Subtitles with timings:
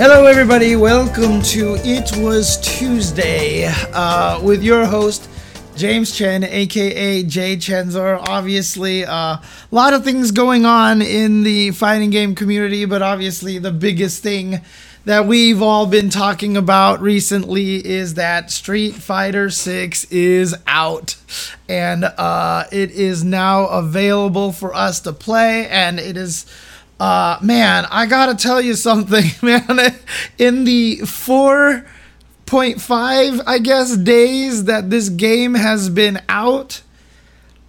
[0.00, 0.76] Hello, everybody.
[0.76, 5.28] Welcome to It Was Tuesday uh, with your host,
[5.76, 8.26] James Chen, aka JChensor.
[8.26, 13.58] Obviously, a uh, lot of things going on in the fighting game community, but obviously,
[13.58, 14.62] the biggest thing
[15.04, 21.16] that we've all been talking about recently is that Street Fighter 6 is out
[21.68, 26.46] and uh, it is now available for us to play, and it is
[27.00, 29.96] uh, man, I gotta tell you something, man.
[30.36, 36.82] In the 4.5, I guess, days that this game has been out,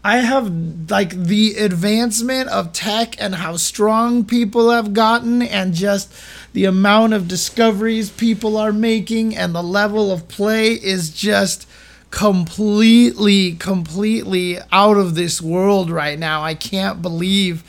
[0.04, 0.52] I have
[0.90, 6.14] like the advancement of tech and how strong people have gotten, and just
[6.52, 11.70] the amount of discoveries people are making, and the level of play is just
[12.10, 16.44] completely, completely out of this world right now.
[16.44, 17.64] I can't believe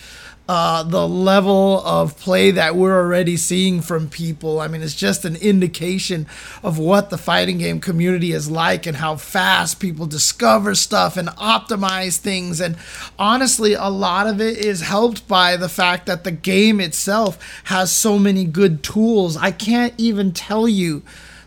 [0.55, 4.61] uh, the level of play that we're already seeing from people.
[4.61, 6.27] I mean, it's just an indication
[6.62, 11.28] of what the fighting game community is like and how fast people discover stuff and
[11.28, 12.61] optimize things.
[12.61, 12.77] And
[13.19, 17.91] honestly, a lot of it is helped by the fact that the game itself has
[17.91, 19.39] so many good tools.
[19.39, 21.03] I can't even tell you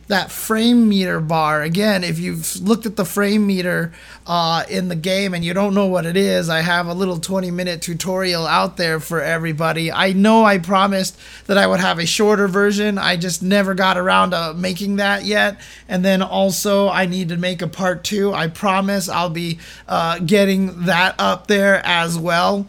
[0.07, 1.61] that frame meter bar.
[1.63, 3.91] Again if you've looked at the frame meter
[4.27, 7.17] uh, in the game and you don't know what it is i have a little
[7.17, 9.91] 20 minute tutorial out there for everybody.
[9.91, 12.97] I know i promised that i would have a shorter version.
[12.97, 15.59] I just never got around to making that yet.
[15.87, 18.33] And then also i need to make a part two.
[18.33, 22.67] I promise i'll be uh, getting that up there as well.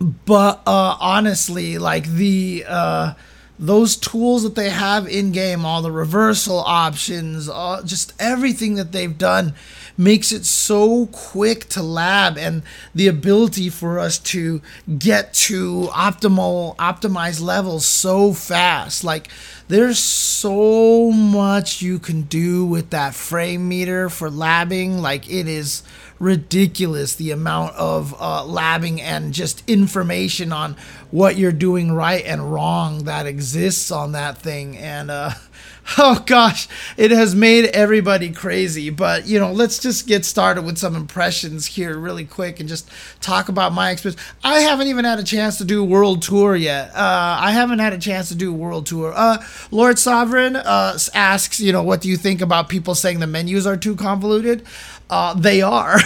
[0.00, 3.14] But uh, honestly like the uh,
[3.60, 8.90] those tools that they have in game, all the reversal options, all, just everything that
[8.90, 9.52] they've done
[9.98, 12.62] makes it so quick to lab and
[12.94, 14.62] the ability for us to
[14.98, 19.04] get to optimal optimized levels so fast.
[19.04, 19.28] Like
[19.68, 25.00] there's so much you can do with that frame meter for labbing.
[25.02, 25.82] Like it is
[26.20, 30.76] ridiculous the amount of uh, labbing and just information on
[31.10, 34.76] what you're doing right and wrong that exists on that thing.
[34.76, 35.30] And uh,
[35.98, 38.90] oh gosh, it has made everybody crazy.
[38.90, 42.88] But you know, let's just get started with some impressions here really quick and just
[43.20, 44.20] talk about my experience.
[44.44, 46.90] I haven't even had a chance to do world tour yet.
[46.90, 49.12] Uh, I haven't had a chance to do world tour.
[49.16, 53.26] Uh, Lord Sovereign uh, asks, you know, what do you think about people saying the
[53.26, 54.66] menus are too convoluted?
[55.10, 55.98] Uh, they are.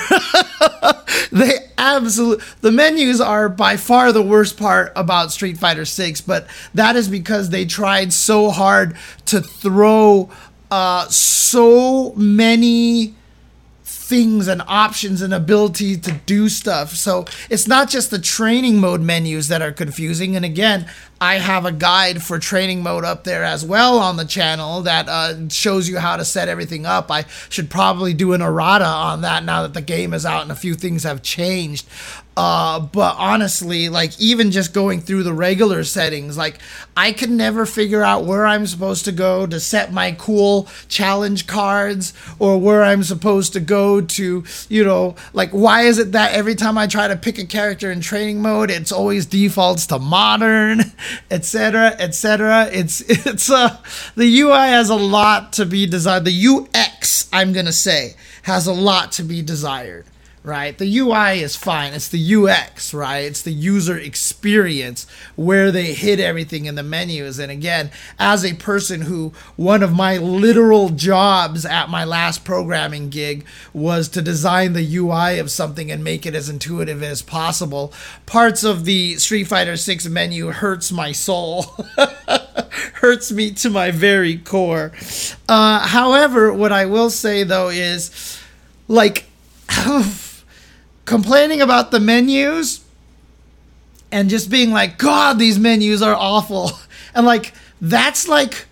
[1.30, 2.44] they absolutely.
[2.62, 7.06] The menus are by far the worst part about Street Fighter Six, but that is
[7.08, 10.30] because they tried so hard to throw
[10.70, 13.14] uh, so many
[14.04, 16.90] things and options and ability to do stuff.
[16.90, 20.36] So it's not just the training mode menus that are confusing.
[20.36, 20.86] And again,
[21.20, 25.08] I have a guide for training mode up there as well on the channel that
[25.08, 27.10] uh, shows you how to set everything up.
[27.10, 30.52] I should probably do an errata on that now that the game is out and
[30.52, 31.86] a few things have changed.
[32.36, 36.58] Uh, but honestly, like even just going through the regular settings, like
[36.96, 41.46] I can never figure out where I'm supposed to go to set my cool challenge
[41.46, 46.32] cards or where I'm supposed to go to, you know, like why is it that
[46.32, 50.00] every time I try to pick a character in training mode, it's always defaults to
[50.00, 50.80] modern,
[51.30, 52.68] etc., etc.
[52.72, 53.78] It's it's uh
[54.16, 56.24] the UI has a lot to be desired.
[56.24, 60.06] The UX, I'm gonna say, has a lot to be desired
[60.44, 60.76] right?
[60.76, 61.94] The UI is fine.
[61.94, 63.20] It's the UX, right?
[63.20, 65.06] It's the user experience
[65.36, 67.38] where they hit everything in the menus.
[67.38, 73.08] And again, as a person who one of my literal jobs at my last programming
[73.08, 77.94] gig was to design the UI of something and make it as intuitive as possible,
[78.26, 81.62] parts of the Street Fighter 6 menu hurts my soul.
[82.96, 84.92] hurts me to my very core.
[85.48, 88.38] Uh, however, what I will say though is
[88.88, 89.24] like
[91.04, 92.84] complaining about the menus
[94.10, 96.72] and just being like, God, these menus are awful.
[97.16, 98.66] And like, that's like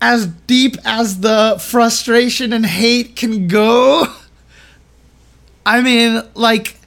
[0.00, 4.06] as deep as the frustration and hate can go.
[5.66, 6.80] I mean, like,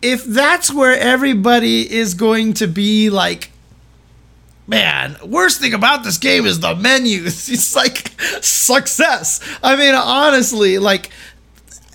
[0.00, 3.50] if that's where everybody is going to be like,
[4.66, 7.48] man, worst thing about this game is the menus.
[7.52, 9.40] It's like success.
[9.62, 11.10] I mean, honestly, like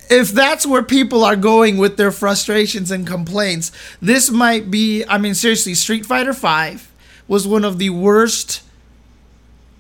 [0.09, 3.71] if that's where people are going with their frustrations and complaints,
[4.01, 5.05] this might be.
[5.05, 6.91] I mean, seriously, Street Fighter Five
[7.27, 8.63] was one of the worst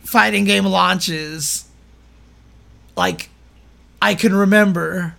[0.03, 1.65] fighting game launches
[2.95, 3.29] like
[4.01, 5.15] I can remember.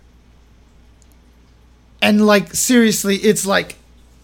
[2.03, 3.77] And like seriously, it's like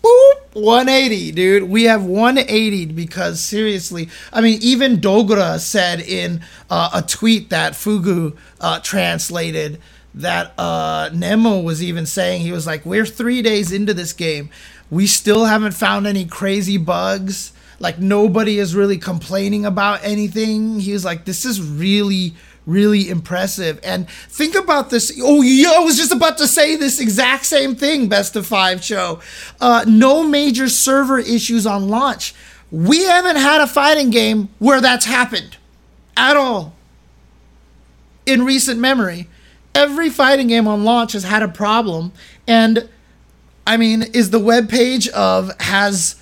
[0.02, 1.62] boop 180, dude.
[1.64, 7.72] We have 180 because seriously, I mean, even Dogra said in uh, a tweet that
[7.72, 9.80] Fugu uh, translated
[10.16, 14.50] that uh, Nemo was even saying he was like, "We're three days into this game,
[14.90, 17.52] we still haven't found any crazy bugs.
[17.78, 22.34] Like nobody is really complaining about anything." He was like, "This is really."
[22.66, 23.78] really impressive.
[23.84, 25.16] And think about this.
[25.22, 28.84] Oh, yeah, I was just about to say this exact same thing, Best of Five
[28.84, 29.20] show.
[29.60, 32.34] Uh, no major server issues on launch.
[32.72, 35.56] We haven't had a fighting game where that's happened
[36.16, 36.74] at all
[38.26, 39.28] in recent memory.
[39.76, 42.12] Every fighting game on launch has had a problem.
[42.46, 42.88] And
[43.67, 46.17] I mean, is the web page of has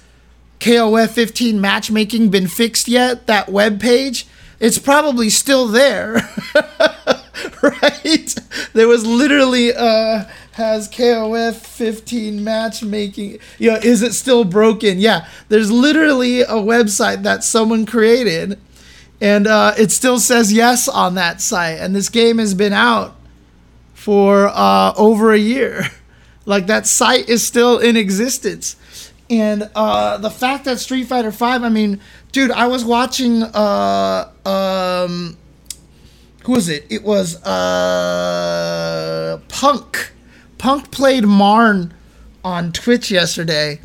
[0.59, 3.27] KOF 15 matchmaking been fixed yet?
[3.27, 4.27] That web page?
[4.61, 6.15] it's probably still there.
[7.63, 8.35] right?
[8.73, 13.39] There was literally uh has KOF 15 matchmaking.
[13.59, 14.99] You know, is it still broken?
[14.99, 18.59] Yeah, there's literally a website that someone created
[19.21, 21.79] and uh, it still says yes on that site.
[21.79, 23.17] And this game has been out
[24.05, 25.85] for uh, over a year.
[26.47, 28.77] Like that site is still in existence.
[29.31, 32.01] And uh, the fact that Street Fighter Five, I mean,
[32.33, 33.43] dude, I was watching.
[33.45, 35.39] Uh, um,
[36.43, 36.85] who was it?
[36.91, 40.13] It was uh, Punk.
[40.59, 41.95] Punk played Marn
[42.45, 43.81] on Twitch yesterday,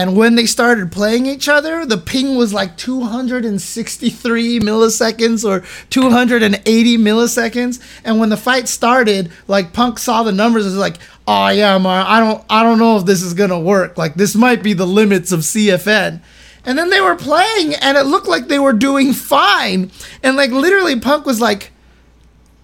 [0.00, 6.96] and when they started playing each other, the ping was like 263 milliseconds or 280
[6.96, 8.00] milliseconds.
[8.02, 10.96] And when the fight started, like Punk saw the numbers, and was like,
[11.28, 13.98] "Oh yeah, man, I don't, I don't know if this is gonna work.
[13.98, 16.22] Like this might be the limits of CFN."
[16.64, 19.90] And then they were playing, and it looked like they were doing fine.
[20.22, 21.72] And like literally, Punk was like,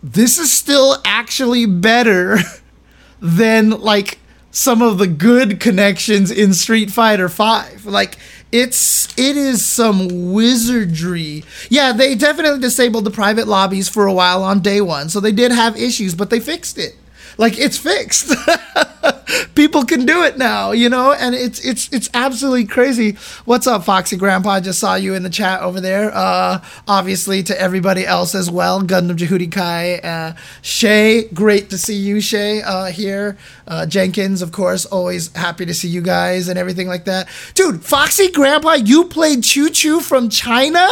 [0.03, 2.39] "This is still actually better
[3.21, 4.21] than like."
[4.57, 7.85] Some of the good connections in Street Fighter 5.
[7.85, 8.17] Like
[8.51, 11.45] it's it is some wizardry.
[11.69, 15.11] Yeah, they definitely disabled the private lobbies for a while on day 1.
[15.11, 16.97] So they did have issues, but they fixed it.
[17.39, 18.35] Like it's fixed.
[19.55, 23.17] People can do it now, you know, and it's it's it's absolutely crazy.
[23.45, 24.51] What's up, Foxy Grandpa?
[24.51, 26.11] I just saw you in the chat over there.
[26.15, 28.83] Uh, obviously to everybody else as well.
[28.83, 33.37] Gundam Jehudi Kai, uh, Shay, great to see you, Shay, uh, here.
[33.67, 37.29] Uh, Jenkins, of course, always happy to see you guys and everything like that.
[37.55, 40.89] Dude, Foxy Grandpa, you played Choo Choo from China.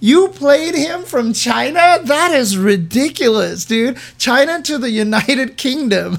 [0.00, 1.98] You played him from China?
[2.02, 3.98] That is ridiculous, dude.
[4.18, 6.18] China to the United Kingdom.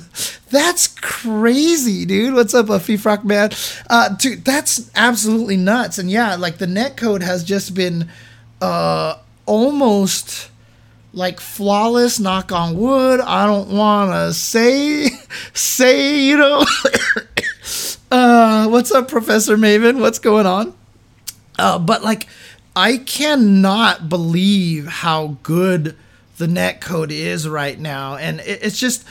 [0.50, 2.34] That's crazy, dude.
[2.34, 3.52] What's up, a Frock man?
[3.90, 5.98] Uh, dude, that's absolutely nuts.
[5.98, 8.10] And yeah, like the net code has just been
[8.62, 10.50] uh, almost
[11.14, 15.10] like flawless knock on wood i don't want to say
[15.54, 16.64] say you know
[18.12, 20.74] uh what's up professor maven what's going on
[21.58, 22.28] uh but like
[22.78, 25.96] I cannot believe how good
[26.38, 28.18] the net code is right now.
[28.18, 29.04] And it's just,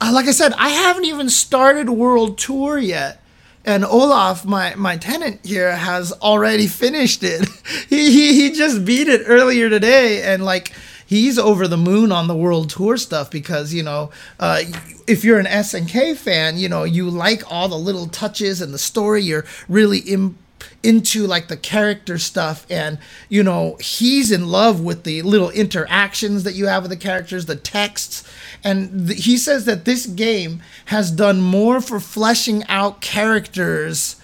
[0.00, 3.22] uh, like I said, I haven't even started World Tour yet.
[3.62, 7.46] And Olaf, my, my tenant here, has already finished it.
[7.90, 10.22] he, he, he just beat it earlier today.
[10.22, 10.72] And like,
[11.04, 14.62] he's over the moon on the world tour stuff because you know uh,
[15.08, 18.78] if you're an SNK fan, you know you like all the little touches and the
[18.78, 19.20] story.
[19.20, 20.38] You're really Im-
[20.82, 26.44] into like the character stuff and you know he's in love with the little interactions
[26.44, 28.24] that you have with the characters the texts
[28.64, 34.16] and th- he says that this game has done more for fleshing out characters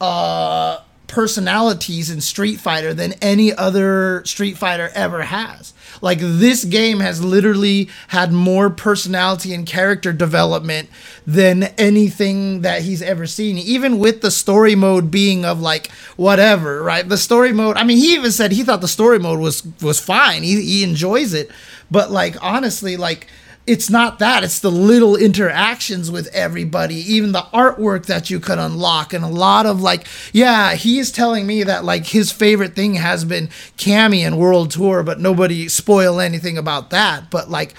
[0.00, 0.78] uh
[1.12, 5.74] personalities in Street Fighter than any other Street Fighter ever has.
[6.02, 10.90] Like this game has literally had more personality and character development
[11.26, 13.56] than anything that he's ever seen.
[13.56, 17.08] Even with the story mode being of like whatever, right?
[17.08, 17.76] The story mode.
[17.76, 20.42] I mean, he even said he thought the story mode was was fine.
[20.42, 21.50] He he enjoys it,
[21.90, 23.28] but like honestly, like
[23.66, 28.58] it's not that it's the little interactions with everybody even the artwork that you could
[28.58, 32.74] unlock and a lot of like yeah he is telling me that like his favorite
[32.74, 37.74] thing has been Cammy and World Tour but nobody spoil anything about that but like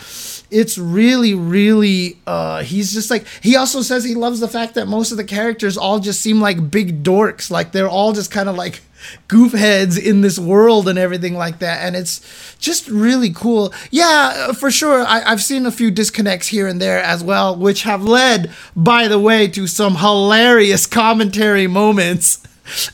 [0.49, 4.87] it's really really uh he's just like he also says he loves the fact that
[4.87, 8.47] most of the characters all just seem like big dorks like they're all just kind
[8.47, 8.81] of like
[9.27, 11.83] goof heads in this world and everything like that.
[11.83, 13.73] And it's just really cool.
[13.91, 15.05] Yeah, for sure.
[15.05, 19.07] I, have seen a few disconnects here and there as well, which have led, by
[19.07, 22.43] the way, to some hilarious commentary moments.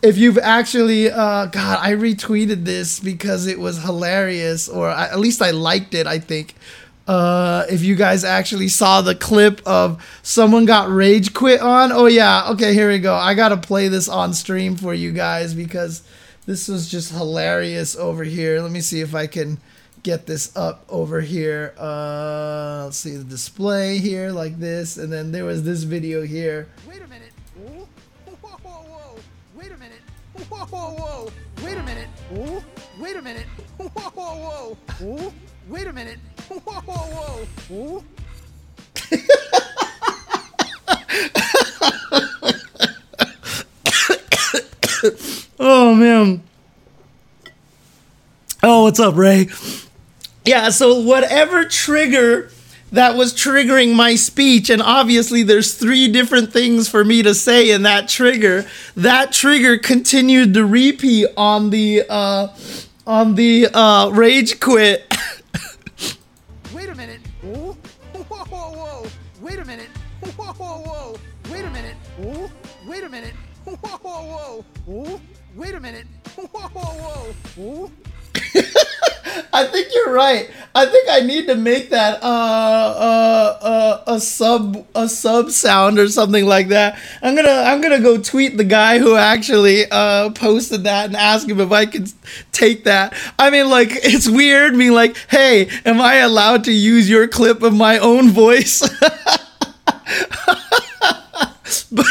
[0.02, 5.42] if you've actually uh, god i retweeted this because it was hilarious or at least
[5.42, 6.56] i liked it i think
[7.08, 11.92] uh, if you guys actually saw the clip of someone got rage quit on.
[11.92, 13.16] Oh yeah, okay, here we go.
[13.16, 16.02] I gotta play this on stream for you guys because
[16.46, 18.62] this was just hilarious over here.
[18.62, 19.60] Let me see if I can
[20.02, 21.74] get this up over here.
[21.78, 26.68] Uh, let's see the display here like this, and then there was this video here.
[26.88, 27.34] Wait a minute.
[27.56, 27.88] Whoa,
[28.42, 29.20] whoa, whoa.
[29.56, 30.02] Wait a minute.
[30.50, 31.32] Whoa, whoa, whoa.
[31.64, 32.08] Wait a minute.
[32.30, 32.64] Whoa,
[33.00, 33.46] wait a minute.
[33.78, 35.34] Whoa, whoa,
[35.68, 36.20] wait a minute.
[36.48, 38.04] Whoa, whoa, whoa.
[45.60, 46.44] Oh man.
[48.62, 49.50] Oh, what's up, Ray?
[50.44, 52.52] Yeah, so whatever trigger
[52.92, 57.72] that was triggering my speech, and obviously there's three different things for me to say
[57.72, 58.66] in that trigger.
[58.96, 62.48] That trigger continued to repeat on the uh,
[63.08, 65.12] on the uh, rage quit.
[74.86, 75.20] Whoa,
[75.56, 76.06] wait a minute.
[76.36, 77.92] Whoa, whoa, whoa.
[79.54, 80.50] I think you're right.
[80.76, 85.98] I think I need to make that uh, uh, uh, a sub a sub sound
[85.98, 87.00] or something like that.
[87.22, 91.48] I'm gonna I'm gonna go tweet the guy who actually uh, posted that and ask
[91.48, 92.06] him if I can
[92.52, 93.14] take that.
[93.40, 94.76] I mean, like it's weird.
[94.76, 98.88] Me like, hey, am I allowed to use your clip of my own voice?
[101.92, 102.06] but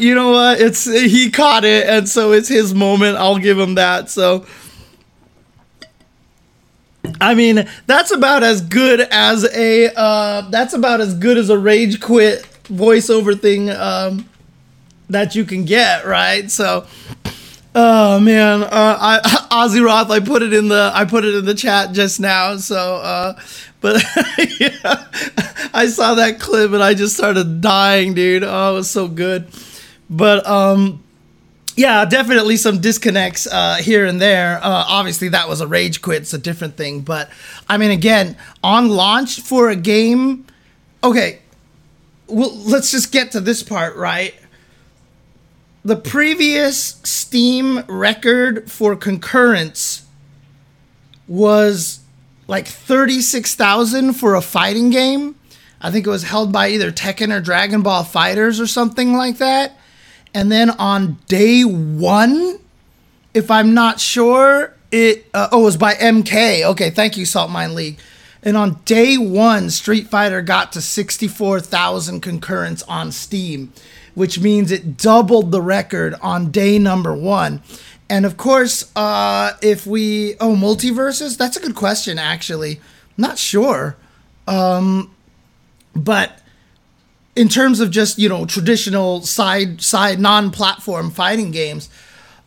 [0.00, 0.60] you know what?
[0.60, 3.16] It's he caught it, and so it's his moment.
[3.16, 4.10] I'll give him that.
[4.10, 4.46] So.
[7.20, 11.58] I mean, that's about as good as a uh, that's about as good as a
[11.58, 14.28] rage quit voiceover thing um,
[15.10, 16.50] that you can get, right?
[16.50, 16.86] So,
[17.74, 21.44] oh man, uh, I, Ozzy Roth, I put it in the I put it in
[21.44, 22.56] the chat just now.
[22.56, 23.38] So, uh,
[23.84, 24.02] but
[24.60, 25.08] yeah,
[25.74, 28.42] I saw that clip and I just started dying, dude.
[28.42, 29.46] Oh, it was so good.
[30.08, 31.04] But um,
[31.76, 34.56] yeah, definitely some disconnects uh, here and there.
[34.56, 36.22] Uh, obviously, that was a rage quit.
[36.22, 37.02] It's a different thing.
[37.02, 37.28] But
[37.68, 40.46] I mean, again, on launch for a game,
[41.02, 41.40] okay,
[42.26, 44.34] well, let's just get to this part, right?
[45.84, 50.06] The previous Steam record for concurrence
[51.28, 52.00] was
[52.46, 55.36] like 36,000 for a fighting game.
[55.80, 59.38] I think it was held by either Tekken or Dragon Ball FighterZ or something like
[59.38, 59.78] that.
[60.32, 62.58] And then on day one,
[63.34, 66.64] if I'm not sure, it uh, oh it was by MK.
[66.64, 67.98] Okay, thank you, Salt Mine League.
[68.42, 73.72] And on day one, Street Fighter got to 64,000 concurrents on Steam,
[74.14, 77.62] which means it doubled the record on day number one.
[78.08, 82.18] And of course, uh, if we oh MultiVersus, that's a good question.
[82.18, 82.80] Actually,
[83.16, 83.96] not sure,
[84.46, 85.14] um,
[85.94, 86.40] but
[87.34, 91.88] in terms of just you know traditional side side non-platform fighting games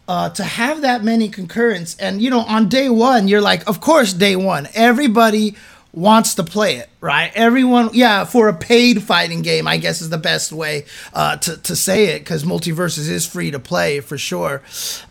[0.07, 3.81] uh, to have that many concurrents and you know on day one you're like of
[3.81, 4.67] course day one.
[4.73, 5.55] Everybody
[5.97, 7.31] wants to play it right?
[7.35, 11.57] Everyone yeah for a paid fighting game i guess is the best way uh, to,
[11.57, 14.61] to say it because MultiVersus is free to play for sure.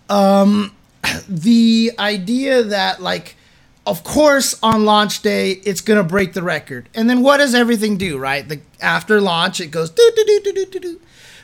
[0.09, 0.75] Um,
[1.29, 3.37] the idea that like
[3.87, 6.89] of course on launch day it's going to break the record.
[6.95, 8.49] And then what does everything do right?
[8.49, 11.01] The after launch it goes doo, doo, doo, doo, doo, doo.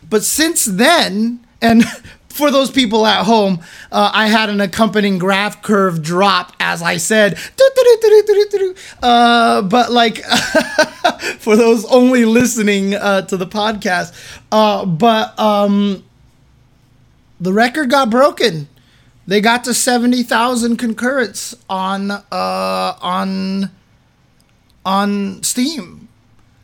[0.08, 1.84] but since then and
[2.32, 3.60] for those people at home
[3.92, 7.38] uh, i had an accompanying graph curve drop as i said.
[9.02, 10.18] Uh, but like
[11.38, 14.12] for those only listening uh, to the podcast
[14.52, 16.04] uh, but um,
[17.40, 18.68] the record got broken.
[19.26, 22.24] They got to 70,000 concurrents on uh
[23.00, 23.70] on
[24.84, 26.08] on Steam.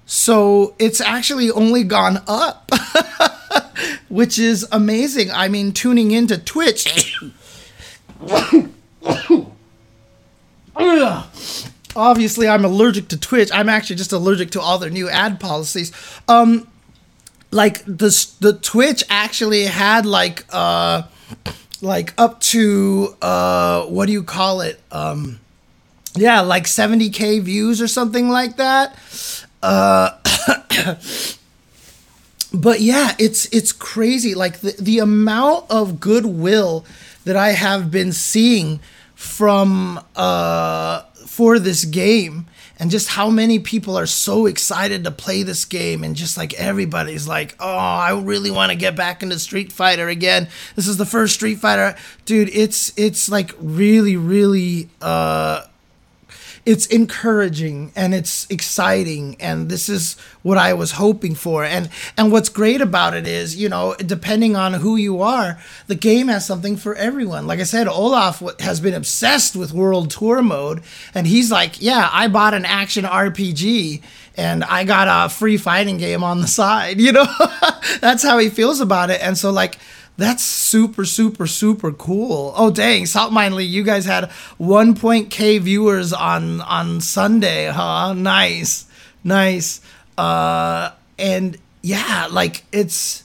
[0.06, 2.70] So it's actually only gone up,
[4.08, 5.30] which is amazing.
[5.30, 7.14] I mean, tuning into Twitch.
[11.96, 13.50] Obviously, I'm allergic to Twitch.
[13.52, 15.92] I'm actually just allergic to all their new ad policies.
[16.28, 16.68] Um,
[17.50, 21.02] like the the Twitch actually had like uh
[21.80, 25.40] like up to uh what do you call it um
[26.14, 28.96] yeah like 70k views or something like that
[29.62, 30.10] uh
[32.52, 34.34] but yeah it's it's crazy.
[34.34, 36.84] Like the, the amount of goodwill
[37.24, 38.80] that i have been seeing
[39.14, 42.46] from uh for this game
[42.78, 46.54] and just how many people are so excited to play this game and just like
[46.54, 50.48] everybody's like oh i really want to get back into street fighter again.
[50.74, 51.96] This is the first street fighter.
[52.24, 55.66] Dude it's it's like really really uh
[56.68, 61.64] it's encouraging and it's exciting and this is what I was hoping for.
[61.64, 65.94] And and what's great about it is you know depending on who you are the
[65.94, 67.46] game has something for everyone.
[67.46, 70.82] Like I said Olaf has been obsessed with world tour mode
[71.14, 74.02] and he's like yeah I bought an action RPG
[74.36, 77.26] and I got a free fighting game on the side you know?
[78.02, 79.22] That's how he feels about it.
[79.22, 79.78] And so like
[80.18, 82.52] that's super, super, super cool.
[82.56, 87.66] Oh dang, Salt Mine League, you guys had one point K viewers on on Sunday,
[87.66, 88.14] huh?
[88.14, 88.86] Nice,
[89.22, 89.80] nice.
[90.18, 93.22] Uh, and yeah, like it's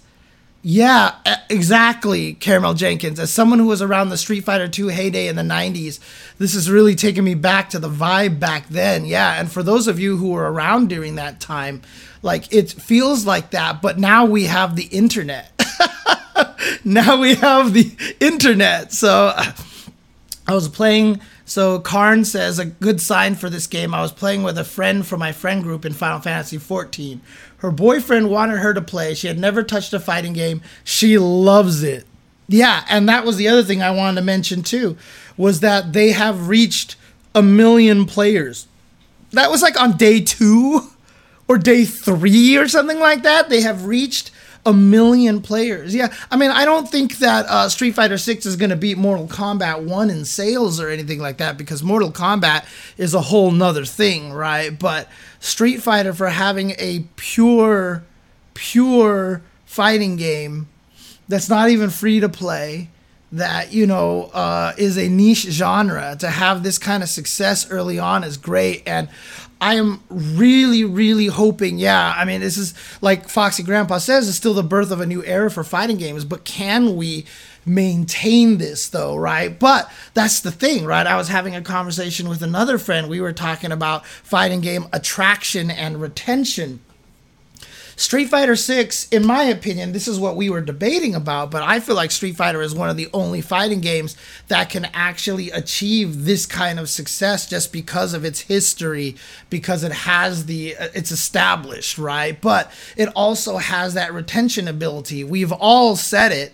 [0.62, 1.15] yeah,
[1.50, 3.19] exactly, Caramel Jenkins.
[3.19, 6.00] As someone who was around the Street Fighter 2 heyday in the 90s,
[6.38, 9.05] this is really taking me back to the vibe back then.
[9.05, 11.81] Yeah, and for those of you who were around during that time,
[12.21, 15.51] like it feels like that, but now we have the internet.
[16.84, 18.92] now we have the internet.
[18.94, 19.54] So uh,
[20.48, 21.22] I was playing.
[21.46, 23.94] So Karn says a good sign for this game.
[23.94, 27.22] I was playing with a friend from my friend group in Final Fantasy 14.
[27.58, 29.13] Her boyfriend wanted her to play.
[29.13, 30.62] She had never touched a fighting game.
[30.84, 32.06] She loves it.
[32.48, 34.98] Yeah, and that was the other thing I wanted to mention too,
[35.38, 36.98] was that they have reached
[37.34, 38.68] a million players.
[39.32, 40.90] That was like on day two
[41.48, 43.50] or day three or something like that.
[43.50, 44.32] They have reached
[44.65, 45.93] a million players.
[45.93, 48.98] Yeah, I mean, I don't think that uh, Street Fighter Six is going to beat
[48.98, 52.65] Mortal Kombat One in sales or anything like that because Mortal Kombat
[52.98, 54.77] is a whole nother thing, right?
[54.77, 58.03] But Street Fighter for having a pure,
[58.53, 60.67] pure fighting game
[61.27, 62.89] that's not even free to play
[63.34, 67.98] that you know uh, is a niche genre to have this kind of success early
[67.98, 69.10] on is great and
[69.63, 71.77] I am really, really hoping.
[71.77, 75.05] Yeah, I mean, this is like Foxy Grandpa says, it's still the birth of a
[75.05, 76.25] new era for fighting games.
[76.25, 77.25] But can we
[77.65, 79.58] maintain this though, right?
[79.58, 81.08] But that's the thing, right?
[81.08, 83.08] I was having a conversation with another friend.
[83.08, 86.82] We were talking about fighting game attraction and retention
[87.95, 91.79] Street Fighter 6, in my opinion, this is what we were debating about, but I
[91.79, 96.25] feel like Street Fighter is one of the only fighting games that can actually achieve
[96.25, 99.15] this kind of success just because of its history,
[99.49, 102.39] because it has the, uh, it's established, right?
[102.41, 105.23] But it also has that retention ability.
[105.23, 106.53] We've all said it.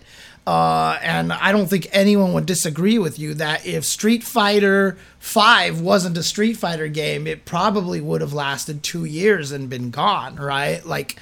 [0.49, 5.79] Uh, and I don't think anyone would disagree with you that if Street Fighter Five
[5.79, 10.37] wasn't a Street Fighter game, it probably would have lasted two years and been gone,
[10.37, 10.83] right?
[10.83, 11.17] Like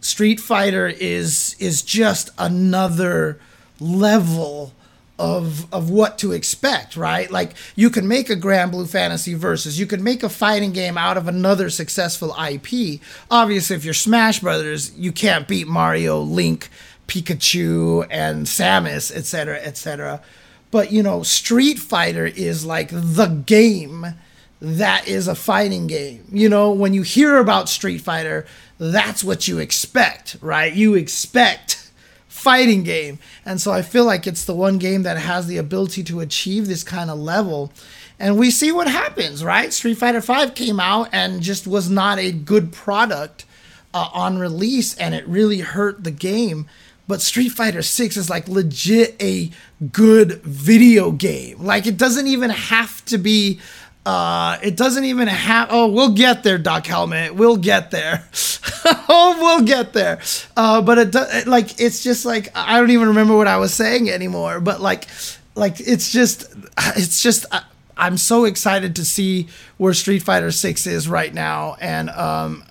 [0.00, 3.38] Street Fighter is is just another
[3.80, 4.72] level
[5.18, 7.30] of of what to expect, right?
[7.30, 11.18] Like you can make a Granblue Fantasy Versus, you can make a fighting game out
[11.18, 13.02] of another successful IP.
[13.30, 16.70] Obviously, if you're Smash Brothers, you can't beat Mario, Link,
[17.10, 20.22] Pikachu, and Samus, etc., etc.
[20.70, 24.14] But you know, Street Fighter is like the game
[24.60, 26.24] that is a fighting game.
[26.30, 28.46] You know, when you hear about Street Fighter,
[28.78, 30.72] that's what you expect, right?
[30.72, 31.90] You expect
[32.28, 33.18] fighting game.
[33.44, 36.68] And so I feel like it's the one game that has the ability to achieve
[36.68, 37.72] this kind of level.
[38.18, 39.72] And we see what happens, right?
[39.72, 43.44] Street Fighter 5 came out and just was not a good product
[43.92, 46.66] uh, on release and it really hurt the game
[47.10, 49.50] but Street Fighter 6 is like legit a
[49.90, 51.60] good video game.
[51.60, 53.58] Like it doesn't even have to be
[54.06, 57.34] uh it doesn't even have oh we'll get there Doc Helmet.
[57.34, 58.28] We'll get there.
[59.08, 60.20] oh, we'll get there.
[60.56, 63.74] Uh but it, it like it's just like I don't even remember what I was
[63.74, 65.08] saying anymore, but like
[65.56, 66.54] like it's just
[66.94, 67.62] it's just uh,
[67.96, 72.62] I'm so excited to see where Street Fighter 6 is right now and um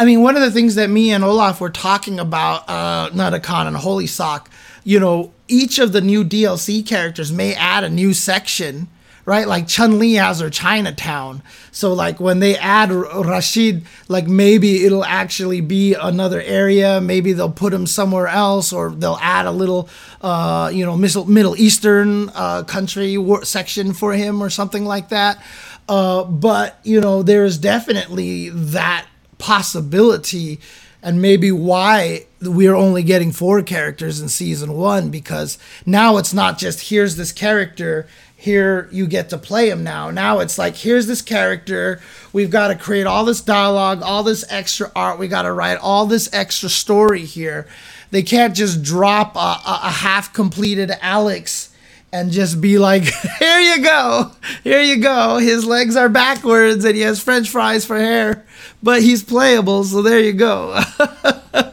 [0.00, 3.66] I mean, one of the things that me and Olaf were talking about, uh, Nutacon
[3.66, 4.50] and Holy Sock,
[4.82, 8.88] you know, each of the new DLC characters may add a new section,
[9.26, 9.46] right?
[9.46, 11.42] Like Chun Li has her Chinatown.
[11.70, 17.02] So, like, when they add Rashid, like, maybe it'll actually be another area.
[17.02, 19.90] Maybe they'll put him somewhere else, or they'll add a little,
[20.22, 25.44] uh, you know, Middle Eastern uh, country section for him, or something like that.
[25.90, 29.06] Uh, but, you know, there's definitely that
[29.40, 30.60] possibility
[31.02, 36.58] and maybe why we're only getting four characters in season one because now it's not
[36.58, 41.06] just here's this character here you get to play him now now it's like here's
[41.06, 42.00] this character
[42.32, 45.78] we've got to create all this dialogue all this extra art we got to write
[45.78, 47.66] all this extra story here
[48.10, 51.70] they can't just drop a, a, a half completed alex
[52.12, 53.04] and just be like,
[53.38, 54.32] here you go,
[54.64, 55.38] here you go.
[55.38, 58.44] His legs are backwards and he has french fries for hair,
[58.82, 60.80] but he's playable, so there you go.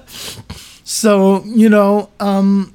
[0.83, 2.73] so, you know, um,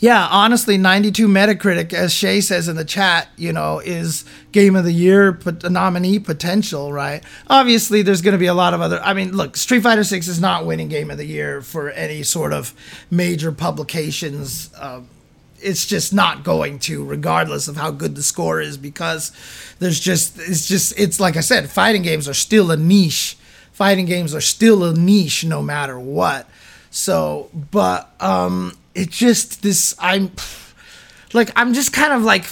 [0.00, 4.84] Yeah, honestly, 92 Metacritic, as Shay says in the chat, you know, is Game of
[4.84, 7.22] the Year nominee potential, right?
[7.48, 9.00] Obviously, there's going to be a lot of other.
[9.02, 12.22] I mean, look, Street Fighter 6 is not winning Game of the Year for any
[12.22, 12.72] sort of
[13.10, 14.70] major publications.
[14.76, 15.00] Uh,
[15.60, 19.32] it's just not going to, regardless of how good the score is, because
[19.78, 23.36] there's just, it's just, it's like I said, fighting games are still a niche.
[23.72, 26.48] Fighting games are still a niche no matter what.
[26.90, 30.32] So, but, um, it just this I'm
[31.32, 32.44] like I'm just kind of like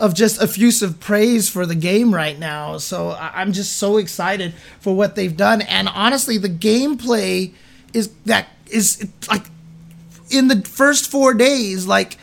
[0.00, 2.78] of just effusive praise for the game right now.
[2.78, 7.52] So I'm just so excited for what they've done, and honestly, the gameplay
[7.92, 9.44] is that is like
[10.30, 12.18] in the first four days, like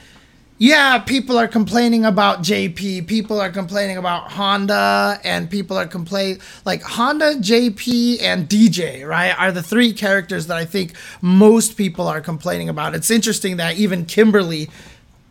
[0.60, 6.40] yeah, people are complaining about JP, people are complaining about Honda, and people are complaining
[6.64, 9.38] like Honda, JP, and DJ, right?
[9.38, 12.96] Are the three characters that I think most people are complaining about.
[12.96, 14.70] It's interesting that even Kimberly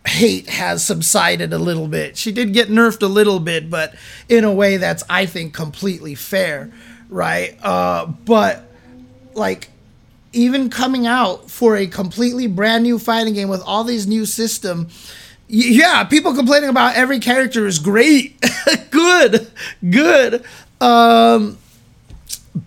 [0.07, 2.17] hate has subsided a little bit.
[2.17, 3.95] She did get nerfed a little bit, but
[4.29, 6.71] in a way that's I think completely fair,
[7.09, 7.57] right?
[7.65, 8.65] Uh, but
[9.35, 9.71] like
[10.33, 14.89] even coming out for a completely brand new fighting game with all these new system
[15.55, 18.43] yeah, people complaining about every character is great,
[18.91, 19.51] good,
[19.91, 20.45] good.
[20.81, 21.59] Um,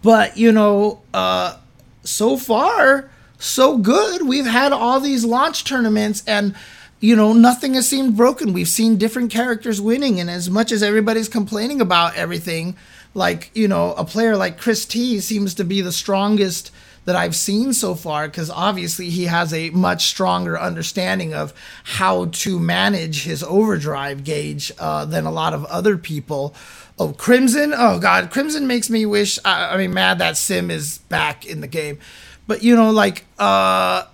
[0.04, 1.58] but you know, uh,
[2.04, 4.28] so far so good.
[4.28, 6.56] We've had all these launch tournaments and
[6.99, 8.54] you know, nothing has seemed broken.
[8.54, 12.78] We've seen different characters winning, and as much as everybody's complaining about everything,
[13.13, 16.71] like, you know, a player like Chris T seems to be the strongest
[17.05, 22.25] that I've seen so far because obviously he has a much stronger understanding of how
[22.25, 26.53] to manage his overdrive gauge uh, than a lot of other people.
[26.97, 27.73] Oh, Crimson!
[27.75, 29.37] Oh God, Crimson makes me wish.
[29.45, 31.99] I, I mean, mad that Sim is back in the game,
[32.47, 34.05] but you know, like, uh,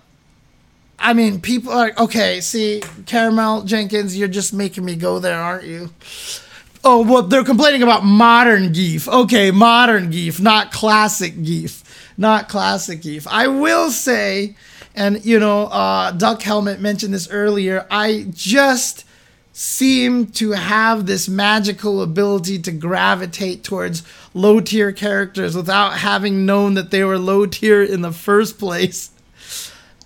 [0.98, 2.40] I mean, people are okay.
[2.40, 5.90] See, Caramel Jenkins, you're just making me go there, aren't you?
[6.84, 9.08] Oh, well, they're complaining about modern Gief.
[9.08, 11.81] Okay, modern Gief, not classic Gief
[12.16, 13.26] not classic Eve.
[13.30, 14.56] I will say,
[14.94, 17.86] and you know, uh, Duck Helmet mentioned this earlier.
[17.90, 19.04] I just
[19.52, 26.74] seem to have this magical ability to gravitate towards low tier characters without having known
[26.74, 29.10] that they were low tier in the first place.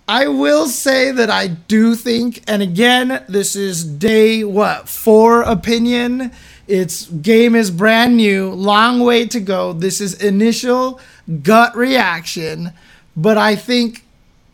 [0.08, 6.30] I will say that I do think, and again, this is day what four opinion.
[6.68, 9.72] It's game is brand new, long way to go.
[9.72, 11.00] This is initial
[11.42, 12.72] gut reaction,
[13.16, 14.04] but I think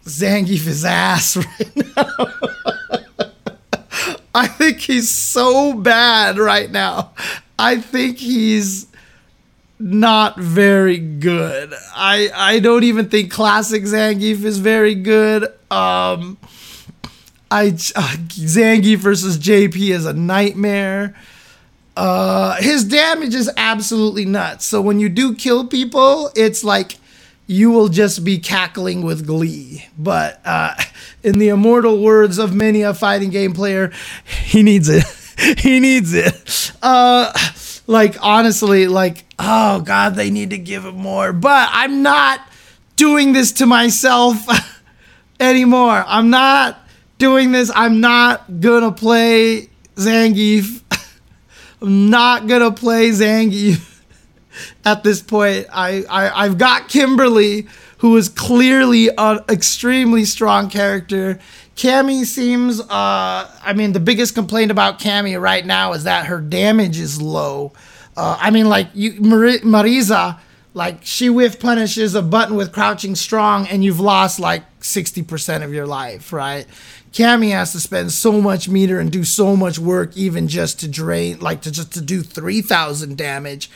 [0.04, 2.26] Zangief is ass right now.
[4.34, 7.12] I think he's so bad right now.
[7.58, 8.86] I think he's
[9.78, 11.74] not very good.
[11.94, 15.44] I I don't even think classic Zangief is very good.
[15.70, 16.38] Um
[17.50, 21.14] I uh, Zangief versus JP is a nightmare.
[21.96, 24.64] Uh, his damage is absolutely nuts.
[24.64, 26.96] So when you do kill people, it's like
[27.46, 29.86] you will just be cackling with glee.
[29.98, 30.74] But uh,
[31.22, 33.92] in the immortal words of many a fighting game player,
[34.24, 35.04] he needs it.
[35.58, 36.72] he needs it.
[36.82, 37.32] Uh,
[37.86, 41.32] like honestly, like oh god, they need to give him more.
[41.32, 42.40] But I'm not
[42.96, 44.36] doing this to myself
[45.40, 46.04] anymore.
[46.06, 46.78] I'm not
[47.18, 47.70] doing this.
[47.74, 50.81] I'm not gonna play Zangief
[51.82, 54.00] I'm not gonna play Zangief
[54.84, 55.66] at this point.
[55.72, 57.66] I, I I've got Kimberly,
[57.98, 61.40] who is clearly an extremely strong character.
[61.74, 62.80] Cammy seems.
[62.80, 67.20] Uh, I mean, the biggest complaint about Cammy right now is that her damage is
[67.20, 67.72] low.
[68.16, 70.38] Uh, I mean, like you, Mar- Marisa,
[70.74, 75.64] like she whiff punishes a button with crouching strong, and you've lost like sixty percent
[75.64, 76.66] of your life, right?
[77.12, 80.88] Cammy has to spend so much meter and do so much work even just to
[80.88, 83.70] drain, like to just to do 3,000 damage.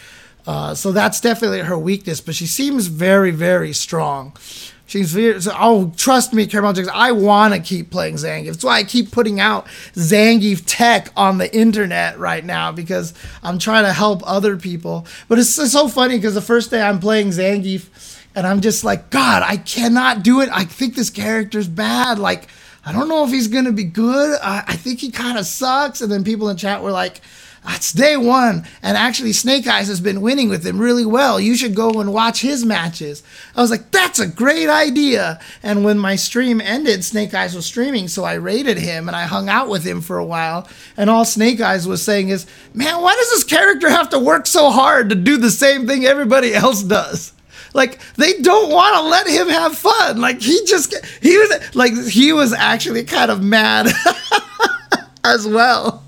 [0.47, 4.35] Uh, so that's definitely her weakness, but she seems very, very strong.
[4.87, 8.47] She's very, so, oh, trust me, Caramel Jackson, I want to keep playing Zangief.
[8.47, 13.59] That's why I keep putting out Zangief tech on the internet right now because I'm
[13.59, 15.05] trying to help other people.
[15.29, 17.89] But it's, it's so funny because the first day I'm playing Zangief
[18.37, 20.49] and I'm just like, God, I cannot do it.
[20.53, 22.21] I think this character's bad.
[22.21, 22.49] Like,
[22.87, 24.39] I don't know if he's going to be good.
[24.41, 26.01] I, I think he kind of sucks.
[26.01, 27.21] And then people in chat were like,
[27.69, 28.65] it's day one.
[28.81, 31.41] And actually, Snake Eyes has been winning with him really well.
[31.41, 33.25] You should go and watch his matches.
[33.57, 35.41] I was like, that's a great idea.
[35.65, 38.07] And when my stream ended, Snake Eyes was streaming.
[38.07, 40.69] So I rated him and I hung out with him for a while.
[40.97, 44.47] And all Snake Eyes was saying is, man, why does this character have to work
[44.47, 47.33] so hard to do the same thing everybody else does?
[47.77, 50.21] Like they don't want to let him have fun.
[50.21, 53.87] Like he just he was like he was actually kind of mad
[55.25, 56.03] as well.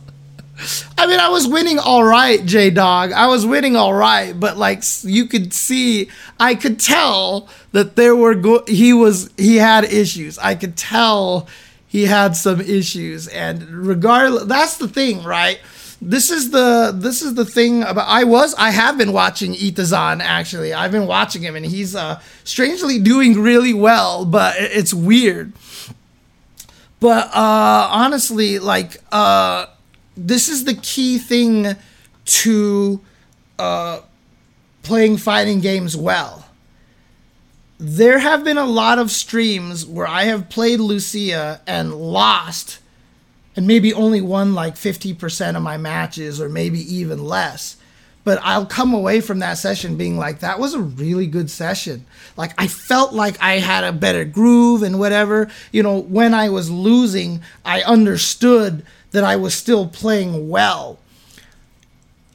[0.96, 3.12] I mean, I was winning all right, J Dog.
[3.12, 8.16] I was winning all right, but like you could see, I could tell that there
[8.16, 10.36] were go- he was he had issues.
[10.38, 11.46] I could tell
[11.86, 15.60] he had some issues, and regardless, that's the thing, right?
[16.00, 20.20] This is the this is the thing about I was I have been watching Itazan
[20.20, 20.72] actually.
[20.72, 25.52] I've been watching him, and he's uh, strangely doing really well, but it's weird.
[27.00, 29.02] But uh, honestly, like.
[29.10, 29.66] Uh,
[30.18, 31.76] this is the key thing
[32.24, 33.00] to
[33.58, 34.00] uh,
[34.82, 36.46] playing fighting games well.
[37.78, 42.80] There have been a lot of streams where I have played Lucia and lost,
[43.58, 47.76] and maybe only won like 50% of my matches, or maybe even less.
[48.22, 52.06] But I'll come away from that session being like, that was a really good session.
[52.36, 55.50] Like, I felt like I had a better groove and whatever.
[55.72, 61.00] You know, when I was losing, I understood that I was still playing well.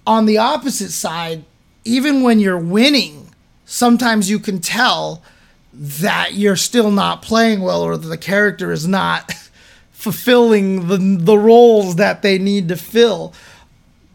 [0.05, 1.45] On the opposite side,
[1.85, 3.29] even when you're winning,
[3.63, 5.23] sometimes you can tell
[5.71, 9.31] that you're still not playing well or that the character is not
[10.03, 13.33] fulfilling the, the roles that they need to fill.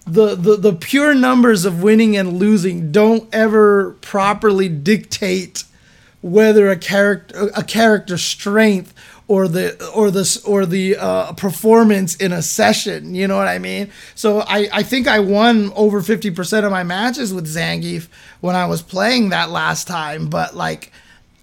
[0.06, 5.64] The, the, the pure numbers of winning and losing don't ever properly dictate
[6.20, 8.92] whether a character a character strength
[9.28, 13.14] or the or the or the uh, performance in a session.
[13.14, 13.90] You know what I mean?
[14.14, 18.08] So I I think I won over fifty percent of my matches with Zangief
[18.40, 20.92] when I was playing that last time, but like.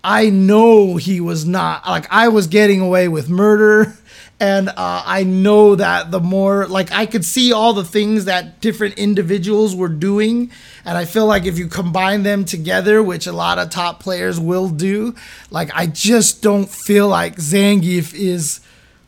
[0.08, 3.98] I know he was not like I was getting away with murder
[4.40, 8.60] and uh, I know that the more like I could see all the things that
[8.60, 10.52] different individuals were doing,
[10.84, 14.40] and I feel like if you combine them together, which a lot of top players
[14.40, 15.16] will do,
[15.52, 18.60] like I just don't feel like Zangief is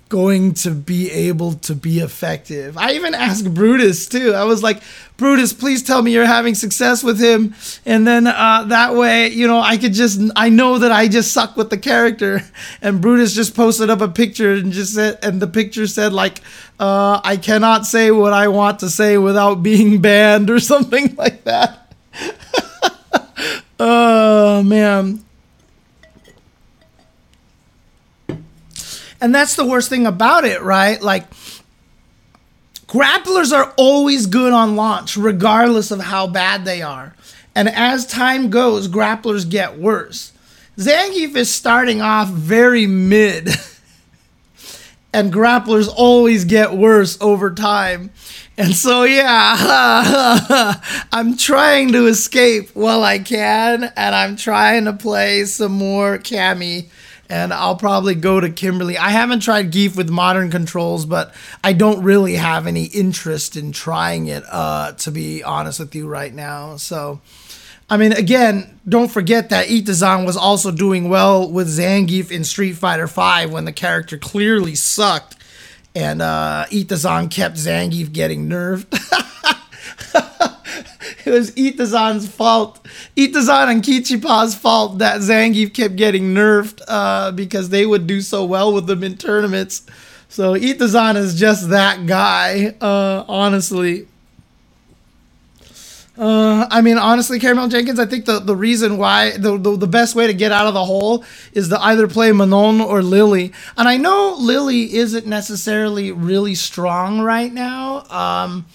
[0.10, 2.78] going to be able to be effective.
[2.78, 4.34] I even asked Brutus too.
[4.34, 4.82] I was like,
[5.18, 7.56] Brutus, please tell me you're having success with him.
[7.86, 11.32] And then uh, that way, you know, I could just, I know that I just
[11.32, 12.42] suck with the character.
[12.82, 16.42] And Brutus just posted up a picture and just said, and the picture said, like,
[16.80, 21.44] uh, I cannot say what I want to say without being banned or something like
[21.46, 21.94] that.
[23.80, 25.24] oh, man.
[29.20, 31.02] And that's the worst thing about it, right?
[31.02, 31.26] Like,
[32.88, 37.16] grapplers are always good on launch, regardless of how bad they are.
[37.56, 40.32] And as time goes, grapplers get worse.
[40.78, 43.50] Zangief is starting off very mid,
[45.14, 48.12] and grapplers always get worse over time.
[48.60, 50.76] And so, yeah,
[51.12, 56.90] I'm trying to escape while I can, and I'm trying to play some more Cammy
[57.30, 58.98] and I'll probably go to Kimberly.
[58.98, 63.72] I haven't tried Gief with modern controls, but I don't really have any interest in
[63.72, 66.78] trying it, uh, to be honest with you right now.
[66.78, 67.22] So,
[67.90, 72.74] I mean, again, don't forget that Itazan was also doing well with Zangief in Street
[72.74, 75.36] Fighter V when the character clearly sucked,
[75.96, 78.94] and uh, Itazan kept Zangief getting nerfed.
[81.26, 82.84] it was Itazan's fault.
[83.16, 88.46] Itazan and Kichipa's fault that Zangief kept getting nerfed uh, because they would do so
[88.46, 89.86] well with them in tournaments.
[90.30, 94.08] So Itazan is just that guy, uh, honestly.
[96.18, 99.88] Uh, I mean, honestly, Caramel Jenkins, I think the, the reason why, the, the, the
[99.88, 103.54] best way to get out of the hole is to either play Manon or Lily.
[103.78, 108.04] And I know Lily isn't necessarily really strong right now.
[108.10, 108.66] Um,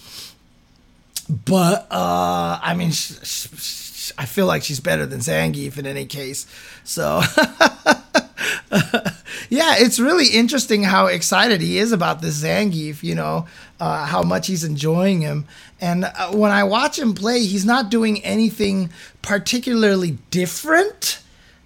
[1.23, 6.05] but uh, I mean, sh- sh- I feel like she's better than Zangief in any
[6.05, 6.45] case.
[6.83, 7.21] So
[9.49, 13.03] yeah, it's really interesting how excited he is about this Zangief.
[13.03, 13.47] You know
[13.79, 15.45] uh, how much he's enjoying him,
[15.79, 18.89] and uh, when I watch him play, he's not doing anything
[19.21, 21.19] particularly different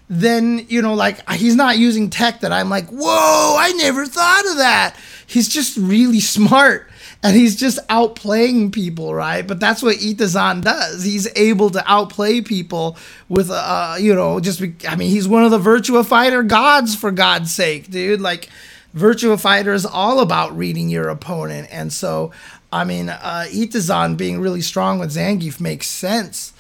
[0.10, 4.46] then you know like he's not using tech that i'm like whoa i never thought
[4.48, 6.88] of that he's just really smart
[7.28, 9.46] and he's just outplaying people, right?
[9.46, 11.04] But that's what Itazan does.
[11.04, 15.44] He's able to outplay people with, uh, you know, just, be, I mean, he's one
[15.44, 18.22] of the Virtua Fighter gods, for God's sake, dude.
[18.22, 18.48] Like,
[18.96, 21.68] Virtua Fighter is all about reading your opponent.
[21.70, 22.32] And so,
[22.72, 26.54] I mean, uh, Itazan being really strong with Zangief makes sense.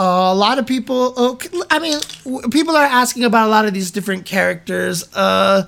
[0.00, 1.98] A lot of people, oh, I mean,
[2.52, 5.02] people are asking about a lot of these different characters.
[5.12, 5.62] Uh,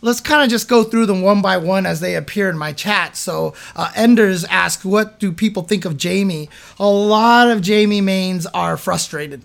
[0.00, 2.72] let's kind of just go through them one by one as they appear in my
[2.72, 3.16] chat.
[3.16, 6.48] So, uh, Enders ask, what do people think of Jamie?
[6.78, 9.42] A lot of Jamie mains are frustrated.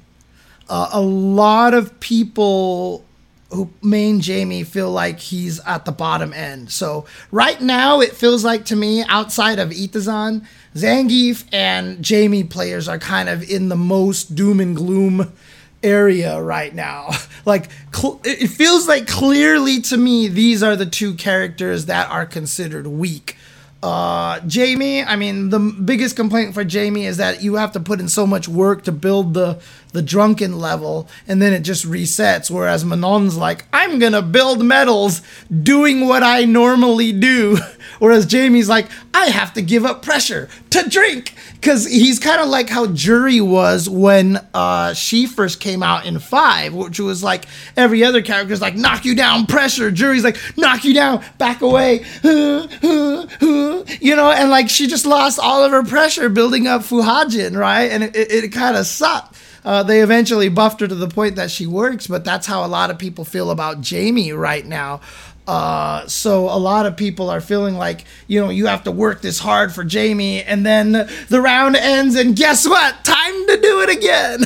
[0.70, 3.04] uh, a lot of people
[3.52, 6.72] who main Jamie feel like he's at the bottom end.
[6.72, 12.88] So right now it feels like to me outside of Itazan, Zangief and Jamie players
[12.88, 15.34] are kind of in the most doom and gloom
[15.82, 17.10] area right now.
[17.46, 22.26] like cl- it feels like clearly to me these are the two characters that are
[22.26, 23.36] considered weak.
[23.82, 28.02] Uh, Jamie, I mean, the biggest complaint for Jamie is that you have to put
[28.02, 29.62] in so much work to build the
[29.92, 32.52] the drunken level, and then it just resets.
[32.52, 35.22] Whereas Manon's like, I'm gonna build medals
[35.64, 37.58] doing what I normally do.
[38.00, 41.34] Whereas Jamie's like, I have to give up pressure to drink.
[41.60, 46.20] Because he's kind of like how Juri was when uh, she first came out in
[46.20, 47.46] 5, which was like
[47.76, 49.92] every other character is like, knock you down, pressure.
[49.92, 52.06] Juri's like, knock you down, back away.
[52.24, 57.92] you know, and like she just lost all of her pressure building up Fuhajin, right?
[57.92, 59.36] And it, it, it kind of sucked.
[59.64, 62.68] Uh, they eventually buffed her to the point that she works, but that's how a
[62.68, 65.02] lot of people feel about Jamie right now.
[65.50, 69.24] Uh, so a lot of people are feeling like you know you have to work
[69.24, 73.04] this hard for Jamie, and then the round ends, and guess what?
[73.04, 74.42] Time to do it again.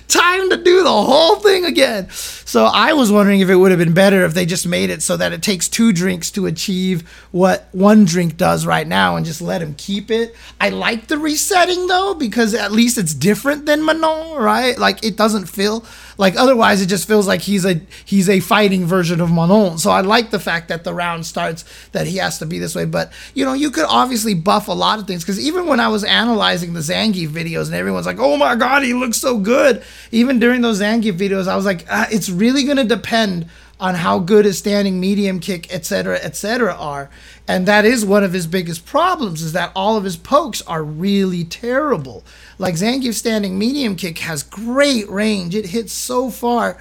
[0.08, 2.10] Time to do the whole thing again.
[2.10, 5.02] So I was wondering if it would have been better if they just made it
[5.02, 9.24] so that it takes two drinks to achieve what one drink does right now, and
[9.24, 10.36] just let him keep it.
[10.60, 14.76] I like the resetting though because at least it's different than Manon, right?
[14.76, 15.86] Like it doesn't feel
[16.18, 19.78] like otherwise, it just feels like he's a he's a fighting version of Manon.
[19.78, 22.74] So I like the fact that the round starts that he has to be this
[22.74, 22.84] way.
[22.84, 25.86] But you know, you could obviously buff a lot of things because even when I
[25.86, 29.82] was analyzing the Zangief videos and everyone's like, "Oh my god, he looks so good,"
[30.10, 33.46] even during those Zangief videos, I was like, ah, "It's really gonna depend."
[33.80, 37.10] On how good his standing medium kick, etc., etc., are.
[37.46, 40.82] And that is one of his biggest problems is that all of his pokes are
[40.82, 42.24] really terrible.
[42.58, 45.54] Like Zangief's standing medium kick has great range.
[45.54, 46.78] It hits so far.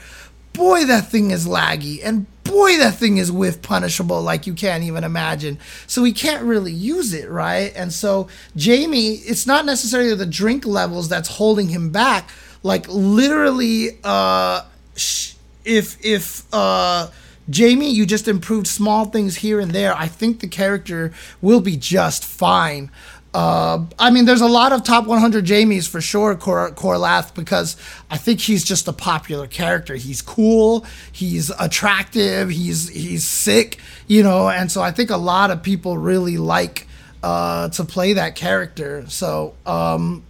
[0.53, 1.99] Boy, that thing is laggy.
[2.03, 5.59] And boy, that thing is whiff punishable like you can't even imagine.
[5.85, 7.71] So he can't really use it, right?
[7.75, 12.29] And so Jamie, it's not necessarily the drink levels that's holding him back.
[12.63, 14.63] Like literally, uh,
[14.95, 15.33] sh-
[15.67, 17.09] if if uh,
[17.49, 21.77] Jamie, you just improved small things here and there, I think the character will be
[21.77, 22.91] just fine.
[23.33, 27.75] Uh, I mean, there's a lot of top 100 Jamies for sure, Cor- Corlath, because
[28.09, 29.95] I think he's just a popular character.
[29.95, 35.51] He's cool, he's attractive, he's he's sick, you know, and so I think a lot
[35.51, 36.87] of people really like
[37.21, 39.05] uh, to play that character.
[39.07, 40.23] So, um,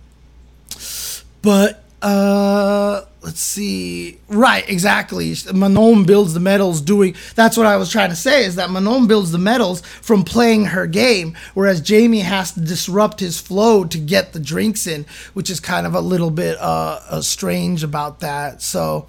[1.41, 4.19] but uh, let's see.
[4.27, 5.33] Right, exactly.
[5.51, 7.15] Manon builds the medals doing.
[7.35, 8.45] That's what I was trying to say.
[8.45, 13.19] Is that Manon builds the medals from playing her game, whereas Jamie has to disrupt
[13.19, 16.99] his flow to get the drinks in, which is kind of a little bit uh,
[17.09, 18.61] uh strange about that.
[18.61, 19.07] So.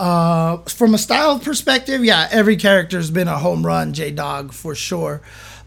[0.00, 4.76] Uh, from a style perspective, yeah, every character's been a home run, J Dog for
[4.76, 5.20] sure.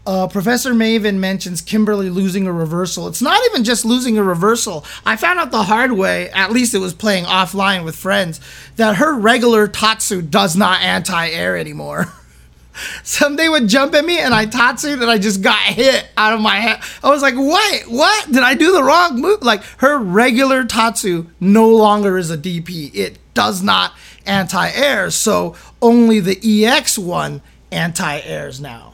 [0.04, 3.06] Uh, Professor Maven mentions Kimberly losing a reversal.
[3.06, 4.84] It's not even just losing a reversal.
[5.06, 8.40] I found out the hard way, at least it was playing offline with friends,
[8.76, 12.12] that her regular Tatsu does not anti air anymore.
[13.04, 16.32] Some they would jump at me and I Tatsu and I just got hit out
[16.32, 16.80] of my head.
[17.04, 17.82] I was like, what?
[17.82, 18.26] What?
[18.26, 19.42] Did I do the wrong move?
[19.42, 22.92] Like, her regular Tatsu no longer is a DP.
[22.94, 23.92] It does not
[24.26, 25.10] anti air.
[25.10, 28.91] So only the EX one anti airs now.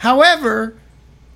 [0.00, 0.76] However,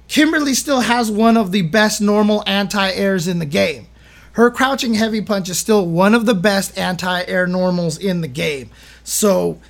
[0.08, 3.88] Kimberly still has one of the best normal anti airs in the game.
[4.32, 8.28] Her crouching heavy punch is still one of the best anti air normals in the
[8.28, 8.70] game.
[9.02, 9.60] So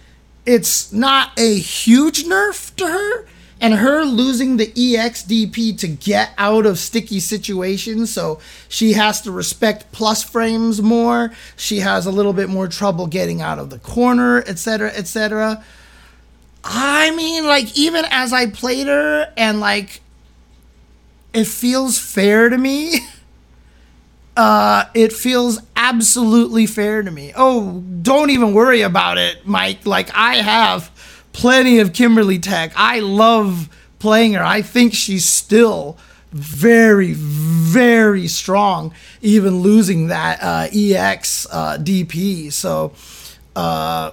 [0.47, 3.27] it's not a huge nerf to her.
[3.61, 9.33] And her losing the EXDP to get out of sticky situations, so she has to
[9.33, 11.33] respect plus frames more.
[11.57, 15.65] She has a little bit more trouble getting out of the corner, etc., etc.
[16.65, 20.01] I mean, like, even as I played her and, like,
[21.35, 23.01] it feels fair to me.
[24.37, 27.33] Uh, it feels absolutely fair to me.
[27.37, 29.87] Oh, don't even worry about it, Mike.
[29.87, 30.91] Like, I have
[31.33, 32.73] plenty of Kimberly Tech.
[32.75, 33.69] I love
[34.01, 34.43] playing her.
[34.43, 35.97] I think she's still
[36.33, 42.53] very, very strong, even losing that uh, EX uh, DP.
[42.53, 42.93] So,
[43.55, 44.11] uh,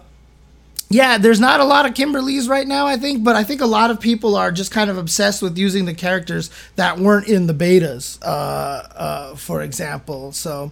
[0.91, 3.65] yeah, there's not a lot of Kimberlys right now, I think, but I think a
[3.65, 7.47] lot of people are just kind of obsessed with using the characters that weren't in
[7.47, 10.31] the betas, uh, uh, for example.
[10.33, 10.71] So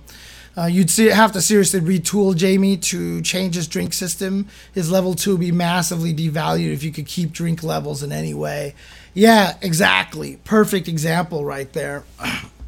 [0.57, 4.47] uh, you'd see, have to seriously retool Jamie to change his drink system.
[4.73, 8.33] His level two would be massively devalued if you could keep drink levels in any
[8.33, 8.75] way.
[9.13, 10.37] Yeah, exactly.
[10.43, 12.03] Perfect example right there.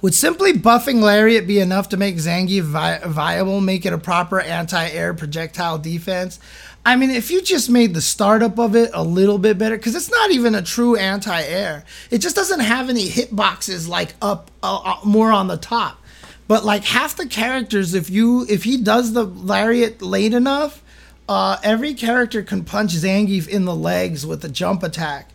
[0.00, 4.40] Would simply buffing Lariat be enough to make Zangief vi- viable, make it a proper
[4.40, 6.38] anti-air projectile defense?
[6.86, 9.96] I mean, if you just made the startup of it a little bit better, because
[9.96, 11.84] it's not even a true anti-air.
[12.12, 15.98] It just doesn't have any hitboxes like up uh, uh, more on the top.
[16.46, 20.82] But like half the characters, if you if he does the lariat late enough,
[21.28, 25.28] uh, every character can punch Zangief in the legs with a jump attack.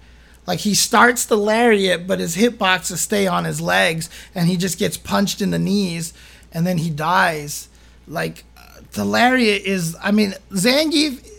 [0.45, 4.77] Like he starts the lariat, but his hitboxes stay on his legs, and he just
[4.77, 6.13] gets punched in the knees,
[6.51, 7.69] and then he dies.
[8.07, 8.43] Like
[8.91, 11.29] the lariat is, I mean, Zangief.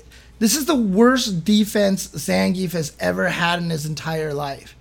[0.40, 4.76] This is the worst defense Zangief has ever had in his entire life.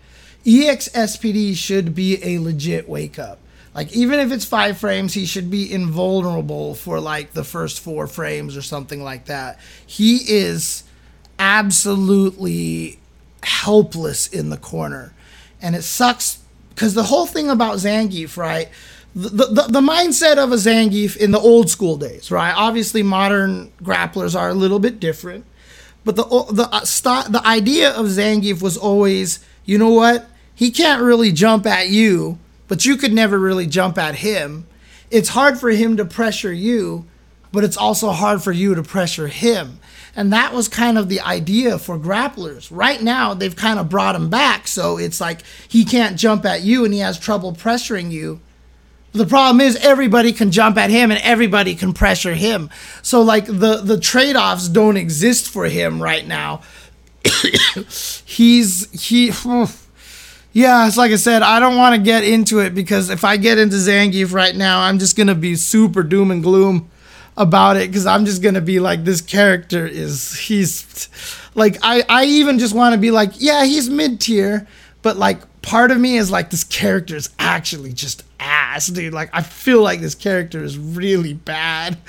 [0.45, 3.39] EXSPD should be a legit wake up.
[3.74, 8.07] Like even if it's five frames, he should be invulnerable for like the first four
[8.07, 9.59] frames or something like that.
[9.86, 10.84] He is
[11.39, 12.99] absolutely
[13.43, 15.13] helpless in the corner,
[15.61, 16.39] and it sucks
[16.69, 18.69] because the whole thing about Zangief, right?
[19.15, 22.53] The, the, the mindset of a Zangief in the old school days, right?
[22.55, 25.45] Obviously, modern grapplers are a little bit different,
[26.03, 30.27] but the the uh, st- the idea of Zangief was always, you know what?
[30.55, 34.65] He can't really jump at you, but you could never really jump at him.
[35.11, 37.05] It's hard for him to pressure you,
[37.51, 39.79] but it's also hard for you to pressure him.
[40.16, 42.68] And that was kind of the idea for grapplers.
[42.70, 46.61] Right now, they've kind of brought him back, so it's like he can't jump at
[46.61, 48.39] you and he has trouble pressuring you.
[49.14, 52.70] The problem is everybody can jump at him and everybody can pressure him.
[53.01, 56.61] So like the the trade-offs don't exist for him right now.
[58.26, 59.28] He's he
[60.53, 63.38] yeah, it's like I said, I don't want to get into it because if I
[63.38, 66.89] get into Zangief right now, I'm just gonna be super doom and gloom
[67.36, 71.09] about it because I'm just gonna be like, this character is he's
[71.55, 74.67] like I I even just want to be like, yeah, he's mid tier,
[75.01, 79.13] but like part of me is like, this character is actually just ass, dude.
[79.13, 81.97] Like I feel like this character is really bad.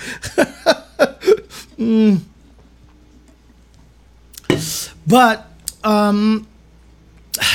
[1.78, 2.20] mm.
[5.06, 5.46] But
[5.82, 6.46] um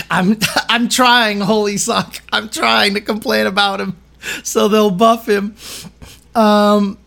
[0.10, 0.38] I'm
[0.70, 2.22] I'm trying, holy sock.
[2.32, 3.98] I'm trying to complain about him
[4.44, 5.56] so they'll buff him.
[6.36, 6.98] Um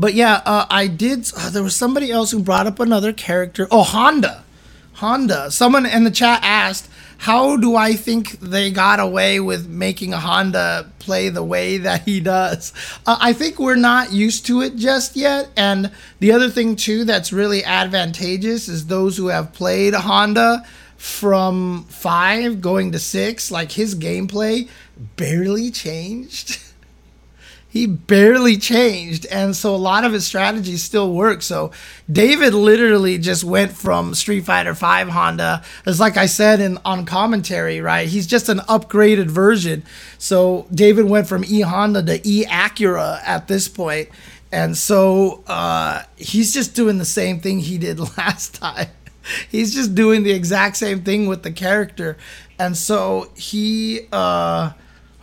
[0.00, 3.66] but yeah, uh, I did uh, there was somebody else who brought up another character.
[3.70, 4.44] Oh, Honda.
[4.94, 5.50] Honda.
[5.50, 6.88] Someone in the chat asked,
[7.18, 12.20] "How do I think they got away with making Honda play the way that he
[12.20, 12.72] does?"
[13.06, 15.50] Uh, I think we're not used to it just yet.
[15.56, 20.64] And the other thing too that's really advantageous is those who have played Honda
[20.96, 24.68] from five going to six, like his gameplay
[25.16, 26.58] barely changed.
[27.76, 29.26] he barely changed.
[29.26, 31.42] And so a lot of his strategies still work.
[31.42, 31.72] So
[32.10, 37.04] David literally just went from Street Fighter Five Honda, as like I said in on
[37.04, 38.08] commentary, right?
[38.08, 39.84] He's just an upgraded version.
[40.16, 44.08] So David went from E Honda to E Acura at this point.
[44.50, 48.88] And so uh, he's just doing the same thing he did last time
[49.50, 52.16] he's just doing the exact same thing with the character
[52.60, 54.70] and so he uh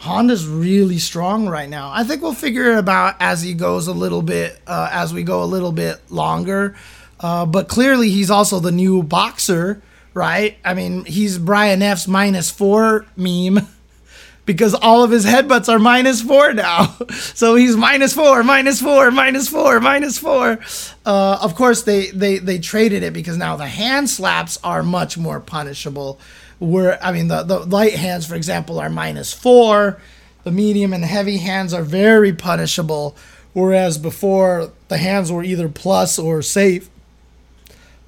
[0.03, 3.93] honda's really strong right now i think we'll figure it out as he goes a
[3.93, 6.75] little bit uh, as we go a little bit longer
[7.21, 9.81] uh, but clearly he's also the new boxer
[10.13, 13.59] right i mean he's brian f's minus four meme
[14.45, 16.95] because all of his headbutts are minus four now.
[17.35, 20.59] So he's minus four, minus four, minus four, minus four.
[21.05, 25.17] Uh, of course, they, they they traded it because now the hand slaps are much
[25.17, 26.19] more punishable.
[26.64, 29.99] Where I mean, the the light hands, for example, are minus four.
[30.43, 33.16] The medium and the heavy hands are very punishable,
[33.53, 36.89] whereas before the hands were either plus or safe.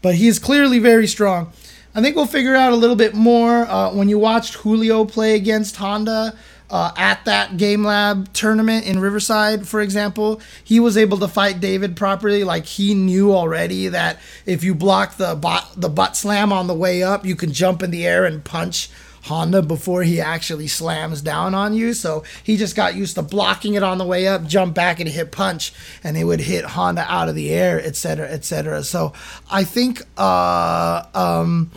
[0.01, 1.51] But he's clearly very strong.
[1.93, 5.35] I think we'll figure out a little bit more uh, when you watched Julio play
[5.35, 6.37] against Honda.
[6.67, 11.59] Uh, at that game lab tournament in Riverside, for example, he was able to fight
[11.59, 12.43] David properly.
[12.43, 16.73] Like he knew already that if you block the bot, the butt slam on the
[16.73, 18.89] way up, you can jump in the air and punch
[19.25, 21.93] Honda before he actually slams down on you.
[21.93, 25.09] So he just got used to blocking it on the way up, jump back and
[25.09, 28.83] hit punch, and it would hit Honda out of the air, etc., etc.
[28.83, 29.13] So
[29.49, 31.71] I think uh, um,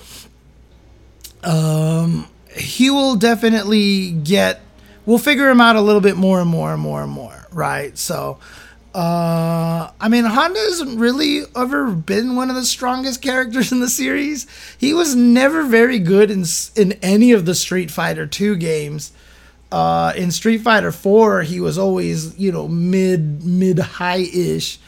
[1.43, 2.26] um,
[2.57, 4.61] he will definitely get.
[5.09, 7.96] We'll figure him out a little bit more and more and more and more, right?
[7.96, 8.38] So
[8.94, 13.88] uh, I mean, Honda hasn't really ever been one of the strongest characters in the
[13.88, 14.46] series.
[14.76, 16.44] He was never very good in
[16.76, 19.12] in any of the Street Fighter 2 games.
[19.72, 24.78] Uh, in Street Fighter 4, he was always, you know, mid mid high ish.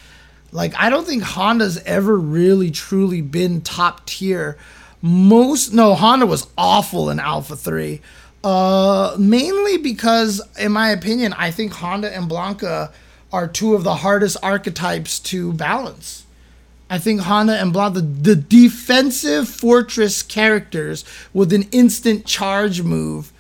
[0.53, 4.59] Like I don't think Honda's ever really truly been top tier.
[5.01, 8.03] Most no, Honda was awful in Alpha 3.
[8.43, 12.91] Uh, mainly because, in my opinion, I think Honda and Blanka
[13.33, 16.25] are two of the hardest archetypes to balance.
[16.89, 23.33] I think Honda and Blanka, the, the defensive fortress characters with an instant charge move,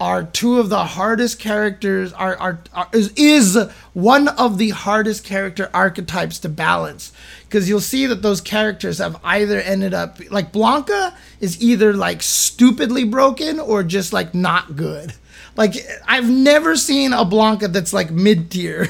[0.00, 3.56] are two of the hardest characters are, are, are is, is
[3.94, 7.12] one of the hardest character archetypes to balance
[7.48, 12.22] because you'll see that those characters have either ended up like Blanka is either like
[12.22, 15.14] stupidly broken or just like not good.
[15.56, 15.74] Like
[16.06, 18.88] I've never seen a Blanka that's like mid tier.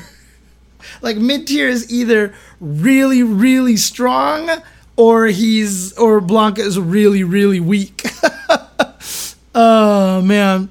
[1.02, 4.50] like mid tier is either really really strong
[4.96, 8.02] or he's or Blanka is really really weak.
[9.54, 10.68] oh man.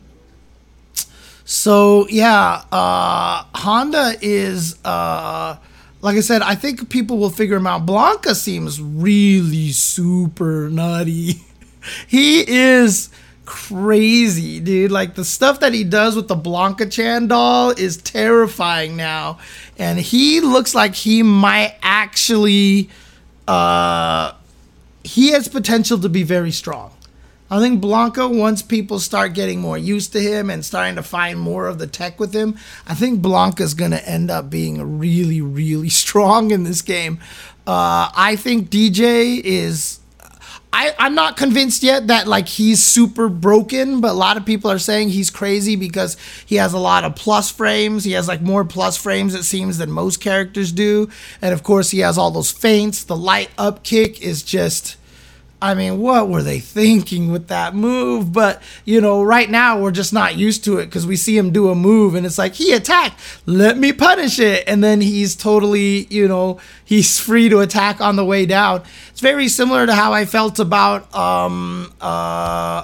[1.45, 5.55] So yeah, uh, Honda is uh,
[6.01, 6.41] like I said.
[6.41, 7.85] I think people will figure him out.
[7.85, 11.41] Blanka seems really super nutty.
[12.07, 13.09] he is
[13.45, 14.91] crazy, dude.
[14.91, 19.39] Like the stuff that he does with the Blanka Chan doll is terrifying now,
[19.77, 22.89] and he looks like he might actually.
[23.47, 24.33] Uh,
[25.03, 26.91] he has potential to be very strong.
[27.49, 31.39] I think Blanka, once people start getting more used to him and starting to find
[31.39, 35.41] more of the tech with him, I think Blanka's going to end up being really,
[35.41, 37.19] really strong in this game.
[37.65, 39.99] Uh, I think DJ is.
[40.73, 44.69] I, I'm not convinced yet that like he's super broken, but a lot of people
[44.69, 48.03] are saying he's crazy because he has a lot of plus frames.
[48.03, 51.09] He has like more plus frames, it seems, than most characters do.
[51.41, 53.05] And of course, he has all those feints.
[53.05, 54.97] The light up kick is just
[55.59, 58.31] I mean, what were they thinking with that move?
[58.31, 61.51] But, you know, right now we're just not used to it because we see him
[61.51, 64.63] do a move and it's like, he attacked, let me punish it.
[64.67, 68.83] And then he's totally, you know, he's free to attack on the way down.
[69.09, 72.05] It's very similar to how I felt about um, uh,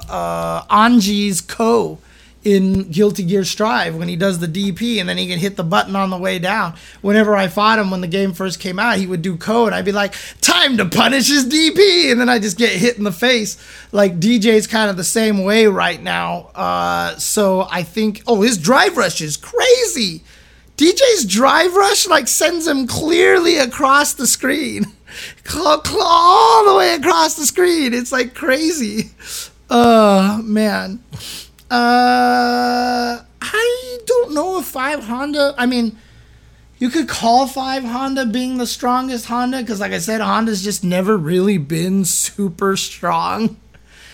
[0.09, 1.99] uh, Anji's Ko
[2.43, 5.63] in Guilty Gear Strive when he does the DP and then he can hit the
[5.63, 6.75] button on the way down.
[7.01, 9.73] Whenever I fought him when the game first came out, he would do code.
[9.73, 12.11] I'd be like, time to punish his DP.
[12.11, 13.57] And then I just get hit in the face.
[13.91, 16.51] Like DJ's kind of the same way right now.
[16.53, 20.23] Uh, so I think, oh, his drive rush is crazy.
[20.77, 24.85] DJ's drive rush like sends him clearly across the screen.
[25.55, 27.93] all the way across the screen.
[27.93, 29.11] It's like crazy.
[29.69, 31.03] Uh, man.
[31.73, 35.55] Uh, I don't know if five Honda.
[35.57, 35.97] I mean,
[36.77, 40.83] you could call five Honda being the strongest Honda because, like I said, Honda's just
[40.83, 43.57] never really been super strong.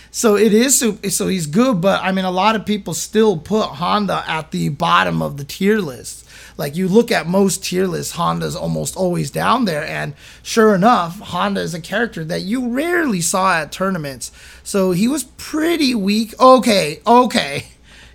[0.09, 3.65] So it is so he's good, but I mean, a lot of people still put
[3.67, 6.18] Honda at the bottom of the tier list.
[6.59, 9.85] Like you look at most tier lists, Honda's almost always down there.
[9.85, 14.29] And sure enough, Honda is a character that you rarely saw at tournaments.
[14.61, 16.37] So he was pretty weak.
[16.37, 17.67] Okay, okay.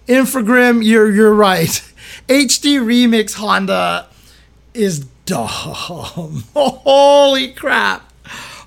[0.07, 1.69] Infogrim, you're you're right.
[2.29, 4.09] HD Remix Honda
[4.75, 5.49] is dumb.
[6.55, 8.13] Holy crap.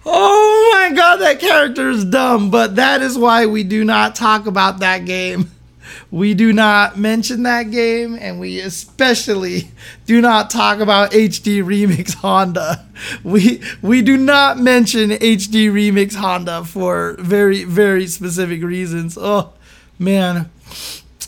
[0.08, 4.48] Oh my god, that character is dumb, but that is why we do not talk
[4.48, 5.52] about that game
[6.10, 9.72] we do not mention that game, and we especially
[10.06, 12.86] do not talk about HD Remix Honda.
[13.24, 19.18] We we do not mention HD Remix Honda for very very specific reasons.
[19.20, 19.54] Oh
[20.00, 20.50] man.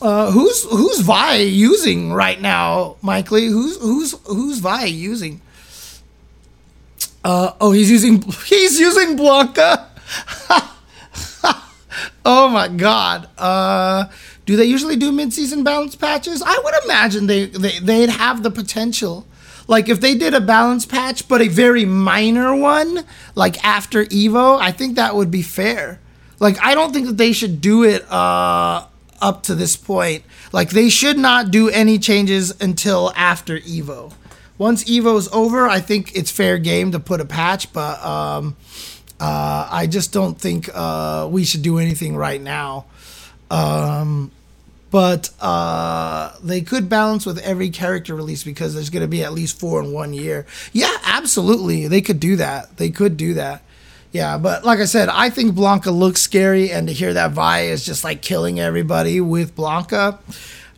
[0.01, 3.47] Uh, who's who's Vi using right now, Mike Lee?
[3.47, 5.41] Who's who's who's Vi using?
[7.23, 9.87] Uh, oh, he's using he's using Blanka.
[12.25, 13.29] oh my god.
[13.37, 14.05] Uh,
[14.49, 16.41] do they usually do mid-season balance patches?
[16.43, 19.27] I would imagine they, they they'd have the potential.
[19.67, 24.59] Like if they did a balance patch, but a very minor one, like after Evo,
[24.59, 25.99] I think that would be fair.
[26.39, 28.87] Like I don't think that they should do it uh,
[29.21, 30.23] up to this point.
[30.51, 34.13] Like they should not do any changes until after Evo.
[34.57, 38.57] Once Evo's over, I think it's fair game to put a patch, but um,
[39.19, 42.85] uh, I just don't think uh, we should do anything right now.
[43.51, 44.31] Um,
[44.91, 49.33] but uh, they could balance with every character release because there's going to be at
[49.33, 50.45] least four in one year.
[50.73, 52.77] Yeah, absolutely, they could do that.
[52.77, 53.63] They could do that.
[54.11, 57.61] Yeah, but like I said, I think Blanka looks scary, and to hear that Vi
[57.61, 60.17] is just like killing everybody with Blanca,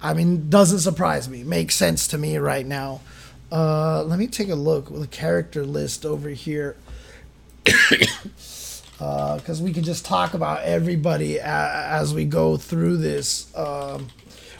[0.01, 1.43] I mean, doesn't surprise me.
[1.43, 2.99] Makes sense to me right now.
[3.49, 6.75] Uh, let me take a look with the character list over here.
[9.01, 13.51] because uh, we can just talk about everybody as we go through this.
[13.57, 14.09] Um,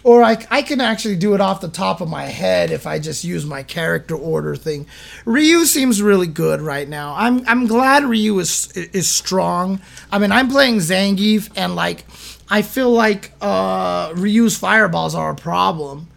[0.03, 2.97] or I, I can actually do it off the top of my head if I
[2.97, 4.87] just use my character order thing.
[5.25, 7.13] Ryu seems really good right now.
[7.15, 9.79] I'm I'm glad Ryu is is strong.
[10.11, 12.05] I mean, I'm playing Zangief and like
[12.49, 16.07] I feel like uh, Ryu's fireballs are a problem.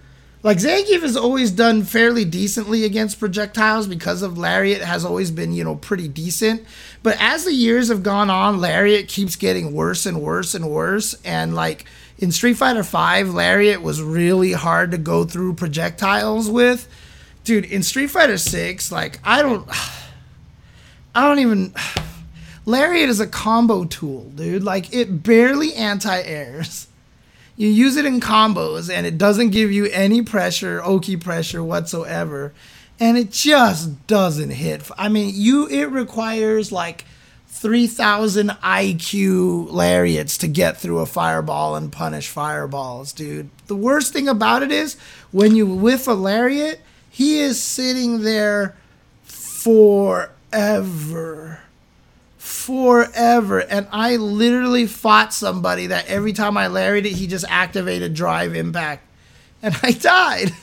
[0.45, 5.55] Like Zangief has always done fairly decently against projectiles because of Lariat has always been,
[5.55, 6.63] you know, pretty decent.
[7.03, 11.15] But as the years have gone on, Lariat keeps getting worse and worse and worse
[11.25, 11.87] and like
[12.19, 16.89] in Street Fighter V, Lariat was really hard to go through projectiles with.
[17.45, 19.67] Dude, in Street Fighter 6, like I don't
[21.15, 21.75] I don't even
[22.67, 24.63] Lariat is a combo tool, dude.
[24.63, 26.89] Like it barely anti-airs.
[27.57, 32.53] You use it in combos and it doesn't give you any pressure, Oki pressure whatsoever.
[32.99, 34.91] And it just doesn't hit.
[34.97, 37.05] I mean, you it requires like
[37.49, 43.49] 3000 IQ lariats to get through a fireball and punish fireballs, dude.
[43.69, 44.97] The worst thing about it is
[45.31, 48.77] when you whiff a lariat, he is sitting there
[49.23, 50.45] forever.
[52.45, 53.61] Forever.
[53.61, 59.07] And I literally fought somebody that every time I lariated, he just activated drive impact.
[59.63, 60.53] And I died.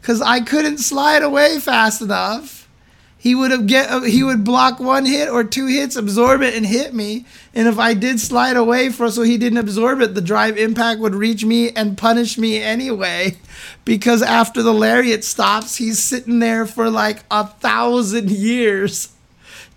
[0.00, 2.60] Because I couldn't slide away fast enough
[3.20, 6.64] he would have get he would block one hit or two hits, absorb it, and
[6.64, 7.26] hit me.
[7.52, 11.00] And if I did slide away for so he didn't absorb it, the drive impact
[11.00, 13.36] would reach me and punish me anyway.
[13.84, 19.12] Because after the lariat stops, he's sitting there for like a thousand years.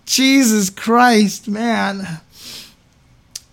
[0.04, 2.20] Jesus Christ, man.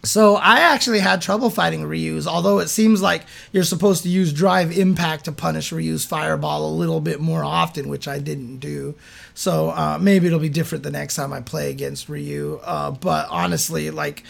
[0.03, 4.33] So I actually had trouble fighting Ryu's, although it seems like you're supposed to use
[4.33, 8.95] Drive Impact to punish Ryu's Fireball a little bit more often, which I didn't do.
[9.35, 12.59] So uh, maybe it'll be different the next time I play against Ryu.
[12.63, 14.23] Uh, but honestly, like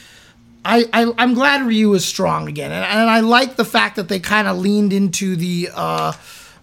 [0.65, 4.09] I, I am glad Ryu is strong again, and, and I like the fact that
[4.09, 5.69] they kind of leaned into the.
[5.73, 6.13] Uh,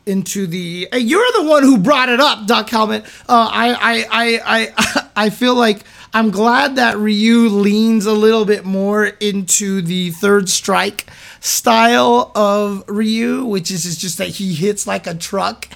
[0.08, 3.04] into the hey, you're the one who brought it up, Duck Helmet.
[3.28, 5.84] Uh, I, I I I I feel like
[6.14, 11.06] I'm glad that Ryu leans a little bit more into the third strike
[11.40, 15.68] style of Ryu, which is, is just that he hits like a truck.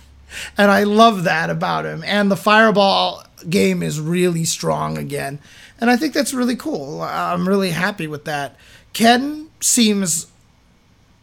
[0.56, 2.02] And I love that about him.
[2.06, 5.38] And the fireball game is really strong again.
[5.78, 7.02] And I think that's really cool.
[7.02, 8.56] I'm really happy with that.
[8.94, 10.31] Ken seems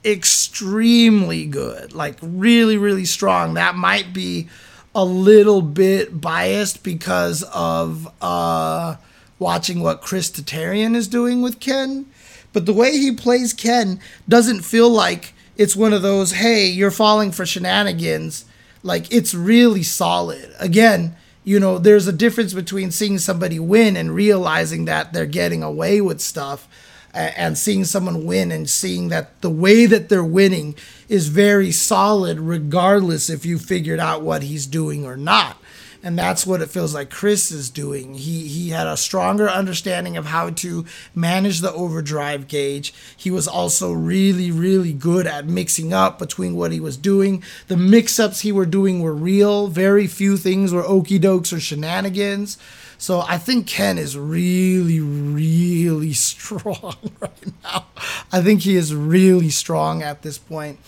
[0.03, 3.53] extremely good, like really, really strong.
[3.53, 4.47] That might be
[4.95, 8.95] a little bit biased because of uh,
[9.37, 12.05] watching what Chris Tatarian is doing with Ken.
[12.51, 16.91] But the way he plays Ken doesn't feel like it's one of those, hey, you're
[16.91, 18.45] falling for shenanigans.
[18.81, 20.53] Like it's really solid.
[20.59, 25.63] Again, you know, there's a difference between seeing somebody win and realizing that they're getting
[25.63, 26.67] away with stuff
[27.13, 30.75] and seeing someone win and seeing that the way that they're winning
[31.07, 35.57] is very solid regardless if you figured out what he's doing or not
[36.01, 38.13] and that's what it feels like Chris is doing.
[38.15, 42.93] He he had a stronger understanding of how to manage the overdrive gauge.
[43.15, 47.43] He was also really really good at mixing up between what he was doing.
[47.67, 49.67] The mix-ups he were doing were real.
[49.67, 52.57] Very few things were okey dokes or shenanigans.
[52.99, 57.85] So I think Ken is really, really strong right now.
[58.31, 60.79] I think he is really strong at this point.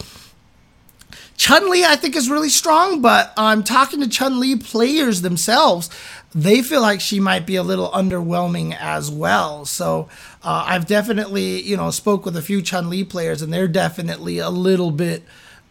[1.38, 5.90] Chun Li, I think, is really strong, but I'm talking to Chun Li players themselves.
[6.36, 9.66] They feel like she might be a little underwhelming as well.
[9.66, 10.08] So
[10.44, 14.38] uh, I've definitely, you know, spoke with a few Chun Li players, and they're definitely
[14.38, 15.24] a little bit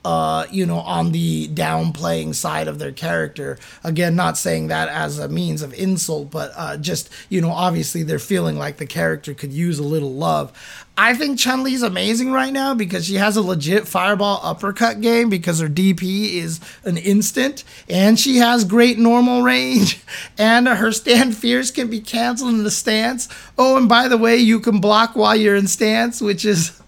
[0.05, 3.59] uh, you know, on the downplaying side of their character.
[3.85, 8.03] Again, not saying that as a means of insult, but uh, just, you know, obviously
[8.03, 10.53] they're feeling like the character could use a little love.
[10.97, 15.31] I think Chun Li's amazing right now because she has a legit fireball uppercut game
[15.31, 20.03] because her DP is an instant and she has great normal range
[20.39, 23.29] and her stand fears can be canceled in the stance.
[23.57, 26.81] Oh, and by the way, you can block while you're in stance, which is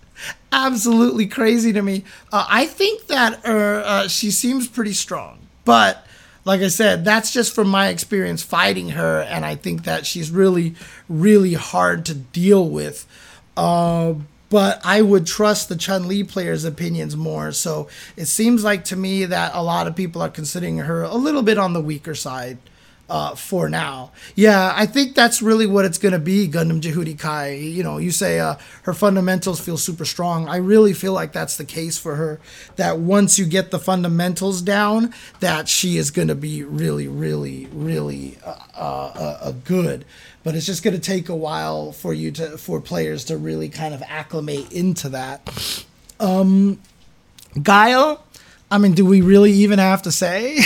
[0.50, 2.04] absolutely crazy to me.
[2.32, 6.06] Uh, I think that uh, uh, she seems pretty strong, but
[6.44, 10.30] like I said, that's just from my experience fighting her, and I think that she's
[10.30, 10.74] really,
[11.08, 13.06] really hard to deal with.
[13.56, 14.14] Uh,
[14.50, 17.52] but I would trust the Chun Li players' opinions more.
[17.52, 21.14] So it seems like to me that a lot of people are considering her a
[21.14, 22.58] little bit on the weaker side
[23.12, 24.10] uh, for now.
[24.34, 27.50] Yeah, I think that's really what it's going to be, Gundam Jehudi Kai.
[27.50, 30.48] You know, you say uh, her fundamentals feel super strong.
[30.48, 32.40] I really feel like that's the case for her.
[32.76, 37.66] That once you get the fundamentals down, that she is going to be really, really,
[37.66, 40.06] really uh, uh, uh good.
[40.42, 43.68] But it's just going to take a while for you to, for players to really
[43.68, 45.84] kind of acclimate into that.
[46.18, 46.80] Um,
[47.62, 48.24] Guile,
[48.70, 50.60] I mean, do we really even have to say?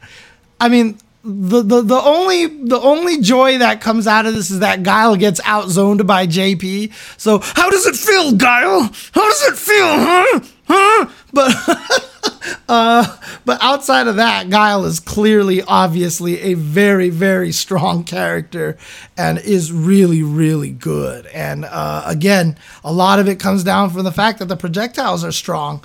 [0.60, 4.60] I mean, the, the the only the only joy that comes out of this is
[4.60, 6.92] that Guile gets outzoned by JP.
[7.20, 8.82] So how does it feel, Guile?
[9.12, 10.40] How does it feel, huh?
[10.68, 11.08] Huh?
[11.32, 18.78] But uh, but outside of that, Guile is clearly, obviously, a very very strong character
[19.16, 21.26] and is really really good.
[21.26, 25.24] And uh, again, a lot of it comes down from the fact that the projectiles
[25.24, 25.82] are strong.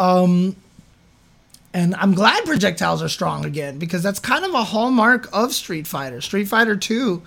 [0.00, 0.56] Um,
[1.72, 5.86] and I'm glad projectiles are strong again because that's kind of a hallmark of Street
[5.86, 6.20] Fighter.
[6.20, 7.22] Street Fighter 2,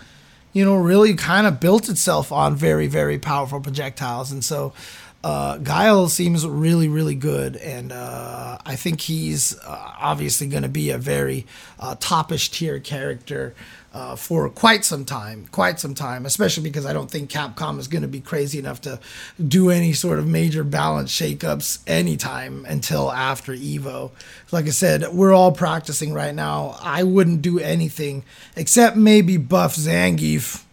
[0.52, 4.32] you know, really kind of built itself on very, very powerful projectiles.
[4.32, 4.74] And so
[5.24, 7.56] uh, Guile seems really, really good.
[7.56, 11.46] And uh, I think he's uh, obviously going to be a very
[11.80, 13.56] uh, topish tier character
[13.94, 17.88] uh, for quite some time, quite some time, especially because I don't think Capcom is
[17.88, 19.00] going to be crazy enough to
[19.46, 24.10] do any sort of major balance shakeups anytime until after Evo.
[24.52, 26.78] Like I said, we're all practicing right now.
[26.82, 28.24] I wouldn't do anything
[28.56, 30.64] except maybe buff Zangief.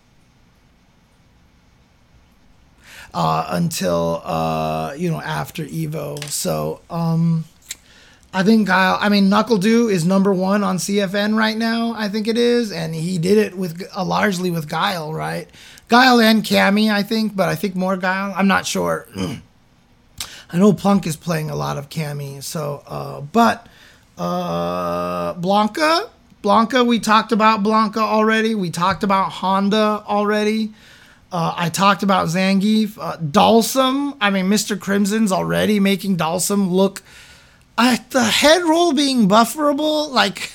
[3.12, 7.44] Uh, until uh, you know after Evo, so um,
[8.32, 8.96] I think Guile.
[9.00, 11.94] I mean, NuckleDu is number one on CFN right now.
[11.96, 15.48] I think it is, and he did it with uh, largely with Guile, right?
[15.88, 18.32] Guile and Cammy, I think, but I think more Guile.
[18.36, 19.08] I'm not sure.
[20.52, 23.66] I know Punk is playing a lot of Cammy, so uh, but
[24.16, 26.08] uh, Blanca,
[26.42, 28.54] Blanka, we talked about Blanka already.
[28.54, 30.72] We talked about Honda already.
[31.32, 34.16] Uh, I talked about Zangief, uh, Dhalsim.
[34.20, 34.78] I mean, Mr.
[34.78, 37.02] Crimson's already making Dhalsim look
[38.10, 40.52] the head roll being bufferable, like,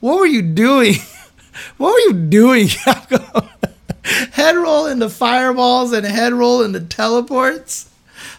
[0.00, 0.94] what were you doing?
[1.76, 2.68] what were you doing,
[4.32, 7.90] head roll into fireballs and head roll into teleports?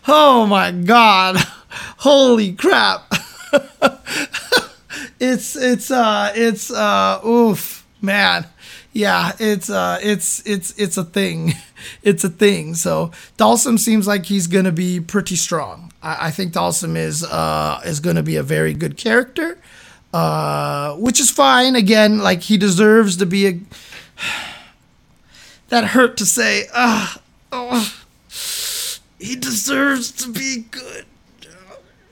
[0.07, 1.38] Oh my god.
[1.97, 3.13] Holy crap.
[5.19, 8.45] it's it's uh it's uh oof man
[8.93, 11.53] yeah, it's uh, it's it's it's a thing,
[12.03, 12.75] it's a thing.
[12.75, 15.90] So Dhalsim seems like he's gonna be pretty strong.
[16.02, 19.58] I, I think Dhalsim is uh is gonna be a very good character,
[20.14, 21.76] uh, which is fine.
[21.76, 23.60] Again, like he deserves to be a.
[25.70, 26.68] that hurt to say.
[26.74, 27.16] Uh,
[27.52, 27.93] oh,
[29.20, 31.06] he deserves to be good.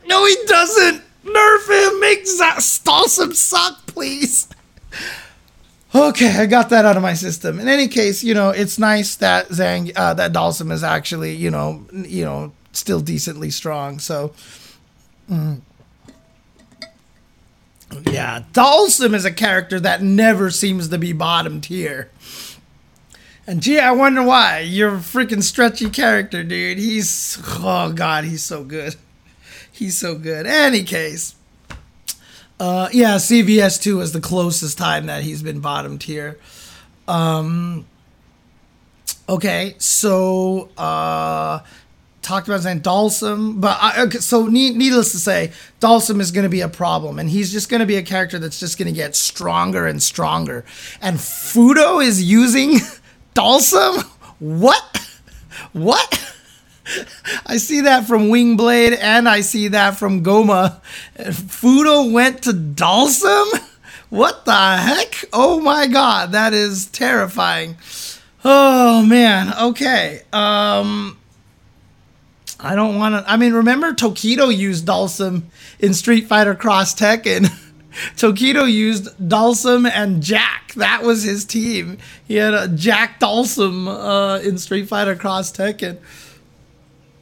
[0.08, 1.04] No, he doesn't.
[1.24, 2.00] Nerf him.
[2.00, 4.48] Make Dhalsim suck, please.
[5.94, 7.60] Okay, I got that out of my system.
[7.60, 11.50] In any case, you know, it's nice that Zhang, uh, that Dhalsim is actually, you
[11.50, 14.00] know, you know, still decently strong.
[14.00, 14.34] So,
[15.30, 15.62] mm.
[18.10, 22.10] yeah, Dhalsim is a character that never seems to be bottom tier.
[23.48, 24.60] And gee, I wonder why.
[24.60, 26.78] You're a freaking stretchy character, dude.
[26.78, 28.96] He's, oh god, he's so good.
[29.72, 30.46] He's so good.
[30.46, 31.36] Any case.
[32.60, 36.38] Uh, yeah, CVS two is the closest time that he's been bottom tier.
[37.08, 37.88] Um,
[39.28, 41.62] okay, so uh,
[42.30, 43.60] talked about saying Dhalsim.
[43.60, 45.52] but I, okay, so needless to say,
[45.82, 48.38] Dhalsim is going to be a problem, and he's just going to be a character
[48.38, 50.64] that's just going to get stronger and stronger.
[51.02, 52.76] And Fuudo is using
[53.36, 54.04] Dhalsim.
[54.40, 54.96] What?
[55.74, 56.36] What?
[57.46, 60.80] I see that from Wingblade and I see that from Goma.
[61.18, 63.60] Fuudo went to Dhalsim.
[64.10, 65.26] What the heck?
[65.34, 67.78] Oh my god, that is terrifying.
[68.46, 70.22] Oh man, okay.
[70.32, 71.19] Um
[72.60, 75.44] I don't want to I mean remember Tokido used Dhalsim
[75.80, 77.48] in Street Fighter Cross Tekken.
[78.16, 80.74] Tokido used Dhalsim and Jack.
[80.76, 81.98] That was his team.
[82.28, 85.98] He had a Jack Dhalsim uh, in Street Fighter Cross Tekken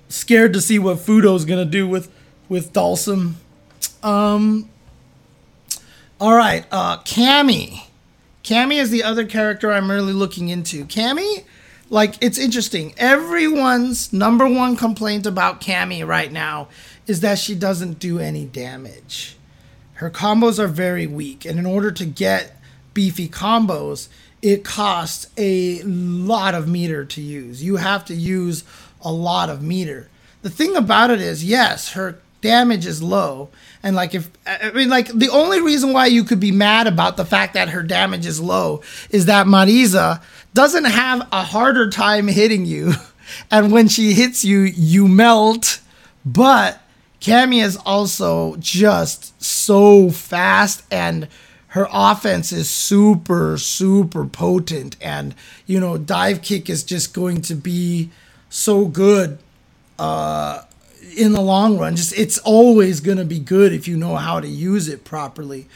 [0.09, 2.11] scared to see what Fuudo's gonna do with
[2.49, 3.33] with Dhalsim.
[4.03, 4.69] Um.
[6.19, 7.83] All right, uh, Cammy.
[8.43, 10.85] Cammy is the other character I'm really looking into.
[10.85, 11.43] Cammy,
[11.89, 12.93] like it's interesting.
[12.97, 16.67] Everyone's number one complaint about Cammy right now
[17.05, 19.37] is that she doesn't do any damage.
[19.93, 22.61] Her combos are very weak, and in order to get
[22.93, 24.09] beefy combos,
[24.41, 27.63] it costs a lot of meter to use.
[27.63, 28.63] You have to use
[29.01, 30.09] a lot of meter.
[30.41, 33.49] The thing about it is, yes, her damage is low.
[33.83, 37.17] And like if I mean like the only reason why you could be mad about
[37.17, 40.21] the fact that her damage is low is that Marisa
[40.57, 42.93] doesn't have a harder time hitting you.
[43.51, 45.81] And when she hits you, you melt.
[46.25, 46.81] But
[47.19, 51.27] Cammy is also just so fast and
[51.67, 54.95] her offense is super, super potent.
[55.01, 55.35] And,
[55.65, 58.11] you know, dive kick is just going to be
[58.49, 59.39] so good.
[59.99, 60.61] Uh,
[61.17, 61.95] in the long run.
[61.95, 65.67] Just it's always gonna be good if you know how to use it properly.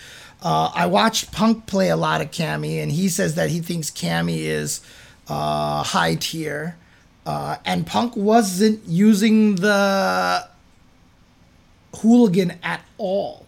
[0.42, 3.92] Uh, I watched Punk play a lot of Cammy, and he says that he thinks
[3.92, 4.82] Cammy is
[5.28, 6.78] uh, high tier,
[7.26, 10.48] uh, and Punk wasn't using the
[11.98, 13.46] hooligan at all.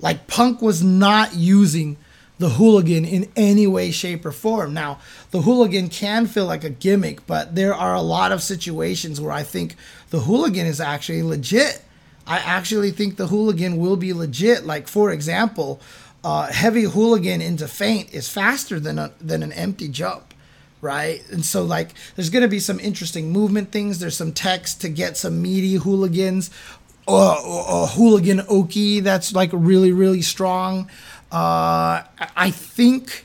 [0.00, 1.96] Like Punk was not using
[2.38, 4.72] the hooligan in any way, shape, or form.
[4.72, 5.00] Now,
[5.32, 9.32] the hooligan can feel like a gimmick, but there are a lot of situations where
[9.32, 9.74] I think
[10.10, 11.82] the hooligan is actually legit.
[12.28, 14.66] I actually think the hooligan will be legit.
[14.66, 15.80] Like, for example,
[16.22, 20.34] uh, heavy hooligan into feint is faster than, a, than an empty jump,
[20.82, 21.22] right?
[21.30, 23.98] And so, like, there's going to be some interesting movement things.
[23.98, 26.50] There's some text to get some meaty hooligans.
[27.08, 27.36] Uh,
[27.68, 30.90] a hooligan Oki that's like really, really strong.
[31.32, 32.02] Uh,
[32.36, 33.24] I think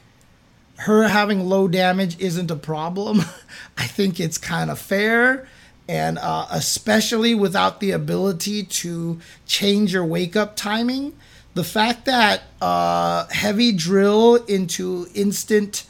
[0.77, 3.19] her having low damage isn't a problem.
[3.77, 5.49] I think it's kind of fair.
[5.87, 11.13] And uh, especially without the ability to change your wake up timing,
[11.53, 15.85] the fact that uh, heavy drill into instant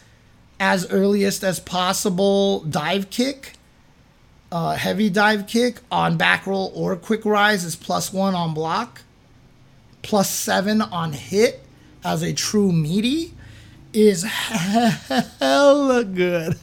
[0.59, 3.53] as earliest as possible dive kick,
[4.51, 9.01] uh, heavy dive kick on back roll or quick rise is plus one on block,
[10.01, 11.61] plus seven on hit
[12.03, 13.33] as a true meaty
[13.93, 16.57] is hella good.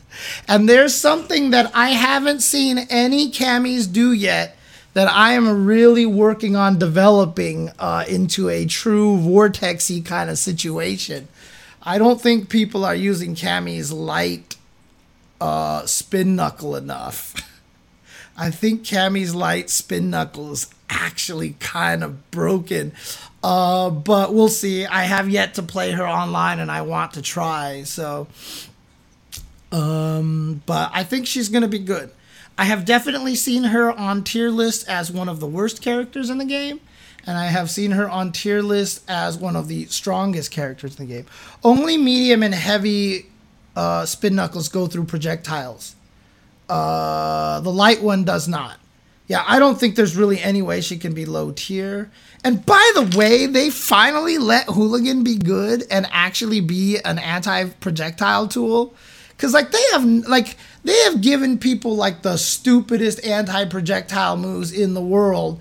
[0.48, 4.56] And there's something that I haven't seen any Cammys do yet
[4.92, 11.28] that I am really working on developing uh, into a true vortexy kind of situation.
[11.82, 14.56] I don't think people are using Cammy's light
[15.40, 17.34] uh, spin knuckle enough.
[18.36, 22.92] I think Cammy's light spin knuckle is actually kind of broken.
[23.42, 24.84] Uh, but we'll see.
[24.86, 27.84] I have yet to play her online and I want to try.
[27.84, 28.26] So,
[29.72, 32.10] um, but I think she's to be good.
[32.58, 36.38] I have definitely seen her on tier list as one of the worst characters in
[36.38, 36.80] the game.
[37.26, 41.06] And I have seen her on tier list as one of the strongest characters in
[41.06, 41.26] the game.
[41.62, 43.26] Only medium and heavy
[43.76, 45.94] uh, spin knuckles go through projectiles.
[46.68, 48.78] Uh, the light one does not.
[49.26, 52.10] Yeah, I don't think there's really any way she can be low tier.
[52.42, 57.64] And by the way, they finally let Hooligan be good and actually be an anti
[57.68, 58.94] projectile tool.
[59.36, 64.72] Cause like they have like they have given people like the stupidest anti projectile moves
[64.72, 65.60] in the world.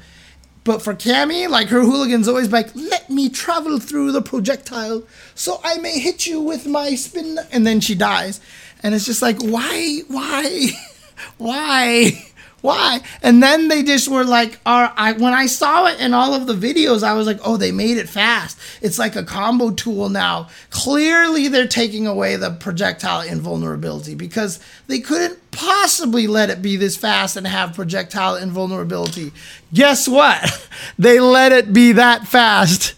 [0.64, 5.04] But for Cammy, like her hooligan's always like, let me travel through the projectile
[5.34, 8.40] so I may hit you with my spin and then she dies.
[8.84, 10.68] And it's just like, why, why,
[11.38, 12.29] why?
[12.62, 13.02] Why?
[13.22, 16.48] And then they just were like, "Are I?" When I saw it in all of
[16.48, 18.58] the videos, I was like, "Oh, they made it fast.
[18.82, 25.00] It's like a combo tool now." Clearly, they're taking away the projectile invulnerability because they
[25.00, 29.32] couldn't possibly let it be this fast and have projectile invulnerability.
[29.74, 30.68] Guess what?
[31.00, 32.96] they let it be that fast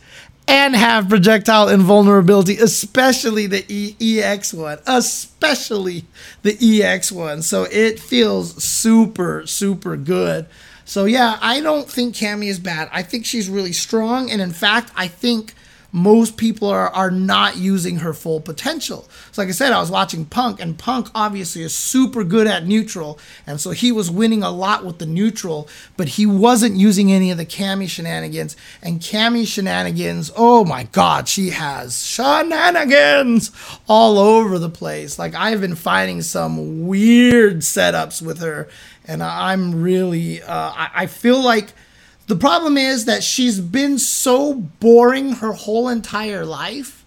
[0.52, 6.04] and have projectile invulnerability, especially the e- EX one, especially
[6.42, 7.42] the EX one.
[7.42, 10.46] So it feels super, super good.
[10.84, 12.90] So yeah, I don't think Cammy is bad.
[12.92, 15.54] I think she's really strong, and in fact, I think
[15.92, 19.10] most people are, are not using her full potential.
[19.32, 22.66] So, like I said, I was watching Punk, and Punk obviously is super good at
[22.66, 25.68] neutral, and so he was winning a lot with the neutral,
[25.98, 28.56] but he wasn't using any of the Cammy shenanigans.
[28.82, 33.52] And Cammy shenanigans, oh my God, she has shenanigans
[33.88, 35.20] all over the place.
[35.20, 38.70] Like I've been finding some weird setups with her,
[39.06, 41.74] and I'm really, uh, I, I feel like
[42.32, 47.04] the problem is that she's been so boring her whole entire life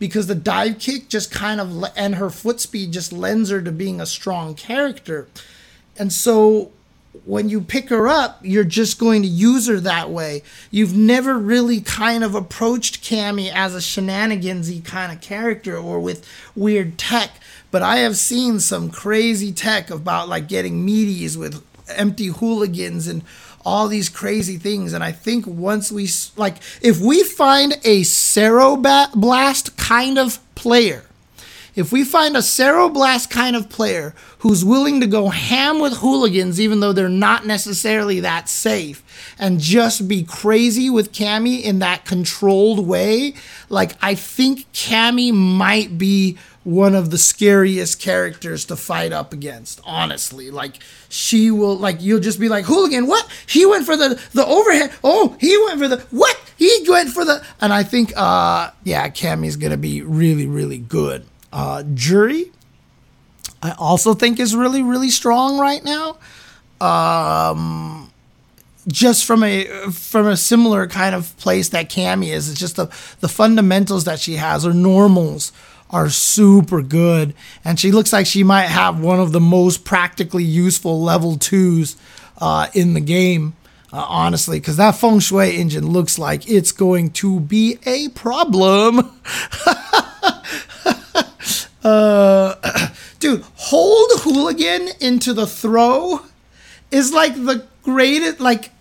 [0.00, 3.70] because the dive kick just kind of and her foot speed just lends her to
[3.70, 5.28] being a strong character.
[5.96, 6.72] And so
[7.24, 10.42] when you pick her up, you're just going to use her that way.
[10.72, 16.28] You've never really kind of approached Cammy as a shenanigansy kind of character or with
[16.56, 17.30] weird tech.
[17.70, 23.22] But I have seen some crazy tech about like getting meaties with empty hooligans and
[23.64, 24.92] all these crazy things.
[24.92, 31.04] And I think once we, like, if we find a Ceroblast kind of player,
[31.74, 36.60] if we find a Ceroblast kind of player who's willing to go ham with hooligans,
[36.60, 39.02] even though they're not necessarily that safe,
[39.38, 43.34] and just be crazy with Cammy in that controlled way,
[43.68, 49.80] like I think Cammy might be one of the scariest characters to fight up against,
[49.84, 50.50] honestly.
[50.50, 53.28] Like she will like you'll just be like, Hooligan, what?
[53.46, 54.92] He went for the the overhead.
[55.04, 56.40] Oh, he went for the what?
[56.56, 61.26] He went for the and I think uh yeah, Cammy's gonna be really, really good.
[61.52, 62.50] Uh Juri,
[63.62, 66.16] I also think is really, really strong right now.
[66.80, 68.10] Um
[68.88, 72.50] just from a from a similar kind of place that Cammy is.
[72.50, 72.86] It's just the
[73.20, 75.52] the fundamentals that she has, her normals
[75.90, 80.44] are super good, and she looks like she might have one of the most practically
[80.44, 81.96] useful level twos
[82.38, 83.54] uh, in the game.
[83.92, 88.98] Uh, honestly, because that feng shui engine looks like it's going to be a problem.
[91.84, 92.88] uh,
[93.20, 96.20] dude, hold hooligan into the throw
[96.90, 98.40] is like the greatest.
[98.40, 98.72] Like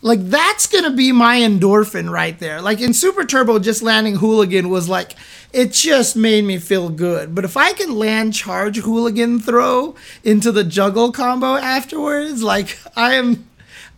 [0.00, 2.60] like that's gonna be my endorphin right there.
[2.62, 5.14] Like in Super Turbo, just landing Hooligan was like
[5.52, 7.34] it just made me feel good.
[7.34, 13.14] But if I can land charge Hooligan throw into the juggle combo afterwards, like I
[13.14, 13.48] am,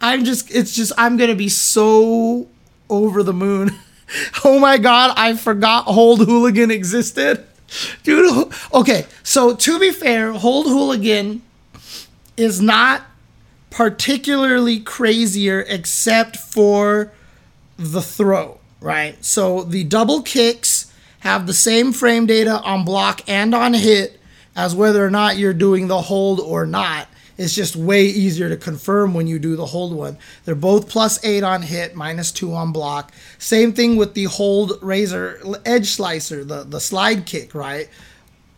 [0.00, 2.48] I'm just it's just I'm gonna be so
[2.88, 3.72] over the moon.
[4.44, 7.44] oh my god, I forgot Hold Hooligan existed,
[8.04, 8.52] dude.
[8.72, 11.42] Okay, so to be fair, Hold Hooligan
[12.36, 13.02] is not
[13.70, 17.12] particularly crazier except for
[17.76, 19.22] the throw, right?
[19.24, 24.20] So the double kicks have the same frame data on block and on hit
[24.56, 27.08] as whether or not you're doing the hold or not.
[27.38, 30.18] It's just way easier to confirm when you do the hold one.
[30.44, 33.12] They're both plus eight on hit, minus two on block.
[33.38, 37.88] Same thing with the hold razor edge slicer, the, the slide kick, right?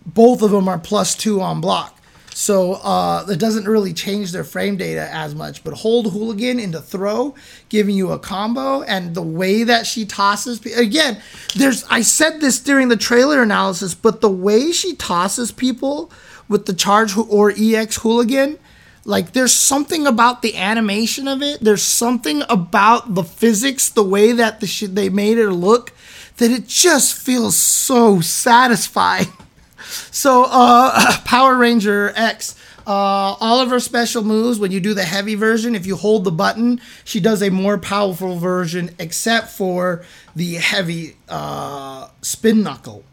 [0.04, 2.01] Both of them are plus two on block.
[2.34, 5.62] So uh, it doesn't really change their frame data as much.
[5.64, 7.34] But hold hooligan into throw,
[7.68, 11.20] giving you a combo, and the way that she tosses again,
[11.54, 16.10] there's I said this during the trailer analysis, but the way she tosses people
[16.48, 18.58] with the charge or EX hooligan,
[19.04, 21.60] like there's something about the animation of it.
[21.60, 25.92] There's something about the physics, the way that the shit they made her look,
[26.36, 29.32] that it just feels so satisfying.
[29.82, 32.56] So, uh, Power Ranger X.
[32.84, 36.24] Uh, all of her special moves, when you do the heavy version, if you hold
[36.24, 40.04] the button, she does a more powerful version, except for
[40.34, 43.04] the heavy uh, spin knuckle.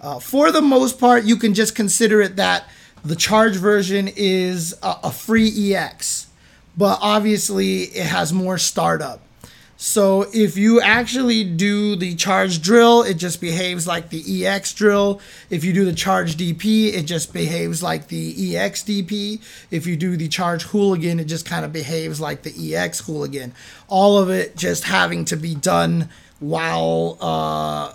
[0.00, 2.68] Uh, for the most part, you can just consider it that
[3.04, 6.28] the charge version is a, a free EX,
[6.76, 9.20] but obviously it has more startup.
[9.80, 15.20] So if you actually do the charge drill, it just behaves like the EX drill.
[15.50, 19.40] If you do the charge DP, it just behaves like the EX DP.
[19.70, 23.54] If you do the charge hooligan, it just kind of behaves like the EX hooligan.
[23.86, 26.08] All of it just having to be done
[26.40, 27.92] while uh,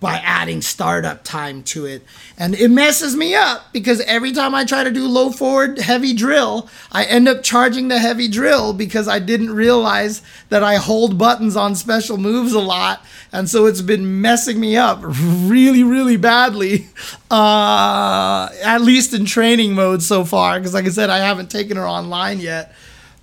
[0.00, 2.02] by adding startup time to it.
[2.36, 6.14] And it messes me up because every time I try to do low forward heavy
[6.14, 11.18] drill, I end up charging the heavy drill because I didn't realize that I hold
[11.18, 13.04] buttons on special moves a lot.
[13.32, 16.88] And so it's been messing me up really, really badly,
[17.30, 20.58] uh, at least in training mode so far.
[20.58, 22.74] Because, like I said, I haven't taken her online yet.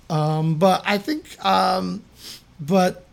[0.08, 2.04] Um, but I think, um,
[2.60, 3.04] but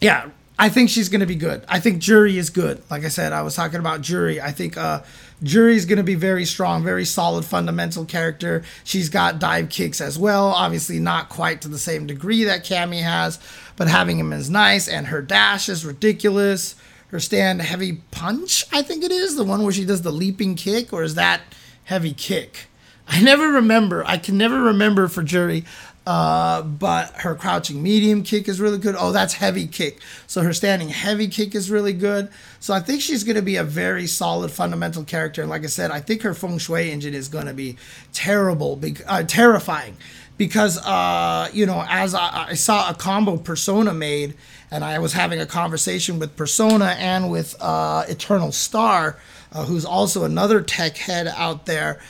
[0.00, 0.28] yeah,
[0.62, 1.64] I think she's going to be good.
[1.68, 2.88] I think Juri is good.
[2.88, 4.40] Like I said, I was talking about Juri.
[4.40, 5.02] I think uh,
[5.42, 8.62] Juri is going to be very strong, very solid fundamental character.
[8.84, 10.46] She's got dive kicks as well.
[10.50, 13.40] Obviously, not quite to the same degree that Cammy has,
[13.74, 14.86] but having him is nice.
[14.86, 16.76] And her dash is ridiculous.
[17.08, 20.54] Her stand heavy punch, I think it is the one where she does the leaping
[20.54, 21.40] kick, or is that
[21.86, 22.68] heavy kick?
[23.08, 24.04] I never remember.
[24.06, 25.64] I can never remember for Juri.
[26.04, 28.96] Uh, but her crouching medium kick is really good.
[28.98, 30.00] Oh, that's heavy kick.
[30.26, 32.28] So her standing heavy kick is really good.
[32.58, 35.42] So I think she's going to be a very solid fundamental character.
[35.42, 37.76] And like I said, I think her feng shui engine is going to be
[38.12, 39.96] terrible, be- uh, terrifying,
[40.36, 44.34] because uh, you know, as I, I, saw a combo Persona made,
[44.72, 49.18] and I was having a conversation with Persona and with uh, Eternal Star,
[49.52, 52.00] uh, who's also another tech head out there.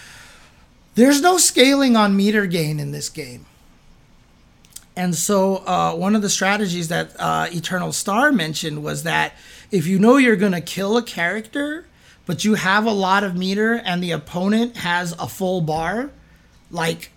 [0.95, 3.47] There's no scaling on meter gain in this game
[4.95, 9.33] and so, uh, one of the strategies that uh, Eternal Star mentioned was that
[9.71, 11.87] if you know you're going to kill a character,
[12.27, 16.11] but you have a lot of meter and the opponent has a full bar,
[16.71, 17.12] like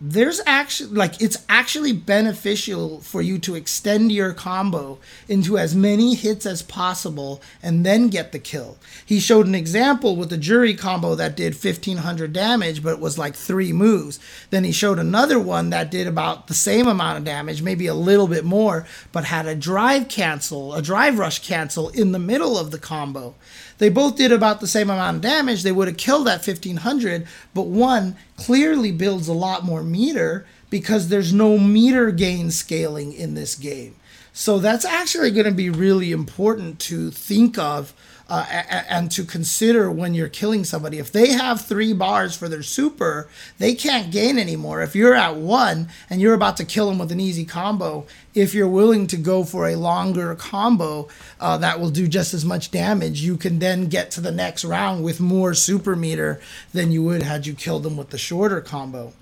[0.00, 6.14] there's actually like it's actually beneficial for you to extend your combo into as many
[6.14, 8.78] hits as possible and then get the kill.
[9.04, 13.34] He showed an example with the Juri combo that did 1500 damage but was like
[13.34, 14.20] 3 moves.
[14.50, 17.94] Then he showed another one that did about the same amount of damage, maybe a
[17.94, 22.56] little bit more, but had a drive cancel, a drive rush cancel in the middle
[22.56, 23.34] of the combo.
[23.78, 25.62] They both did about the same amount of damage.
[25.62, 31.08] They would have killed that 1500, but one clearly builds a lot more meter because
[31.08, 33.94] there's no meter gain scaling in this game.
[34.32, 37.94] So that's actually going to be really important to think of
[38.28, 38.44] uh,
[38.88, 40.98] and to consider when you're killing somebody.
[40.98, 44.82] If they have three bars for their super, they can't gain anymore.
[44.82, 48.54] If you're at one and you're about to kill them with an easy combo, if
[48.54, 51.08] you're willing to go for a longer combo
[51.40, 54.64] uh, that will do just as much damage, you can then get to the next
[54.64, 56.40] round with more super meter
[56.72, 59.12] than you would had you killed them with the shorter combo.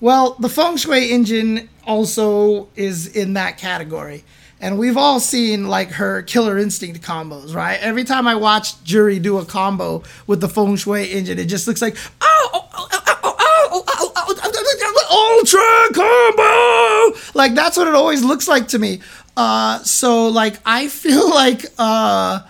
[0.00, 4.24] Well, the Feng Shui engine also is in that category.
[4.64, 7.78] And we've all seen like her killer instinct combos, right?
[7.82, 11.68] Every time I watch Juri do a combo with the Feng Shui engine, it just
[11.68, 14.04] looks like, oh, oh, oh, oh, oh, oh, oh,
[15.10, 15.60] ultra
[15.92, 17.18] combo.
[17.34, 19.00] Like that's what it always looks like to me.
[19.36, 22.40] Uh, so like I feel like uh,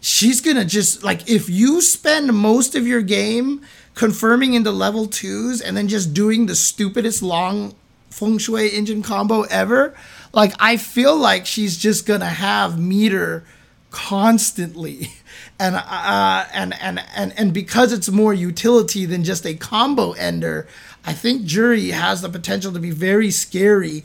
[0.00, 3.60] she's gonna just like if you spend most of your game
[3.94, 7.74] confirming into level twos and then just doing the stupidest long
[8.08, 9.94] feng shui engine combo ever
[10.32, 13.44] like i feel like she's just gonna have meter
[13.90, 15.08] constantly.
[15.58, 20.66] And uh and and and and because it's more utility than just a combo ender
[21.04, 24.02] i think Juri has the potential to be very scary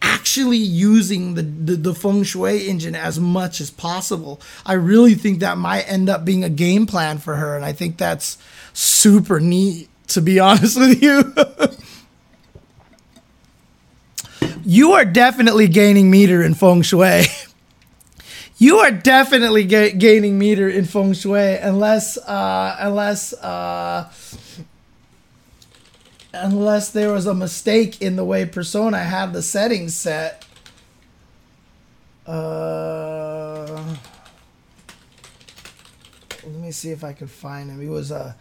[0.00, 4.40] actually using the, the, the feng shui engine as much as possible.
[4.66, 7.72] I really think that might end up being a game plan for her and i
[7.72, 8.38] think that's
[8.72, 11.34] super neat to be honest with you
[14.64, 17.24] you are definitely gaining meter in feng shui.
[18.56, 24.08] You are definitely ga- gaining meter in feng shui unless uh unless uh
[26.32, 30.44] unless there was a mistake in the way persona had the settings set.
[32.26, 33.96] Uh
[36.44, 37.80] let me see if i can find him.
[37.80, 38.36] He was a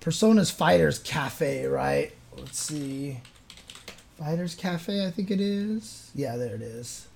[0.00, 2.12] persona's fighters cafe right?
[2.36, 3.20] Let's see
[4.18, 7.06] fighters cafe i think it is yeah there it is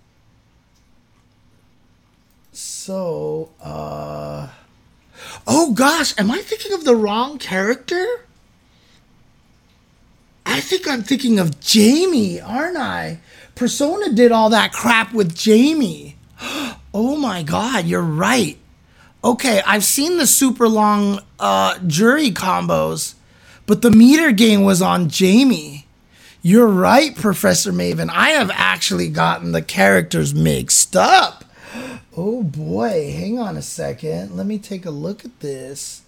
[2.52, 4.48] so uh
[5.46, 8.06] oh gosh am i thinking of the wrong character
[10.44, 13.20] I think I'm thinking of Jamie, aren't I?
[13.54, 16.16] Persona did all that crap with Jamie.
[16.94, 18.58] Oh my god, you're right.
[19.24, 23.14] Okay, I've seen the super long uh, Juri combos,
[23.64, 25.81] but the meter game was on Jamie.
[26.44, 28.10] You're right, Professor Maven.
[28.10, 31.44] I have actually gotten the characters mixed up.
[32.16, 34.36] Oh boy, hang on a second.
[34.36, 36.02] Let me take a look at this.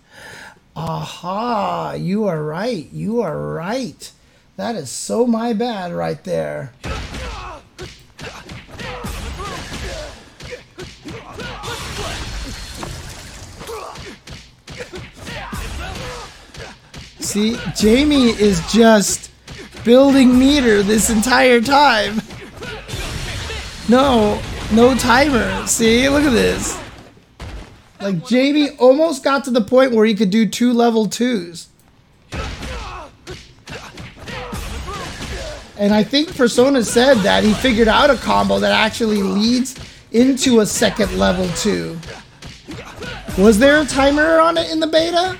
[0.75, 2.89] Aha, you are right.
[2.93, 4.11] You are right.
[4.57, 6.73] That is so my bad right there.
[17.21, 19.31] See, Jamie is just
[19.85, 22.21] building meter this entire time.
[23.89, 24.41] No,
[24.73, 25.67] no timer.
[25.67, 26.81] See, look at this.
[28.01, 31.69] Like Jamie almost got to the point where he could do two level twos.
[35.77, 39.75] And I think Persona said that he figured out a combo that actually leads
[40.13, 41.99] into a second level two.
[43.37, 45.37] Was there a timer on it in the beta?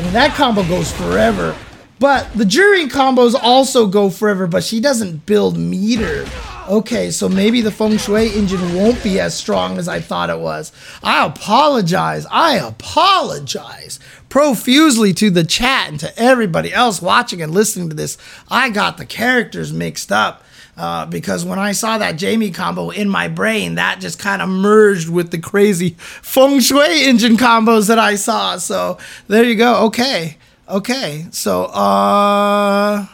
[0.00, 1.54] I mean, that combo goes forever.
[1.98, 6.24] But the Juri combos also go forever, but she doesn't build meter.
[6.66, 10.40] Okay, so maybe the Feng Shui engine won't be as strong as I thought it
[10.40, 10.72] was.
[11.02, 12.24] I apologize.
[12.30, 18.16] I apologize profusely to the chat and to everybody else watching and listening to this.
[18.48, 20.42] I got the characters mixed up.
[20.80, 24.48] Uh, because when I saw that Jamie combo in my brain, that just kind of
[24.48, 28.56] merged with the crazy feng shui engine combos that I saw.
[28.56, 28.96] So
[29.28, 29.84] there you go.
[29.88, 30.38] Okay.
[30.70, 31.26] Okay.
[31.32, 33.04] So, uh,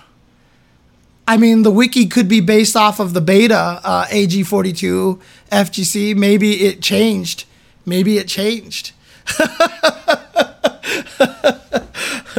[1.27, 6.15] I mean, the wiki could be based off of the beta uh, AG42 FGC.
[6.15, 7.47] Maybe it changed.
[7.85, 8.93] Maybe it changed.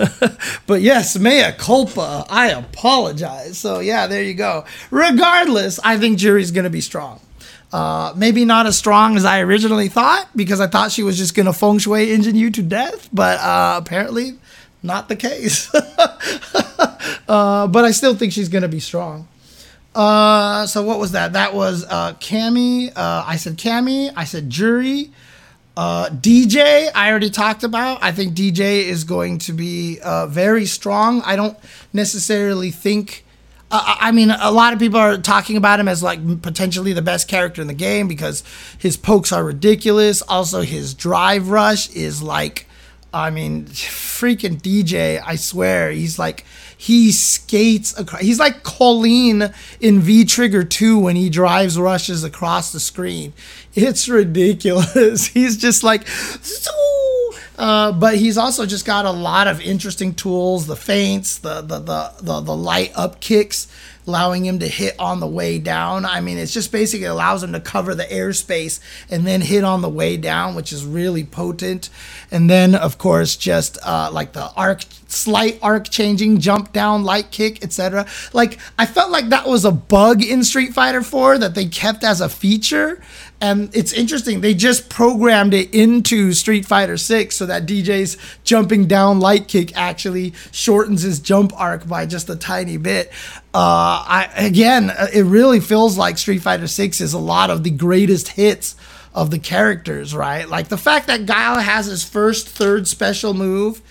[0.68, 2.26] but yes, mea culpa.
[2.30, 3.57] I apologize.
[3.57, 4.65] So yeah, there you go.
[4.91, 7.19] Regardless, I think Juri's gonna be strong.
[7.72, 11.36] Uh, maybe not as strong as I originally thought because I thought she was just
[11.36, 14.38] gonna feng shui engine you to death, but uh, apparently
[14.84, 15.74] not the case.
[17.28, 19.28] uh, but I still think she's gonna be strong.
[19.95, 21.34] Uh, so what was that?
[21.34, 22.91] That was uh, Cammy.
[22.95, 24.11] Uh, I said Cammy.
[24.15, 25.10] I said Juri.
[25.78, 27.99] Uh, DJ, I already talked about.
[28.02, 31.22] I think DJ is going to be uh, very strong.
[31.22, 31.56] I don't
[31.94, 33.24] necessarily think.
[33.70, 37.04] Uh, I mean, a lot of people are talking about him as like potentially the
[37.04, 38.44] best character in the game because
[38.80, 40.24] his pokes are ridiculous.
[40.24, 42.68] Also, his drive rush is like
[43.14, 46.45] I mean, freaking DJ, I swear, he's like
[46.78, 48.22] he skates across.
[48.22, 53.34] He's like Kolin in V Trigger 2 when he drives rushes across the screen.
[53.74, 55.26] It's ridiculous.
[55.34, 56.08] he's just like,
[57.58, 61.80] uh, but he's also just got a lot of interesting tools, the feints, the the
[61.80, 63.68] the the, the light up kicks
[64.08, 66.06] allowing him to hit on the way down.
[66.06, 68.80] I mean, it's just basically allows him to cover the airspace
[69.10, 71.90] and then hit on the way down, which is really potent.
[72.32, 77.32] And then, of course, just uh, like the arc, slight arc changing, jump down, light
[77.32, 78.06] kick, etc.
[78.34, 82.04] Like I felt like that was a bug in Street Fighter 4 that they kept
[82.04, 83.02] as a feature.
[83.39, 88.88] And it's interesting, they just programmed it into Street Fighter 6 so that DJ's jumping
[88.88, 93.09] down light kick actually shortens his jump arc by just a tiny bit.
[93.53, 97.69] Uh, I again, it really feels like Street Fighter 6 is a lot of the
[97.69, 98.76] greatest hits
[99.14, 100.49] of the characters, right?
[100.49, 103.81] Like the fact that Guile has his first third special move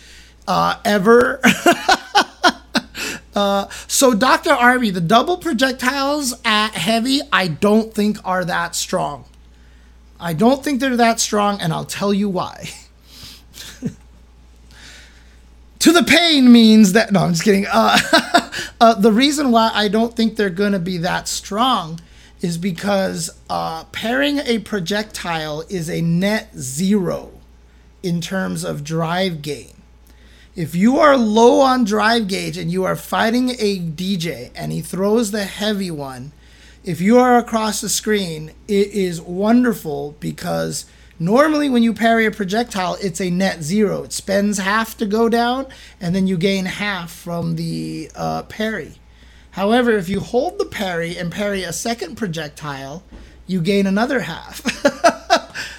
[0.49, 1.41] uh, ever.
[3.35, 4.51] uh, so Dr.
[4.51, 9.25] Arby, the double projectiles at heavy, I don't think are that strong.
[10.19, 12.71] I don't think they're that strong, and I'll tell you why.
[15.79, 17.67] to the pain means that no, I'm just kidding.
[17.71, 17.99] Uh,
[18.81, 22.01] uh, the reason why I don't think they're going to be that strong
[22.41, 27.33] is because uh, pairing a projectile is a net zero
[28.03, 29.73] in terms of drive gain.
[30.55, 34.81] If you are low on drive gauge and you are fighting a DJ and he
[34.81, 36.33] throws the heavy one,
[36.87, 40.87] if you are across the screen, it is wonderful because
[41.19, 44.05] normally when you parry a projectile, it's a net zero.
[44.05, 45.67] It spends half to go down,
[46.01, 48.95] and then you gain half from the uh, parry.
[49.51, 53.03] However, if you hold the parry and parry a second projectile,
[53.49, 54.63] you gain another half.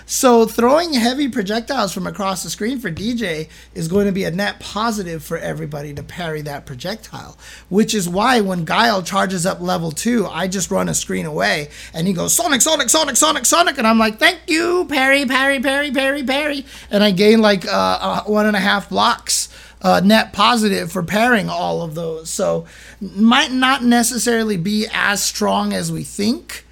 [0.09, 4.31] so throwing heavy projectiles from across the screen for DJ is going to be a
[4.31, 7.37] net positive for everybody to parry that projectile.
[7.67, 11.69] Which is why when Guile charges up level two, I just run a screen away
[11.93, 15.59] and he goes Sonic, Sonic, Sonic, Sonic, Sonic, and I'm like, thank you, parry, parry,
[15.59, 19.49] parry, parry, parry, and I gain like uh, uh, one and a half blocks.
[19.79, 22.31] Uh, net positive for pairing all of those.
[22.31, 22.65] So
[22.99, 26.65] might not necessarily be as strong as we think.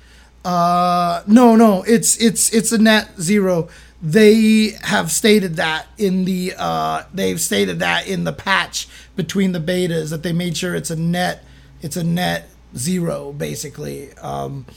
[0.46, 3.68] Uh, no, no, it's it's it's a net zero.
[4.00, 9.60] They have stated that in the uh, they've stated that in the patch between the
[9.60, 11.44] betas that they made sure it's a net
[11.82, 14.14] it's a net zero basically.
[14.20, 14.68] Um,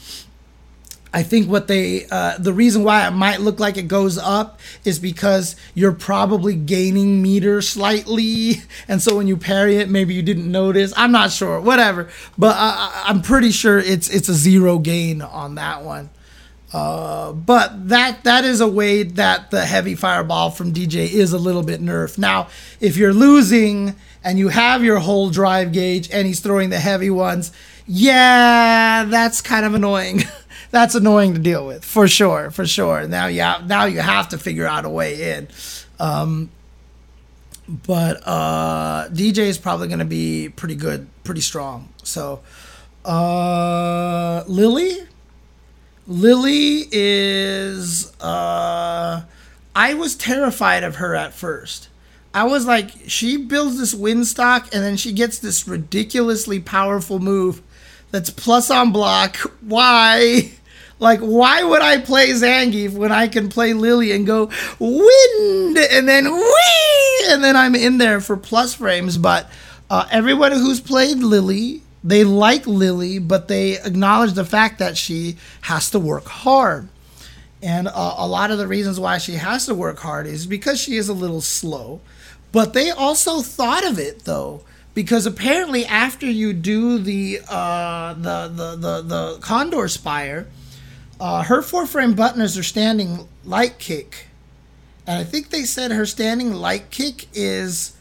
[1.11, 4.59] I think what they, uh, the reason why it might look like it goes up
[4.85, 8.61] is because you're probably gaining meter slightly.
[8.87, 10.93] And so when you parry it, maybe you didn't notice.
[10.95, 12.09] I'm not sure, whatever.
[12.37, 16.09] But I, I'm pretty sure it's, it's a zero gain on that one.
[16.71, 21.37] Uh, but that that is a way that the heavy fireball from DJ is a
[21.37, 22.19] little bit nerfed.
[22.19, 22.47] Now,
[22.79, 27.09] if you're losing and you have your whole drive gauge and he's throwing the heavy
[27.09, 27.51] ones,
[27.87, 30.23] yeah, that's kind of annoying.
[30.71, 33.07] that's annoying to deal with for sure, for sure.
[33.07, 35.47] Now, yeah, now you have to figure out a way in.
[35.99, 36.49] Um,
[37.67, 41.89] but uh, DJ is probably going to be pretty good, pretty strong.
[42.03, 42.41] So,
[43.05, 44.97] uh, Lily,
[46.07, 48.11] Lily is.
[48.19, 49.23] Uh,
[49.75, 51.89] I was terrified of her at first.
[52.33, 57.19] I was like, she builds this wind stock and then she gets this ridiculously powerful
[57.19, 57.61] move
[58.11, 59.37] that's plus on block.
[59.61, 60.51] Why?
[60.99, 64.49] Like, why would I play Zangief when I can play Lily and go
[64.79, 69.17] wind and then wee and then I'm in there for plus frames?
[69.17, 69.49] But
[69.89, 75.37] uh, everyone who's played Lily, they like Lily, but they acknowledge the fact that she
[75.61, 76.89] has to work hard.
[77.61, 80.79] And uh, a lot of the reasons why she has to work hard is because
[80.79, 82.01] she is a little slow.
[82.51, 84.61] But they also thought of it though
[84.93, 90.47] because apparently after you do the uh, the, the the the condor spire,
[91.19, 94.27] uh, her four frame buttoners are standing light kick,
[95.05, 97.95] and I think they said her standing light kick is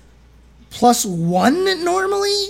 [0.71, 2.49] plus one normally,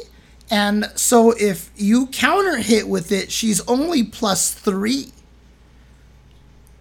[0.50, 5.12] and so if you counter hit with it, she's only plus three.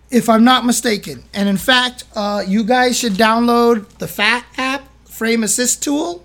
[0.09, 4.87] If I'm not mistaken, and in fact, uh, you guys should download the FAT app,
[5.05, 6.23] Frame Assist tool.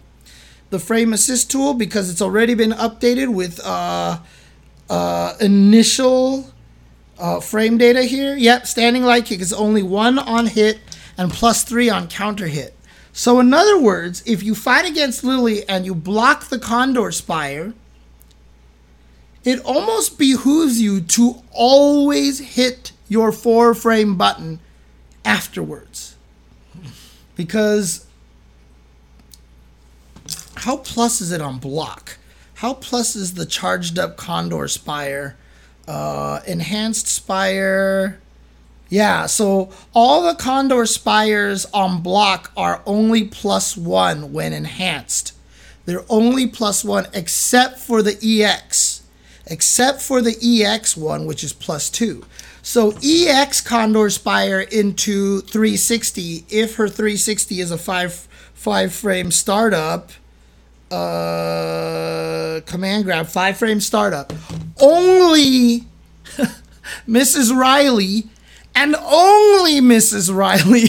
[0.71, 4.21] The frame assist tool because it's already been updated with uh,
[4.89, 6.52] uh, initial
[7.23, 8.35] uh, frame data here.
[8.37, 10.81] Yep, standing light kick is only one on hit
[11.17, 12.77] and plus three on counter hit.
[13.13, 17.75] So in other words, if you fight against Lily and you block the Condor Spire,
[19.45, 24.59] it almost behooves you to always hit your four frame button
[25.25, 26.17] afterwards.
[27.37, 28.07] Because
[30.57, 32.19] how plus is it on block?
[32.55, 35.37] How plus is the charged up Condor Spire?
[35.89, 38.21] Uh, enhanced Spire.
[38.89, 45.35] Yeah, so all the Condor Spires on block are only plus one when enhanced.
[45.87, 49.03] They're only plus one except for the EX.
[49.47, 52.25] Except for the EX one, which is plus two.
[52.63, 60.13] So EX Condor Spire into 360, if her 360 is a five five frame startup,
[60.93, 64.33] uh, command grab, five frame startup.
[64.81, 65.87] Only
[67.09, 67.57] Mrs.
[67.57, 68.25] Riley
[68.75, 70.35] and only Mrs.
[70.35, 70.85] Riley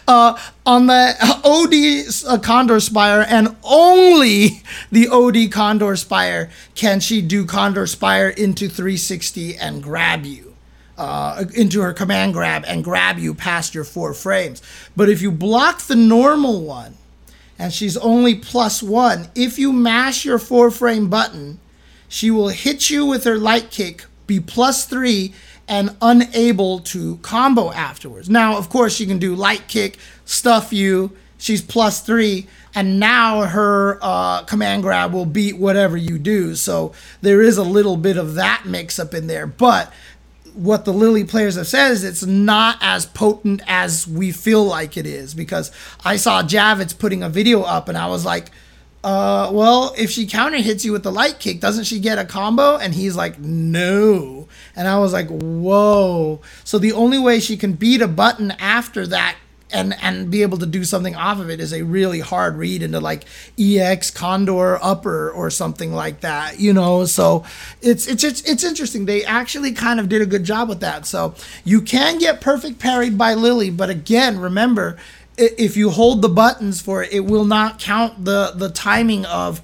[0.08, 7.22] uh, on the OD uh, Condor Spire, and only the OD Condor Spire can she
[7.22, 10.52] do Condor Spire into 360 and grab you.
[10.96, 14.62] Uh, into her command grab and grab you past your four frames.
[14.94, 16.94] But if you block the normal one,
[17.58, 19.28] and she's only plus one.
[19.34, 21.60] If you mash your four frame button,
[22.08, 25.34] she will hit you with her light kick, be plus three,
[25.66, 28.28] and unable to combo afterwards.
[28.28, 31.16] Now, of course, she can do light kick, stuff you.
[31.38, 36.54] She's plus three, and now her uh, command grab will beat whatever you do.
[36.54, 39.46] So there is a little bit of that mix up in there.
[39.46, 39.92] But
[40.54, 44.96] what the Lily players have said is it's not as potent as we feel like
[44.96, 45.70] it is because
[46.04, 48.50] I saw Javits putting a video up and I was like,
[49.02, 52.24] uh, well, if she counter hits you with the light kick, doesn't she get a
[52.24, 52.76] combo?
[52.76, 54.48] And he's like, no.
[54.74, 56.40] And I was like, whoa.
[56.64, 59.36] So the only way she can beat a button after that
[59.74, 62.82] and and be able to do something off of it is a really hard read
[62.82, 63.24] into like
[63.58, 67.04] EX Condor upper or something like that, you know.
[67.04, 67.44] So
[67.82, 69.04] it's it's it's, it's interesting.
[69.04, 71.04] They actually kind of did a good job with that.
[71.04, 71.34] So
[71.64, 74.96] you can get perfect parried by Lily, but again, remember
[75.36, 79.60] if you hold the buttons for it, it will not count the the timing of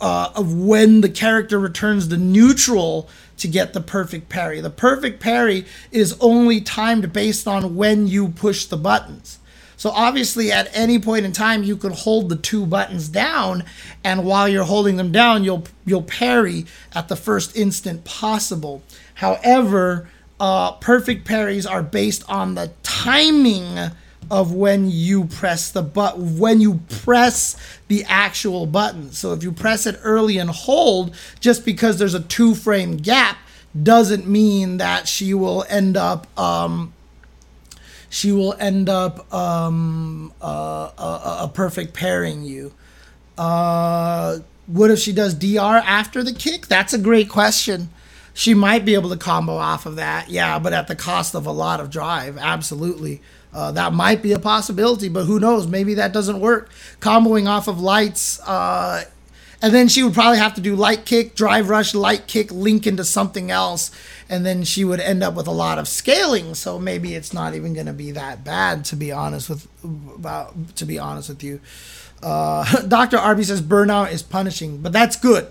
[0.00, 3.08] uh, of when the character returns the neutral
[3.40, 4.60] to get the perfect parry.
[4.60, 9.38] The perfect parry is only timed based on when you push the buttons.
[9.76, 13.64] So obviously, at any point in time, you can hold the two buttons down,
[14.04, 18.82] and while you're holding them down, you'll you'll parry at the first instant possible.
[19.14, 23.90] However, uh, perfect parries are based on the timing
[24.30, 27.56] of when you press the but when you press
[27.88, 29.12] the actual button.
[29.12, 33.38] So if you press it early and hold, just because there's a two frame gap
[33.80, 36.92] doesn't mean that she will end up um,
[38.08, 42.72] she will end up um, uh, a, a, perfect pairing you.
[43.38, 46.66] Uh, what if she does DR after the kick?
[46.66, 47.88] That's a great question.
[48.34, 51.46] She might be able to combo off of that, yeah, but at the cost of
[51.46, 53.22] a lot of drive, absolutely.
[53.52, 55.66] Uh, that might be a possibility, but who knows?
[55.66, 56.70] Maybe that doesn't work.
[57.00, 59.04] Comboing off of lights, uh,
[59.62, 62.86] and then she would probably have to do light kick, drive rush, light kick, link
[62.86, 63.90] into something else,
[64.28, 66.54] and then she would end up with a lot of scaling.
[66.54, 69.68] So maybe it's not even going to be that bad, to be honest with
[70.14, 71.60] about to be honest with you.
[72.22, 73.18] Uh, Dr.
[73.18, 75.48] Arby says burnout is punishing, but that's good.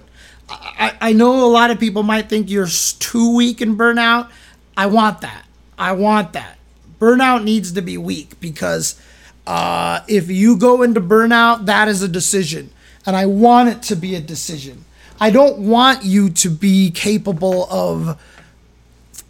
[0.50, 4.32] I, I know a lot of people might think you're too weak in burnout.
[4.76, 5.46] I want that.
[5.78, 6.59] I want that
[7.00, 9.00] burnout needs to be weak because
[9.48, 12.70] uh, if you go into burnout, that is a decision.
[13.06, 14.86] And I want it to be a decision.
[15.20, 18.22] I don't want you to be capable of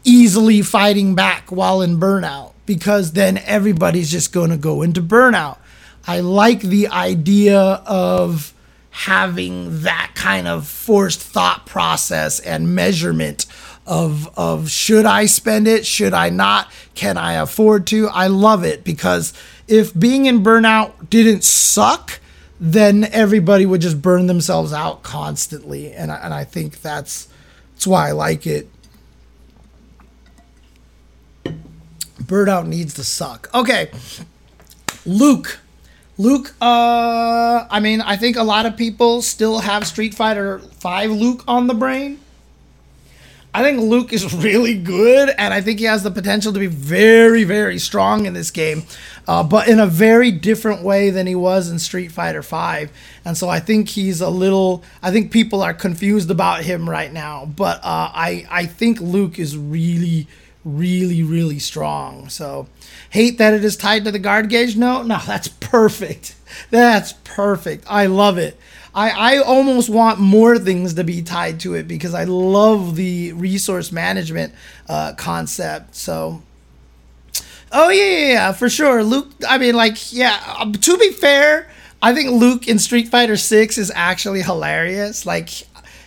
[0.04, 5.58] easily fighting back while in burnout because then everybody's just going to go into burnout.
[6.06, 8.54] I like the idea of
[8.92, 13.46] having that kind of forced thought process and measurement
[13.90, 15.86] of of should I spend it?
[15.86, 16.72] Should I not?
[16.94, 18.08] Can I afford to?
[18.08, 19.34] I love it because
[19.68, 22.20] if being in burnout didn't suck,
[22.60, 27.28] then everybody would just burn themselves out constantly, and I, and I think that's
[27.74, 28.70] that's why I like it.
[32.22, 33.50] Burnout needs to suck.
[33.56, 33.90] Okay,
[35.06, 35.60] Luke.
[36.20, 41.12] Luke, uh, I mean, I think a lot of people still have Street Fighter 5
[41.12, 42.20] Luke on the brain.
[43.54, 46.68] I think Luke is really good, and I think he has the potential to be
[46.68, 48.84] very, very strong in this game,
[49.28, 52.92] uh, but in a very different way than he was in Street Fighter V.
[53.26, 54.84] And so I think he's a little.
[55.02, 59.40] I think people are confused about him right now, but uh, I I think Luke
[59.40, 60.28] is really,
[60.64, 62.30] really, really strong.
[62.30, 62.68] So
[63.10, 64.76] hate that it is tied to the guard gauge.
[64.76, 66.36] No, no, that's perfect.
[66.72, 67.86] That's perfect.
[67.88, 68.58] I love it.
[68.94, 73.34] I, I almost want more things to be tied to it because I love the
[73.34, 74.54] resource management
[74.88, 75.96] uh, concept.
[75.96, 76.42] So,
[77.72, 79.04] oh yeah, yeah, yeah, for sure.
[79.04, 80.56] Luke, I mean, like, yeah.
[80.60, 81.70] Um, to be fair,
[82.02, 85.26] I think Luke in Street Fighter 6 is actually hilarious.
[85.26, 85.50] Like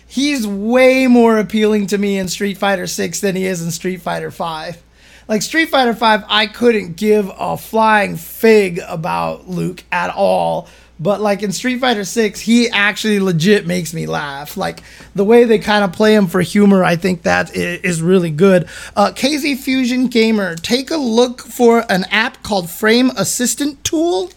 [0.07, 4.01] he's way more appealing to me in Street Fighter 6 than he is in Street
[4.01, 4.81] Fighter 5.
[5.27, 10.67] Like Street Fighter 5, I couldn't give a flying fig about Luke at all.
[11.03, 14.55] But like in Street Fighter 6, he actually legit makes me laugh.
[14.55, 14.81] Like
[15.13, 18.69] the way they kind of play him for humor, I think that is really good.
[18.95, 24.31] Uh, KZ Fusion Gamer, take a look for an app called Frame Assistant Tool.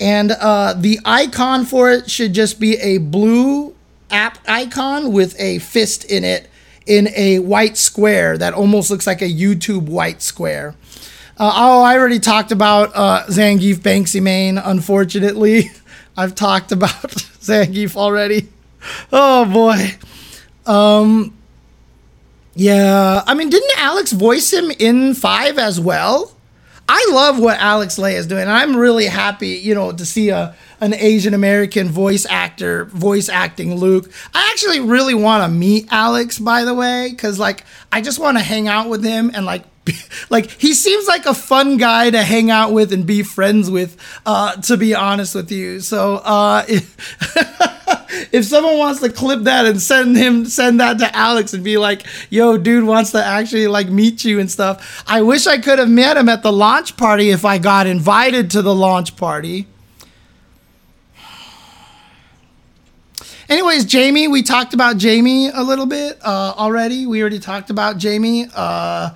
[0.00, 3.74] And uh, the icon for it should just be a blue
[4.10, 6.48] app icon with a fist in it
[6.86, 10.74] in a white square that almost looks like a YouTube white square.
[11.38, 15.70] Uh, oh, I already talked about uh, Zangief Banksy Main, unfortunately.
[16.16, 16.90] I've talked about
[17.40, 18.48] Zangief already.
[19.12, 19.96] Oh boy.
[20.70, 21.36] Um
[22.54, 26.32] Yeah, I mean didn't Alex voice him in 5 as well?
[26.88, 28.48] I love what Alex Le is doing.
[28.48, 33.76] I'm really happy, you know, to see a an Asian American voice actor voice acting
[33.76, 34.10] Luke.
[34.34, 38.36] I actually really want to meet Alex, by the way, because like I just want
[38.36, 39.62] to hang out with him and like
[40.30, 43.96] like he seems like a fun guy to hang out with and be friends with.
[44.26, 46.96] Uh, to be honest with you, so uh, if,
[48.34, 51.78] if someone wants to clip that and send him send that to Alex and be
[51.78, 55.78] like, "Yo, dude wants to actually like meet you and stuff," I wish I could
[55.78, 59.68] have met him at the launch party if I got invited to the launch party.
[63.52, 67.04] Anyways, Jamie, we talked about Jamie a little bit uh, already.
[67.04, 68.46] We already talked about Jamie.
[68.54, 69.10] Uh,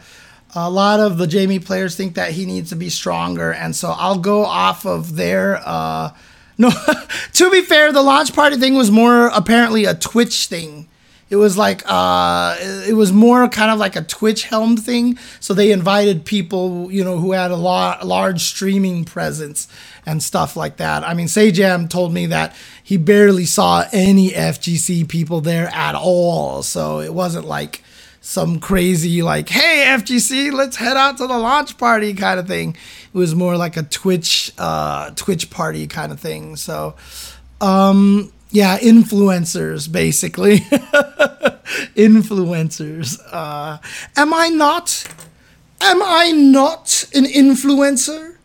[0.55, 3.95] a lot of the Jamie players think that he needs to be stronger, and so
[3.97, 5.63] I'll go off of there.
[5.65, 6.11] Uh,
[6.59, 6.71] no,
[7.33, 10.87] to be fair, the launch party thing was more apparently a Twitch thing.
[11.29, 15.19] It was like uh, it was more kind of like a Twitch helm thing.
[15.41, 19.67] So they invited people, you know, who had a la- large streaming presence
[20.05, 21.03] and stuff like that.
[21.03, 22.55] I mean, Sajam told me that
[22.87, 26.63] he barely saw any FGC people there at all.
[26.63, 27.83] So it wasn't like
[28.21, 32.77] some crazy like, hey FGC, let's head out to the launch party kind of thing.
[33.13, 36.55] It was more like a Twitch uh, Twitch party kind of thing.
[36.55, 36.95] So
[37.61, 40.59] um yeah, influencers basically.
[41.97, 43.19] influencers.
[43.33, 43.79] Uh,
[44.17, 45.13] am I not?
[45.81, 48.36] Am I not an influencer?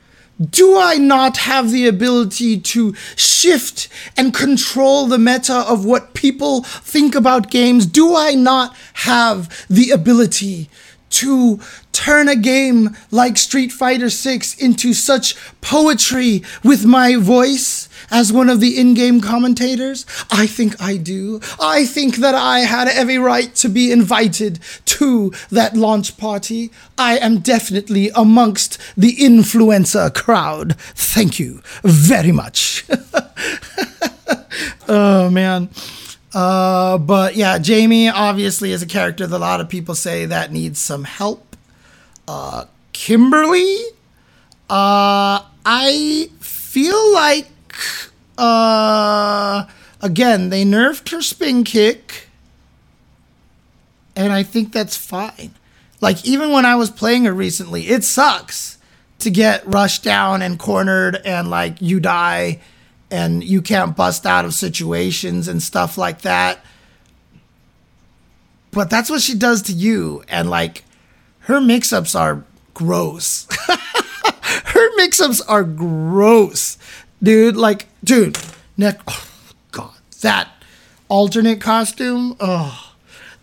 [0.50, 6.64] Do I not have the ability to shift and control the meta of what people
[6.64, 7.86] think about games?
[7.86, 10.70] Do I not have the ability
[11.12, 11.60] to
[11.92, 18.50] turn a game like Street Fighter 6 into such poetry with my voice as one
[18.50, 20.06] of the in-game commentators?
[20.30, 21.40] I think I do.
[21.60, 26.72] I think that I had every right to be invited to that launch party.
[26.98, 30.76] I am definitely amongst the influencer crowd.
[30.78, 32.86] Thank you very much.
[34.88, 35.70] oh man.
[36.34, 40.52] Uh, but yeah, Jamie obviously is a character that a lot of people say that
[40.52, 41.56] needs some help.
[42.28, 43.78] Uh, Kimberly,
[44.70, 47.48] uh, I feel like,
[48.38, 49.66] uh,
[50.02, 52.28] again, they nerfed her spin kick,
[54.16, 55.52] and I think that's fine.
[56.00, 58.80] Like, even when I was playing her recently, it sucks
[59.20, 62.60] to get rushed down and cornered and like you die
[63.12, 66.60] and you can't bust out of situations and stuff like that.
[68.72, 70.24] But that's what she does to you.
[70.28, 70.84] And like
[71.42, 72.44] her mix ups are
[72.74, 73.48] gross.
[73.68, 76.78] her mix ups are gross.
[77.24, 78.38] Dude, like, dude,
[78.78, 79.28] neck, oh,
[79.72, 80.50] God, that
[81.10, 82.88] alternate costume, oh.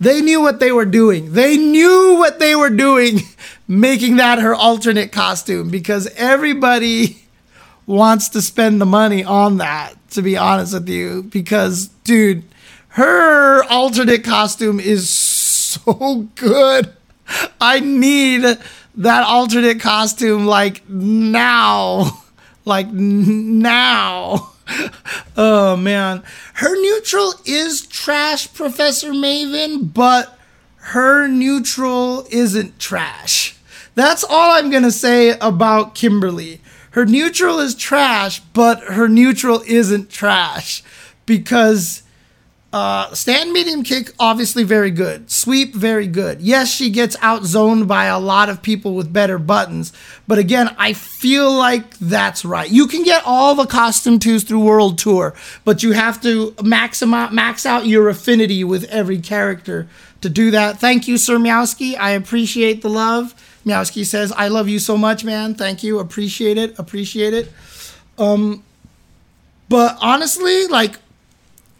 [0.00, 1.32] They knew what they were doing.
[1.32, 3.20] They knew what they were doing
[3.68, 7.18] making that her alternate costume because everybody
[7.86, 11.24] wants to spend the money on that, to be honest with you.
[11.24, 12.44] Because, dude,
[12.90, 15.10] her alternate costume is
[15.68, 16.92] so good.
[17.60, 18.42] I need
[18.94, 22.22] that alternate costume like now.
[22.68, 24.52] Like now.
[25.34, 26.22] Oh man.
[26.54, 30.38] Her neutral is trash, Professor Maven, but
[30.76, 33.56] her neutral isn't trash.
[33.94, 36.60] That's all I'm to say about Kimberly.
[36.90, 40.82] Her neutral is trash, but her neutral isn't trash
[41.24, 42.02] because
[42.70, 45.30] uh, stand medium kick obviously very good.
[45.30, 46.42] Sweep very good.
[46.42, 49.92] Yes, she gets outzoned by a lot of people with better buttons,
[50.26, 52.70] but again, I feel like that's right.
[52.70, 55.34] You can get all the costume twos through World Tour,
[55.64, 59.88] but you have to maximize max out your affinity with every character
[60.20, 60.78] to do that.
[60.78, 61.96] Thank you, Sir Meowski.
[61.98, 63.34] I appreciate the love.
[63.64, 65.54] Meowski says, "I love you so much, man.
[65.54, 66.00] Thank you.
[66.00, 66.78] Appreciate it.
[66.78, 67.50] Appreciate it."
[68.18, 68.62] Um,
[69.70, 70.98] But honestly, like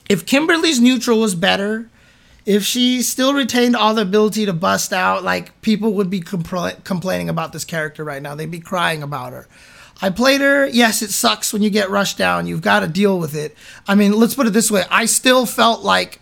[0.09, 1.89] if Kimberly's neutral was better,
[2.47, 6.83] if she still retained all the ability to bust out, like people would be compl-
[6.85, 8.35] complaining about this character right now.
[8.35, 9.47] They'd be crying about her.
[10.01, 10.67] I played her.
[10.67, 12.47] Yes, it sucks when you get rushed down.
[12.47, 13.55] You've got to deal with it.
[13.87, 14.85] I mean, let's put it this way.
[14.91, 16.21] I still felt like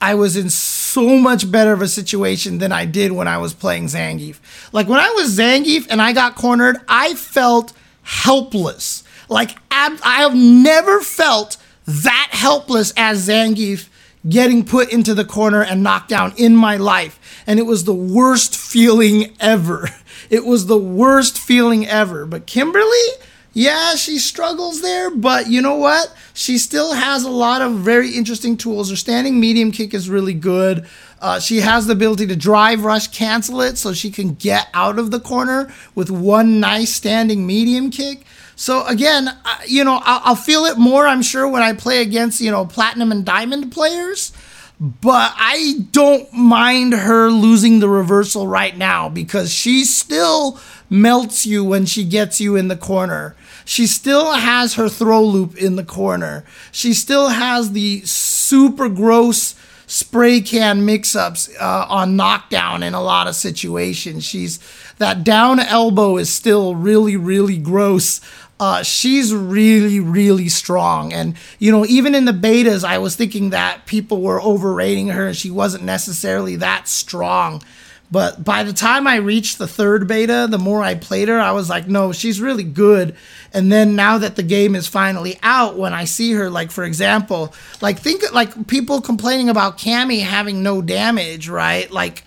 [0.00, 3.54] I was in so much better of a situation than I did when I was
[3.54, 4.40] playing Zangief.
[4.72, 7.72] Like when I was Zangief and I got cornered, I felt
[8.02, 9.04] helpless.
[9.30, 13.88] Like I have never felt that helpless as Zangief
[14.28, 17.20] getting put into the corner and knocked down in my life.
[17.46, 19.88] And it was the worst feeling ever.
[20.30, 22.24] It was the worst feeling ever.
[22.24, 23.06] But Kimberly,
[23.52, 26.12] yeah, she struggles there, but you know what?
[26.32, 28.90] She still has a lot of very interesting tools.
[28.90, 30.86] Her standing medium kick is really good.
[31.24, 34.98] Uh, she has the ability to drive rush, cancel it, so she can get out
[34.98, 38.26] of the corner with one nice standing medium kick.
[38.56, 39.30] So again,
[39.66, 42.66] you know, I'll, I'll feel it more, I'm sure, when I play against, you know,
[42.66, 44.32] platinum and diamond players.
[44.78, 50.60] But I don't mind her losing the reversal right now because she still
[50.90, 53.34] melts you when she gets you in the corner.
[53.64, 56.44] She still has her throw loop in the corner.
[56.70, 59.54] She still has the super gross
[59.86, 64.24] spray can mix ups uh, on knockdown in a lot of situations.
[64.24, 64.58] She's
[64.98, 68.20] that down elbow is still really, really gross
[68.60, 71.12] uh, she's really, really strong.
[71.12, 75.26] And, you know, even in the betas, I was thinking that people were overrating her
[75.26, 77.62] and she wasn't necessarily that strong.
[78.10, 81.52] But by the time I reached the third beta, the more I played her, I
[81.52, 83.16] was like, no, she's really good.
[83.52, 86.84] And then now that the game is finally out, when I see her, like, for
[86.84, 91.90] example, like, think like people complaining about Cammy having no damage, right?
[91.90, 92.24] Like,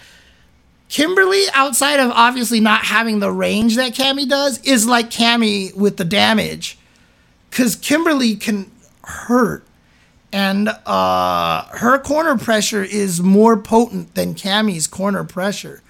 [0.89, 5.97] Kimberly, outside of obviously not having the range that Cammy does, is like Cammy with
[5.97, 6.77] the damage.
[7.49, 8.71] Because Kimberly can
[9.03, 9.66] hurt.
[10.31, 15.81] And uh, her corner pressure is more potent than Cammy's corner pressure.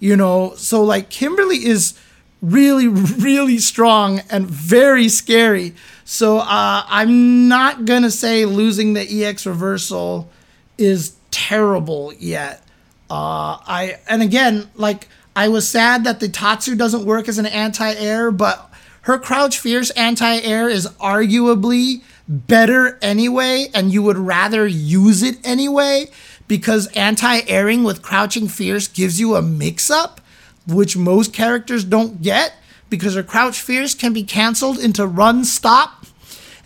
[0.00, 1.98] You know, so like Kimberly is
[2.42, 5.74] really, really strong and very scary.
[6.04, 10.30] So uh, I'm not to say losing the EX reversal
[10.76, 12.62] is terrible yet.
[13.10, 17.46] Uh, I and again, like I was sad that the Tatsu doesn't work as an
[17.46, 18.70] anti-air, but
[19.02, 26.06] her crouch fierce anti-air is arguably better anyway, and you would rather use it anyway
[26.48, 30.20] because anti-airing with crouching fierce gives you a mix-up,
[30.66, 32.54] which most characters don't get
[32.90, 36.06] because her crouch fierce can be canceled into run stop.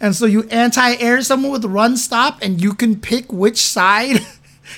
[0.00, 4.20] And so you anti-air someone with run stop and you can pick which side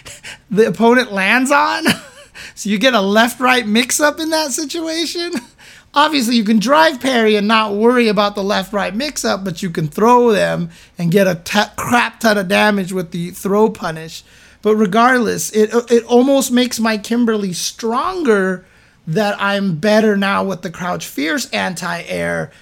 [0.50, 1.84] the opponent lands on.
[2.54, 5.32] so you get a left right mix up in that situation.
[5.92, 9.62] Obviously, you can drive parry and not worry about the left right mix up, but
[9.62, 13.68] you can throw them and get a t- crap ton of damage with the throw
[13.70, 14.22] punish.
[14.62, 18.64] But regardless, it, it almost makes my Kimberly stronger
[19.06, 22.52] that I'm better now with the Crouch Fierce anti air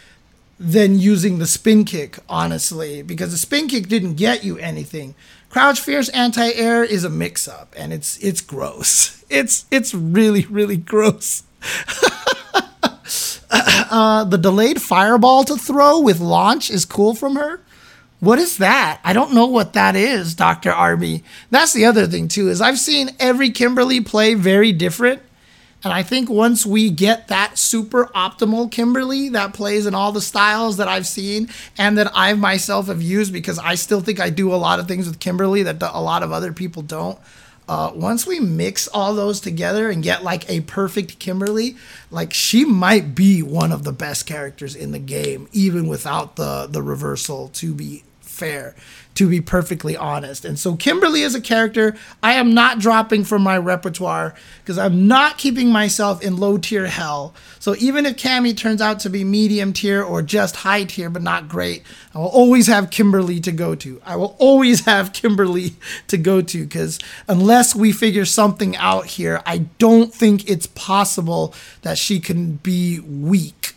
[0.59, 5.15] than using the spin kick, honestly, because the spin kick didn't get you anything.
[5.51, 9.15] Crouch Fierce Anti-Air is a mix-up, and it's it's gross.
[9.31, 11.43] It's it's really really gross.
[13.91, 17.61] uh, the delayed fireball to throw with launch is cool from her.
[18.20, 19.01] What is that?
[19.05, 20.73] I don't know what that is, Dr.
[20.73, 21.23] Arby.
[21.51, 25.23] That's the other thing too, is I've seen every Kimberly play very different.
[25.85, 30.20] And I think once we get that super optimal Kimberly that plays in all the
[30.20, 31.49] styles that I've seen
[31.79, 34.89] and that I myself have used, because I still think I do a lot of
[34.89, 37.16] things with Kimberly that a lot of other people don't.
[37.69, 41.77] Uh, once we mix all those together and get like a perfect Kimberly,
[42.11, 46.66] like she might be one of the best characters in the game, even without the
[46.66, 47.49] the reversal.
[47.49, 48.74] To be fair,
[49.19, 50.45] to be perfectly honest.
[50.45, 55.09] And so Kimberly is a character I am not dropping from my repertoire because I'm
[55.09, 57.35] not keeping myself in low tier hell.
[57.59, 61.23] So even if Cammy turns out to be medium tier or just high tier but
[61.23, 61.82] not great,
[62.15, 64.01] I will always have Kimberly to go to.
[64.07, 65.74] I will always have Kimberly
[66.07, 71.55] to go to because unless we figure something out here, I don't think it's possible
[71.82, 73.74] that she can be weak.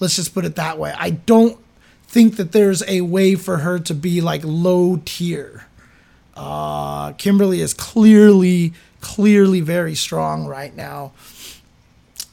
[0.00, 0.92] Let's just put it that way.
[0.98, 1.58] I don't
[2.16, 5.66] think that there's a way for her to be like low tier.
[6.34, 8.72] Uh, Kimberly is clearly,
[9.02, 11.12] clearly very strong right now.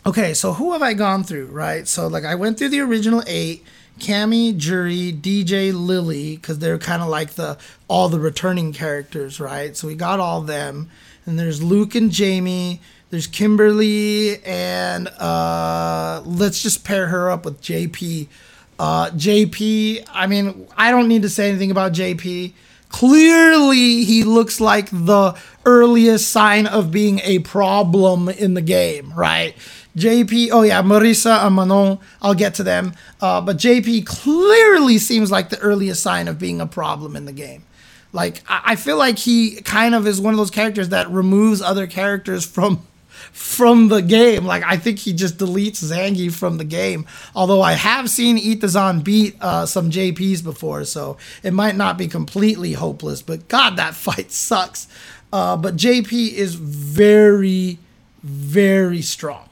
[0.06, 1.86] Okay, so who have I gone through, right?
[1.86, 3.66] So, like, I went through the original eight
[4.00, 7.58] Cammy, Juri, DJ, Lily, because they're kind of like the
[7.90, 9.76] all the returning characters, right?
[9.76, 10.90] So we got all them.
[11.26, 12.80] And there's Luke and Jamie.
[13.10, 18.30] There's Kimberly, and uh, let's just pair her up with JP
[18.80, 22.54] Uh, JP, I mean, I don't need to say anything about JP.
[22.90, 25.36] Clearly, he looks like the
[25.66, 29.56] earliest sign of being a problem in the game, right?
[29.98, 32.94] JP, oh yeah, Marisa and Manon, I'll get to them.
[33.22, 37.32] Uh, but JP clearly seems like the earliest sign of being a problem in the
[37.32, 37.64] game.
[38.12, 41.62] Like, I, I feel like he kind of is one of those characters that removes
[41.62, 42.86] other characters from
[43.34, 44.46] from the game.
[44.46, 47.06] Like I think he just deletes Zangief from the game.
[47.36, 52.08] Although I have seen Itazan beat uh, some JPs before, so it might not be
[52.08, 53.22] completely hopeless.
[53.22, 54.88] But God, that fight sucks.
[55.34, 57.80] Uh, but JP is very,
[58.22, 59.50] very strong.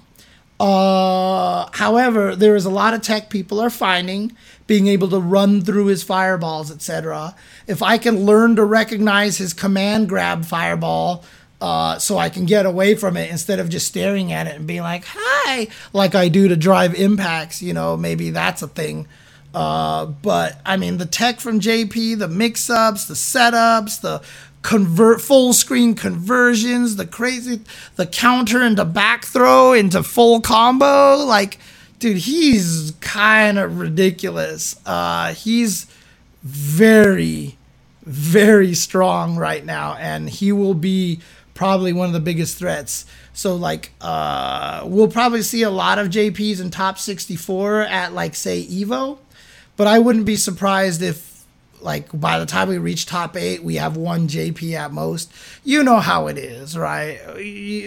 [0.60, 4.32] Uh, however, there is a lot of tech people are finding
[4.68, 7.36] being able to run through his fireballs, etc.
[7.66, 11.26] If I can learn to recognize his command grab fireball,
[11.62, 14.66] uh, so I can get away from it instead of just staring at it and
[14.66, 17.62] being like, "Hi," like I do to drive impacts.
[17.62, 19.08] You know, maybe that's a thing.
[19.54, 24.22] Uh, but I mean, the tech from JP, the mix-ups, the setups, the
[24.62, 27.62] convert full screen conversions, the crazy,
[27.96, 31.18] the counter into back throw into full combo.
[31.18, 31.60] Like,
[32.00, 34.80] dude, he's kind of ridiculous.
[34.86, 35.86] Uh, he's
[36.44, 37.58] very,
[38.04, 41.20] very strong right now, and he will be
[41.62, 43.06] probably one of the biggest threats.
[43.34, 48.34] So like uh, we'll probably see a lot of JPs in top 64 at like
[48.34, 49.20] say Evo,
[49.78, 51.46] but I wouldn't be surprised if
[51.80, 55.32] like by the time we reach top 8 we have one JP at most.
[55.64, 57.20] You know how it is, right?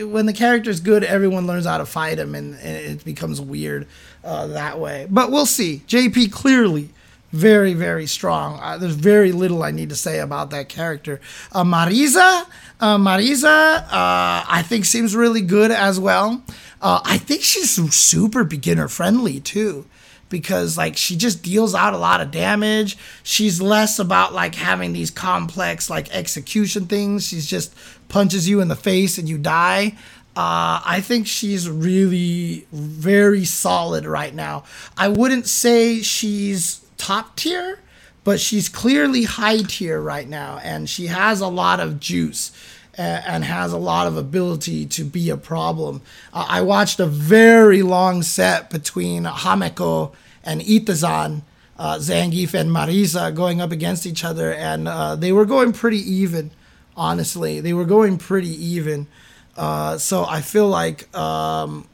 [0.07, 3.89] When the character's good, everyone learns how to fight him and, and it becomes weird
[4.23, 5.09] uh, that way.
[5.11, 5.83] But we'll see.
[5.89, 6.91] JP clearly
[7.35, 8.61] very very strong.
[8.61, 11.21] Uh, there's very little I need to say about that character.
[11.51, 12.47] Uh, Marisa,
[12.81, 16.43] uh, Marisa, uh, I think seems really good as well.
[16.83, 19.87] Uh, I think she's super beginner friendly too.
[20.31, 22.97] Because like she just deals out a lot of damage.
[23.23, 27.29] She's less about like having these complex like execution things.
[27.29, 27.73] She's just
[28.09, 29.97] punches you in the face and you die.
[30.37, 34.65] Uh, I think she's really very solid right now.
[34.97, 37.79] I wouldn't say she's top tier,
[38.25, 42.51] but she's clearly high tier right now, and she has a lot of juice
[42.97, 46.01] and has a lot of ability to be a problem.
[46.33, 50.13] Uh, I watched a very long set between Hameko
[50.45, 51.43] and Itazan,
[51.79, 55.99] uh, Zangief and Marisa going up against each other, and uh, they were going pretty
[55.99, 56.51] even.
[56.97, 59.09] Honestly, they were going pretty even.
[59.57, 61.89] Uh, so I feel like um,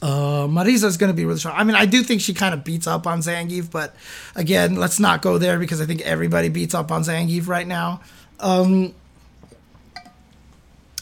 [0.00, 1.56] uh, Marisa is going to be really strong.
[1.56, 3.94] I mean, I do think she kind of beats up on Zangief, but
[4.36, 8.00] again, let's not go there because I think everybody beats up on Zangief right now.
[8.38, 8.94] Um,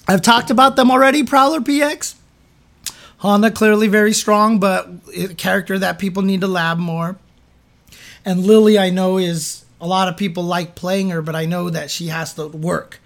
[0.09, 2.14] I've talked about them already, Prowler PX.
[3.18, 7.16] Honda clearly very strong, but a character that people need to lab more.
[8.24, 11.70] And Lily, I know is a lot of people like playing her, but I know
[11.70, 13.01] that she has to work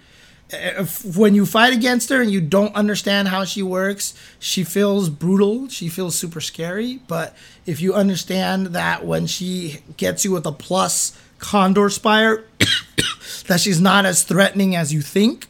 [0.53, 5.09] if, when you fight against her and you don't understand how she works, she feels
[5.09, 5.67] brutal.
[5.69, 6.99] She feels super scary.
[7.07, 12.45] But if you understand that when she gets you with a plus Condor Spire,
[13.47, 15.47] that she's not as threatening as you think,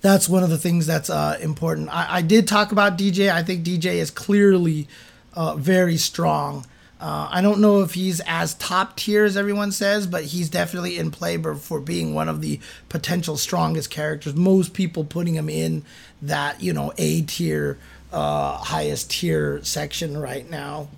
[0.00, 1.88] that's one of the things that's uh, important.
[1.88, 3.32] I, I, did talk about DJ.
[3.32, 4.86] I think DJ is clearly
[5.34, 6.66] uh, very strong.
[6.98, 10.98] Uh, I don't know if he's as top tier as everyone says, but he's definitely
[10.98, 12.58] in play for being one of the
[12.88, 14.34] potential strongest characters.
[14.34, 15.84] Most people putting him in
[16.22, 17.78] that you know A tier,
[18.12, 20.88] uh, highest tier section right now.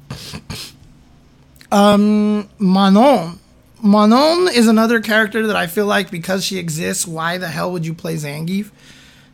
[1.72, 3.40] um, Manon.
[3.82, 7.86] Manon is another character that I feel like because she exists, why the hell would
[7.86, 8.70] you play Zangief?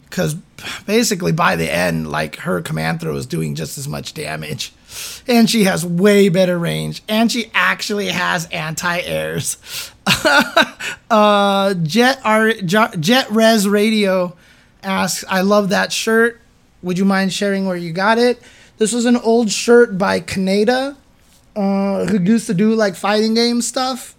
[0.05, 0.35] Because
[0.87, 4.74] basically by the end, like her command throw is doing just as much damage
[5.27, 9.57] and she has way better range, and she actually has anti-airs.
[11.11, 14.37] uh, Jet R- Jet Res Radio
[14.83, 16.41] asks, "I love that shirt.
[16.83, 18.41] Would you mind sharing where you got it?"
[18.79, 20.97] This was an old shirt by Kaneda,
[21.55, 24.15] uh, who used to do like fighting game stuff.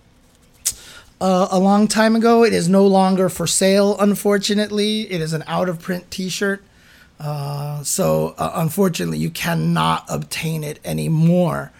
[1.21, 2.43] Uh, a long time ago.
[2.43, 5.09] It is no longer for sale, unfortunately.
[5.11, 6.61] It is an out of print t shirt.
[7.19, 11.71] Uh, so uh, unfortunately, you cannot obtain it anymore.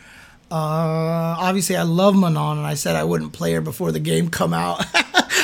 [0.49, 4.29] Uh, obviously, I love Manon, and I said I wouldn't play her before the game
[4.29, 4.85] come out.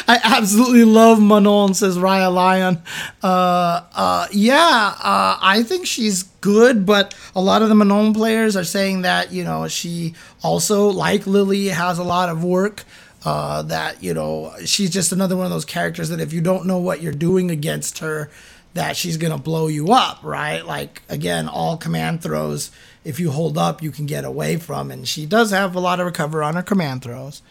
[0.07, 2.81] I absolutely love Manon, says Raya Lion.
[3.23, 8.63] Uh, uh, yeah, I think she's good, but a lot of the Manon players are
[8.63, 10.13] saying that you know she
[10.43, 12.83] also, like Lily, has a lot of work.
[13.23, 16.77] that you know she's just another one of those characters that if you don't know
[16.77, 18.29] what you're doing against her,
[18.73, 20.65] that she's going to blow you up, right?
[20.65, 22.71] Like, again, all command throws
[23.03, 24.91] if you hold up, you can get away from.
[24.91, 27.41] And she does have a lot of recover on her command throws.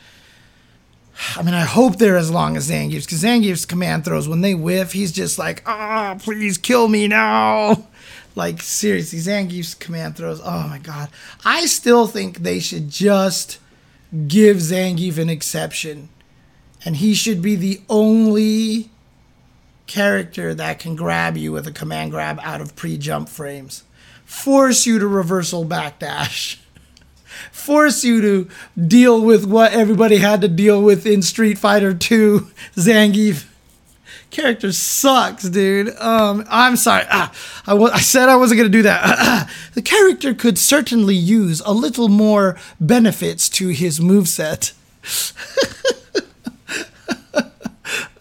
[1.37, 4.55] I mean, I hope they're as long as Zangief's because Zangief's command throws, when they
[4.55, 7.87] whiff, he's just like, ah, oh, please kill me now.
[8.37, 11.09] Like, seriously, Zangief's command throws, oh my God.
[11.45, 13.59] I still think they should just
[14.29, 16.11] give Zangief an exception.
[16.85, 18.91] And he should be the only
[19.91, 23.83] character that can grab you with a command grab out of pre jump frames.
[24.25, 26.59] Force you to reversal backdash
[27.53, 28.49] force you to
[28.87, 32.41] deal with what everybody had to deal with in Street Fighter 2
[32.77, 33.47] Zangief.
[34.31, 35.97] Character sucks, dude.
[35.97, 37.05] Um, I'm sorry.
[37.11, 37.33] Ah,
[37.67, 39.51] I, w- I said I wasn't going to do that.
[39.75, 44.73] the character could certainly use a little more benefits to his moveset.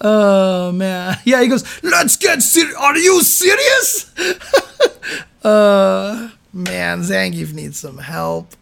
[0.02, 1.18] Oh, man.
[1.26, 2.76] Yeah, he goes, let's get serious.
[2.76, 4.12] Are you serious?
[5.44, 8.54] uh, man, Zangief needs some help.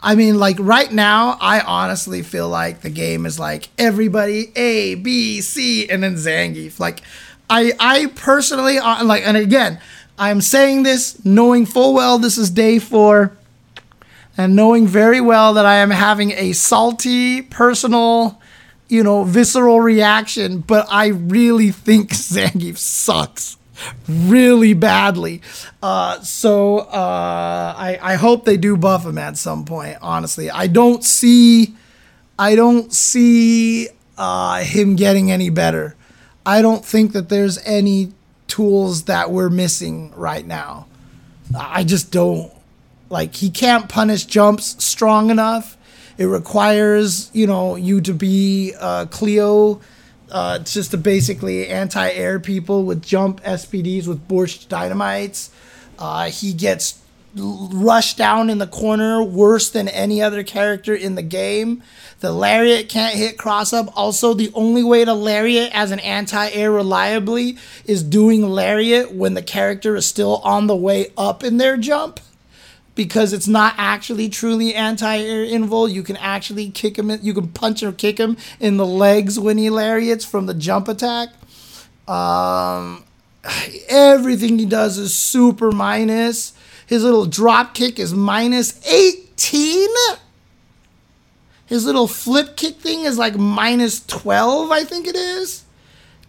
[0.00, 4.96] I mean, like right now, I honestly feel like the game is like everybody A,
[4.96, 6.78] B, C, and then Zangief.
[6.78, 7.00] Like,
[7.48, 9.80] I, I personally, uh, like, and again,
[10.18, 13.34] I'm saying this knowing full well this is day four,
[14.36, 18.40] and knowing very well that I am having a salty, personal,
[18.94, 20.58] you know, visceral reaction.
[20.60, 23.56] But I really think Zangief sucks
[24.08, 25.42] really badly.
[25.82, 29.98] Uh, so uh, I, I hope they do buff him at some point.
[30.00, 31.74] Honestly, I don't see,
[32.38, 35.96] I don't see uh, him getting any better.
[36.46, 38.12] I don't think that there's any
[38.46, 40.86] tools that we're missing right now.
[41.58, 42.52] I just don't
[43.10, 45.76] like he can't punish jumps strong enough.
[46.18, 49.80] It requires you know you to be uh, Cleo
[50.30, 55.50] uh, just to basically anti-air people with jump SPDs with Borscht dynamites.
[55.98, 57.00] Uh, he gets
[57.36, 61.82] rushed down in the corner worse than any other character in the game.
[62.20, 63.92] The lariat can't hit cross up.
[63.96, 69.34] Also, the only way to lariat as an anti air reliably is doing lariat when
[69.34, 72.20] the character is still on the way up in their jump
[72.94, 75.90] because it's not actually truly anti-air invul.
[75.90, 77.10] You can actually kick him.
[77.10, 80.54] In, you can punch or kick him in the legs when he lariats from the
[80.54, 81.30] jump attack.
[82.08, 83.04] Um,
[83.88, 86.52] everything he does is super minus.
[86.86, 89.88] His little drop kick is minus 18.
[91.66, 95.63] His little flip kick thing is like minus 12, I think it is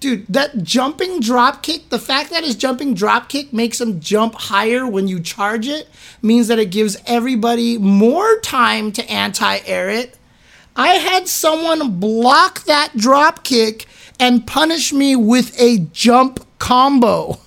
[0.05, 4.35] dude, that jumping drop kick, the fact that his jumping drop kick makes him jump
[4.35, 5.89] higher when you charge it
[6.21, 10.15] means that it gives everybody more time to anti air it.
[10.75, 13.87] I had someone block that drop kick
[14.19, 17.39] and punish me with a jump combo.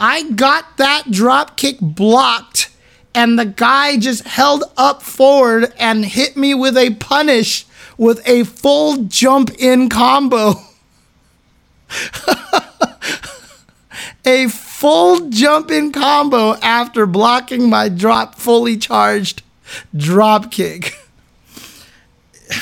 [0.00, 2.70] I got that drop kick blocked
[3.14, 7.66] and the guy just held up forward and hit me with a punish
[7.98, 10.54] with a full jump in combo.
[14.24, 19.42] a full jump in combo after blocking my drop fully charged
[19.96, 20.98] drop kick.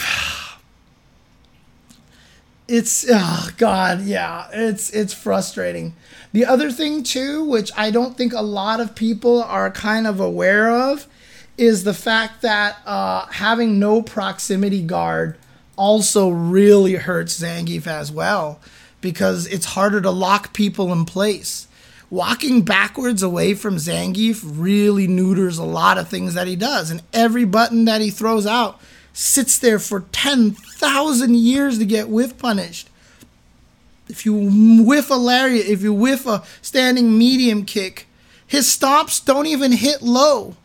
[2.72, 5.96] It's oh god, yeah, it's it's frustrating.
[6.30, 10.20] The other thing too, which I don't think a lot of people are kind of
[10.20, 11.08] aware of,
[11.58, 15.36] is the fact that uh, having no proximity guard
[15.74, 18.60] also really hurts Zangief as well
[19.00, 21.66] because it's harder to lock people in place.
[22.10, 27.02] Walking backwards away from Zangief really neuters a lot of things that he does, and
[27.12, 28.80] every button that he throws out
[29.12, 32.88] sits there for 10,000 years to get whiff punished.
[34.08, 34.34] If you
[34.84, 38.08] whiff a lariat, if you whiff a standing medium kick,
[38.44, 40.56] his stomps don't even hit low.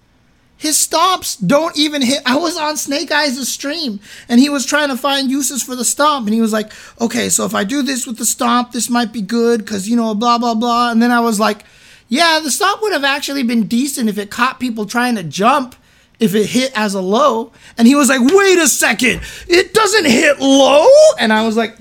[0.57, 2.21] His stomps don't even hit.
[2.25, 3.99] I was on Snake Eyes' stream
[4.29, 6.27] and he was trying to find uses for the stomp.
[6.27, 6.71] And he was like,
[7.01, 9.95] okay, so if I do this with the stomp, this might be good because, you
[9.95, 10.91] know, blah, blah, blah.
[10.91, 11.65] And then I was like,
[12.07, 15.75] yeah, the stomp would have actually been decent if it caught people trying to jump
[16.19, 17.51] if it hit as a low.
[17.77, 20.87] And he was like, wait a second, it doesn't hit low?
[21.19, 21.75] And I was like,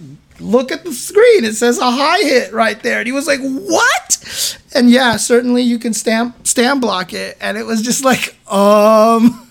[0.45, 1.45] look at the screen.
[1.45, 2.99] It says a high hit right there.
[2.99, 4.59] And he was like, what?
[4.75, 7.37] And yeah, certainly you can stamp stand block it.
[7.41, 9.49] And it was just like, um,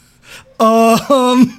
[0.60, 1.58] um.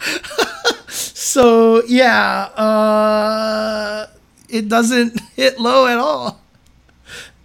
[0.88, 4.06] so yeah, uh,
[4.48, 6.40] it doesn't hit low at all.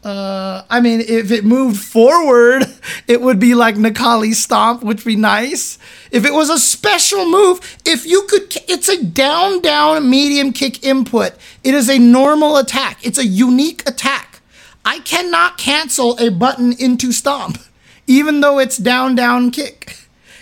[0.03, 2.63] Uh, I mean, if it moved forward,
[3.07, 5.77] it would be like Necalli Stomp, which would be nice.
[6.11, 10.83] If it was a special move, if you could, it's a down, down, medium kick
[10.83, 11.33] input.
[11.63, 13.05] It is a normal attack.
[13.05, 14.41] It's a unique attack.
[14.83, 17.59] I cannot cancel a button into Stomp.
[18.07, 19.97] even though it's down, down kick.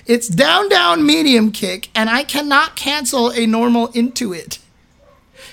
[0.05, 4.57] It's down, down, medium kick, and I cannot cancel a normal into it.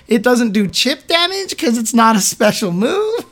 [0.09, 3.27] It doesn't do chip damage because it's not a special move.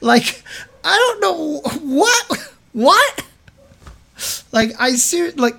[0.00, 0.42] Like,
[0.84, 3.24] I don't know what, what?
[4.52, 5.56] Like, I see, like,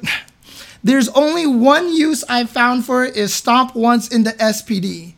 [0.84, 5.14] there's only one use I've found for it is stomp once into SPD.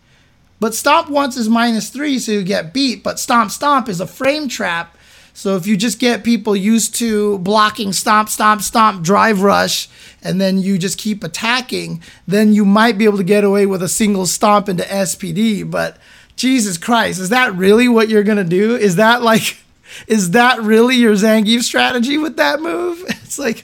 [0.59, 3.03] But stomp once is minus three, so you get beat.
[3.03, 4.95] But stomp stomp is a frame trap.
[5.33, 9.89] So if you just get people used to blocking stomp, stomp, stomp, drive rush,
[10.21, 13.81] and then you just keep attacking, then you might be able to get away with
[13.81, 15.69] a single stomp into SPD.
[15.69, 15.97] But
[16.35, 18.75] Jesus Christ, is that really what you're gonna do?
[18.75, 19.57] Is that like,
[20.07, 23.03] is that really your Zangief strategy with that move?
[23.23, 23.63] It's like,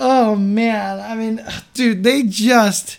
[0.00, 1.44] oh man, I mean,
[1.74, 2.98] dude, they just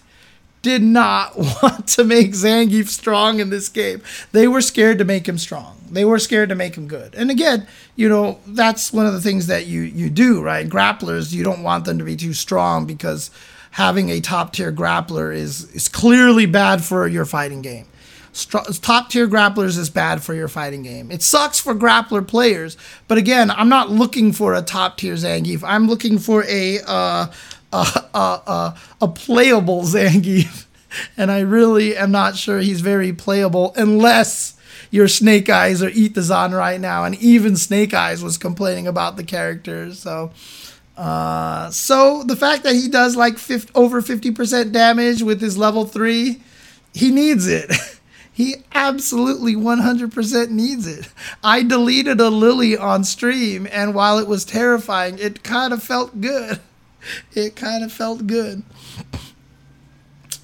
[0.63, 4.01] did not want to make Zangief strong in this game.
[4.31, 5.77] They were scared to make him strong.
[5.91, 7.13] They were scared to make him good.
[7.13, 10.67] And again, you know, that's one of the things that you you do, right?
[10.67, 13.29] Grapplers, you don't want them to be too strong because
[13.71, 17.85] having a top tier grappler is is clearly bad for your fighting game.
[18.34, 21.11] Top tier grapplers is bad for your fighting game.
[21.11, 22.77] It sucks for grappler players,
[23.07, 25.64] but again, I'm not looking for a top tier Zangief.
[25.64, 27.27] I'm looking for a uh,
[27.73, 30.65] a, a, a, playable Zangief.
[31.18, 34.55] And I really am not sure he's very playable unless
[34.91, 37.03] you're Snake Eyes or Itazan right now.
[37.03, 39.99] And even Snake Eyes was complaining about the characters.
[39.99, 40.31] So,
[40.95, 45.85] uh, so the fact that he does like 50, over 50% damage with his level
[45.85, 46.43] three,
[46.93, 47.72] he needs it.
[48.35, 51.10] He absolutely 100% needs it.
[51.43, 56.19] I deleted a Lily on stream, and while it was terrifying, it kind of felt
[56.19, 56.60] good.
[57.35, 58.64] it kind of felt good.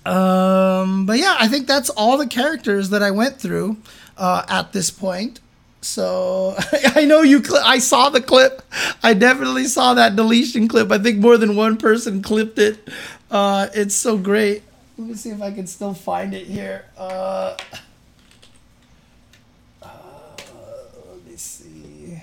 [0.05, 3.77] Um, but yeah, I think that's all the characters that I went through
[4.17, 5.39] uh, at this point.
[5.81, 6.55] So
[6.95, 7.43] I know you.
[7.43, 8.61] Cl- I saw the clip.
[9.01, 10.91] I definitely saw that deletion clip.
[10.91, 12.87] I think more than one person clipped it.
[13.31, 14.63] Uh, it's so great.
[14.99, 16.83] Let me see if I can still find it here.
[16.97, 17.55] Uh,
[19.81, 22.21] let me see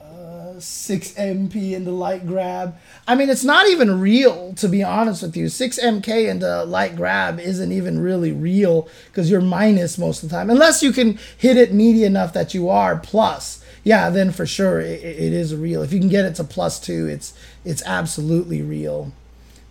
[0.00, 2.78] uh 6MP into light grab.
[3.06, 5.44] I mean, it's not even real, to be honest with you.
[5.44, 10.48] 6MK into light grab isn't even really real because you're minus most of the time.
[10.48, 13.62] Unless you can hit it meaty enough that you are plus.
[13.84, 15.82] Yeah, then for sure it, it is real.
[15.82, 19.12] If you can get it to plus two, it's it's absolutely real.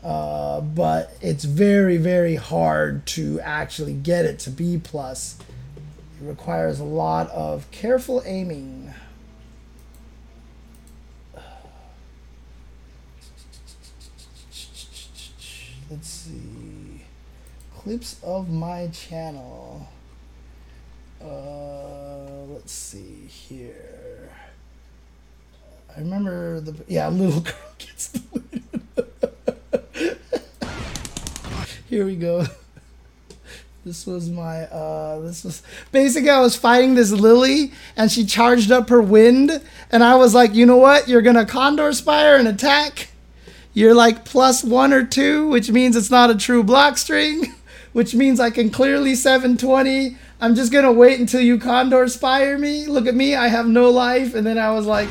[0.08, 5.38] Uh, but it's very, very hard to actually get it to B plus.
[6.22, 8.94] It requires a lot of careful aiming.
[15.90, 17.02] let's see
[17.78, 19.88] clips of my channel
[21.24, 24.30] uh, let's see here
[25.96, 28.10] I remember the yeah little girl gets
[31.98, 32.46] here we go
[33.86, 38.72] this was my uh this was basically I was fighting this lily and she charged
[38.72, 42.48] up her wind and I was like you know what you're gonna condor spire and
[42.48, 43.10] attack
[43.78, 47.54] you're like plus one or two, which means it's not a true block string,
[47.94, 50.18] which means I can clearly 720.
[50.42, 52.88] I'm just gonna wait until you Condor Spire me.
[52.88, 54.34] Look at me, I have no life.
[54.34, 55.08] And then I was like,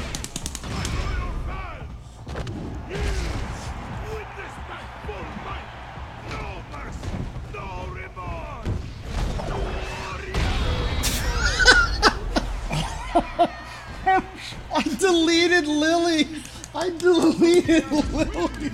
[15.17, 16.29] deleted Lily.
[16.75, 18.71] I deleted Lily.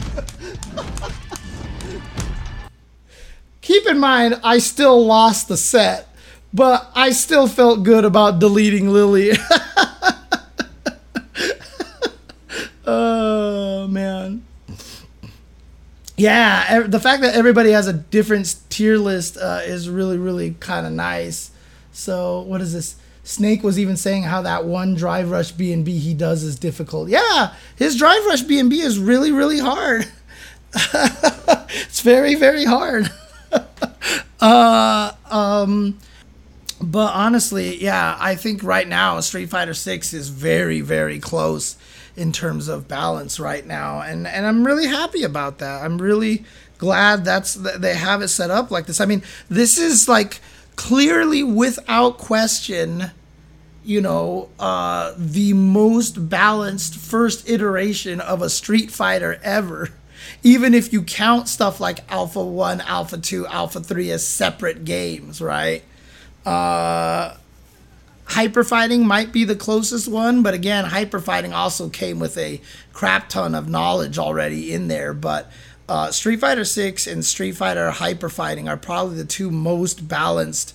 [3.60, 6.08] Keep in mind, I still lost the set,
[6.52, 9.30] but I still felt good about deleting Lily.
[12.86, 14.44] oh, man.
[16.16, 20.86] Yeah, the fact that everybody has a different tier list uh, is really, really kind
[20.86, 21.52] of nice.
[21.92, 22.96] So, what is this?
[23.24, 26.58] Snake was even saying how that one drive rush B and B he does is
[26.58, 27.08] difficult.
[27.08, 30.10] Yeah, his drive rush B and B is really really hard.
[30.74, 33.10] it's very very hard.
[34.40, 35.98] uh, um,
[36.80, 41.76] but honestly, yeah, I think right now Street Fighter Six is very very close
[42.16, 45.82] in terms of balance right now, and and I'm really happy about that.
[45.82, 46.44] I'm really
[46.78, 49.00] glad that's they have it set up like this.
[49.00, 50.40] I mean, this is like
[50.76, 53.10] clearly without question
[53.84, 59.88] you know uh, the most balanced first iteration of a street fighter ever
[60.42, 65.40] even if you count stuff like alpha 1 alpha 2 alpha 3 as separate games
[65.40, 65.82] right
[66.46, 67.36] uh,
[68.32, 72.62] Hyper fighting might be the closest one, but again, hyper fighting also came with a
[72.94, 75.12] crap ton of knowledge already in there.
[75.12, 75.50] But
[75.92, 80.74] uh, Street Fighter 6 and Street Fighter Hyper Fighting are probably the two most balanced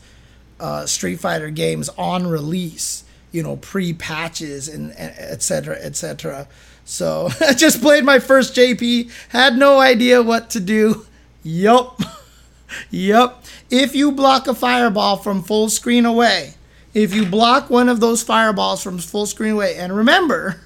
[0.59, 5.75] uh, Street Fighter games on release, you know, pre patches and etc.
[5.77, 6.47] etc.
[6.85, 11.07] So I just played my first JP, had no idea what to do.
[11.41, 11.99] Yup.
[12.91, 13.43] yup.
[13.71, 16.53] If you block a fireball from full screen away,
[16.93, 20.61] if you block one of those fireballs from full screen away, and remember,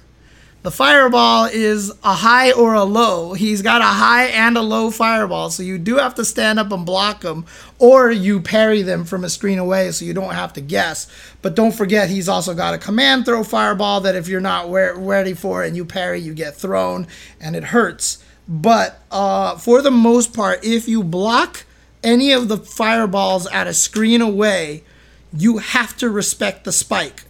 [0.62, 3.32] the fireball is a high or a low.
[3.32, 6.70] He's got a high and a low fireball, so you do have to stand up
[6.70, 7.46] and block them,
[7.80, 11.08] or you parry them from a screen away so you don't have to guess.
[11.42, 15.34] But don't forget, he's also got a command throw fireball that if you're not ready
[15.34, 17.08] for and you parry, you get thrown
[17.40, 18.22] and it hurts.
[18.46, 21.64] But uh, for the most part, if you block
[22.04, 24.84] any of the fireballs at a screen away,
[25.32, 27.24] you have to respect the spike.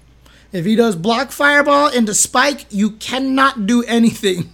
[0.52, 4.52] If he does block fireball into spike, you cannot do anything.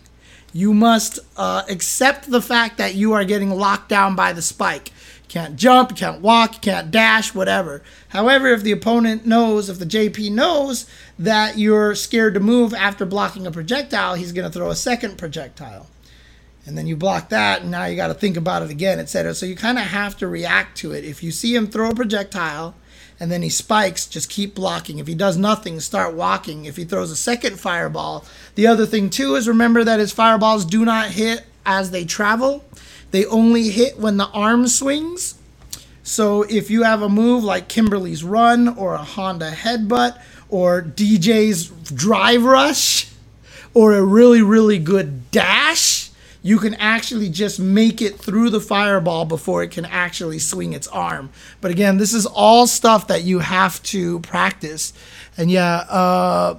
[0.53, 4.93] You must uh, accept the fact that you are getting locked down by the spike.
[5.29, 7.83] Can't jump, can't walk, can't dash, whatever.
[8.09, 10.87] However, if the opponent knows, if the JP knows
[11.19, 15.19] that you're scared to move after blocking a projectile, he's going to throw a second
[15.19, 15.87] projectile.
[16.65, 19.35] And then you block that, and now you got to think about it again, etc.
[19.35, 21.05] So you kind of have to react to it.
[21.05, 22.75] If you see him throw a projectile,
[23.20, 24.99] and then he spikes, just keep blocking.
[24.99, 26.65] If he does nothing, start walking.
[26.65, 28.24] If he throws a second fireball,
[28.55, 32.65] the other thing too is remember that his fireballs do not hit as they travel.
[33.11, 35.35] They only hit when the arm swings.
[36.03, 41.69] So if you have a move like Kimberly's run or a Honda headbutt or DJ's
[41.93, 43.11] drive rush
[43.74, 46.07] or a really really good dash,
[46.43, 50.86] you can actually just make it through the fireball before it can actually swing its
[50.89, 51.31] arm.
[51.60, 54.93] But again, this is all stuff that you have to practice.
[55.36, 56.59] And yeah, uh,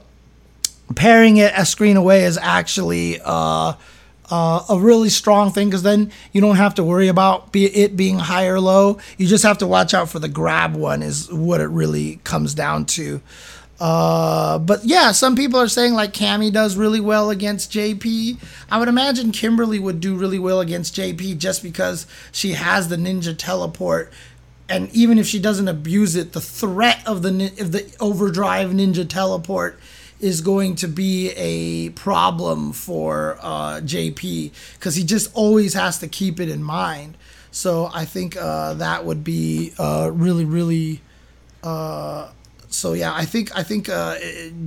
[0.95, 3.73] pairing it a screen away is actually uh,
[4.30, 7.95] uh, a really strong thing because then you don't have to worry about be it
[7.95, 8.99] being high or low.
[9.18, 12.53] You just have to watch out for the grab one, is what it really comes
[12.53, 13.22] down to.
[13.80, 18.38] Uh, but yeah, some people are saying like Cammy does really well against JP.
[18.69, 22.97] I would imagine Kimberly would do really well against JP just because she has the
[22.97, 24.11] ninja teleport,
[24.68, 29.07] and even if she doesn't abuse it, the threat of the of the overdrive ninja
[29.07, 29.80] teleport
[30.19, 36.07] is going to be a problem for uh, JP because he just always has to
[36.10, 37.15] keep it in mind.
[37.51, 41.01] So I think uh, that would be uh, really really.
[42.70, 44.16] So yeah, I think I think uh,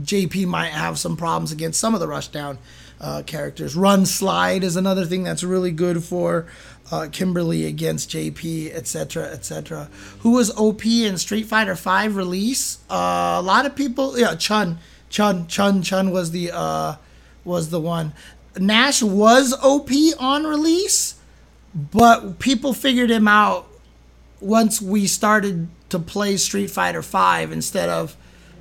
[0.02, 2.58] JP might have some problems against some of the rushdown
[3.00, 3.76] uh, characters.
[3.76, 6.46] Run slide is another thing that's really good for
[6.90, 9.88] uh, Kimberly against JP, etc., etc.
[10.20, 12.78] Who was OP in Street Fighter Five release?
[12.90, 16.96] Uh, a lot of people, yeah, Chun, Chun, Chun, Chun was the uh,
[17.44, 18.12] was the one.
[18.58, 21.14] Nash was OP on release,
[21.74, 23.68] but people figured him out
[24.40, 28.16] once we started to play Street Fighter Five instead of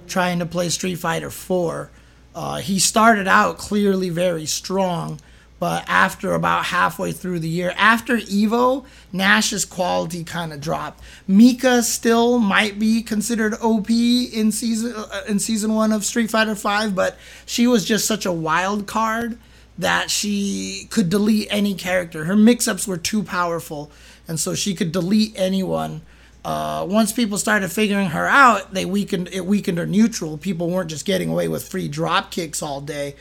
[0.07, 1.89] trying to play Street Fighter Four.
[2.35, 5.19] Uh, he started out clearly very strong,
[5.57, 11.01] but after about halfway through the year, after Evo, Nash's quality kind of dropped.
[11.25, 16.55] Mika still might be considered OP in season uh, in season one of Street Fighter
[16.55, 19.37] Five, but she was just such a wild card
[19.77, 22.25] that she could delete any character.
[22.25, 23.89] Her mix-ups were too powerful,
[24.27, 26.01] and so she could delete anyone
[26.43, 30.37] uh, once people started figuring her out, they weakened it weakened her neutral.
[30.37, 33.15] People weren't just getting away with free drop kicks all day,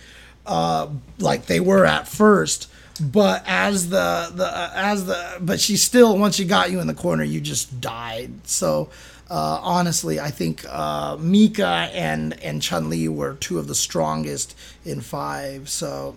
[0.46, 0.88] uh,
[1.18, 2.70] like they were at first.
[3.00, 6.86] But as the the uh, as the but she still once she got you in
[6.86, 8.46] the corner, you just died.
[8.46, 8.88] So
[9.28, 14.56] uh, honestly, I think uh, Mika and and Chun Li were two of the strongest
[14.84, 15.68] in five.
[15.68, 16.16] So.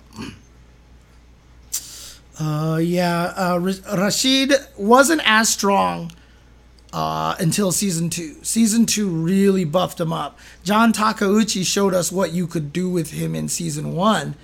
[2.39, 3.59] Uh, yeah,
[3.95, 6.11] Rashid wasn't as strong
[6.93, 8.35] uh, until season two.
[8.43, 10.37] Season two really buffed him up.
[10.63, 14.35] John Takeuchi showed us what you could do with him in season one,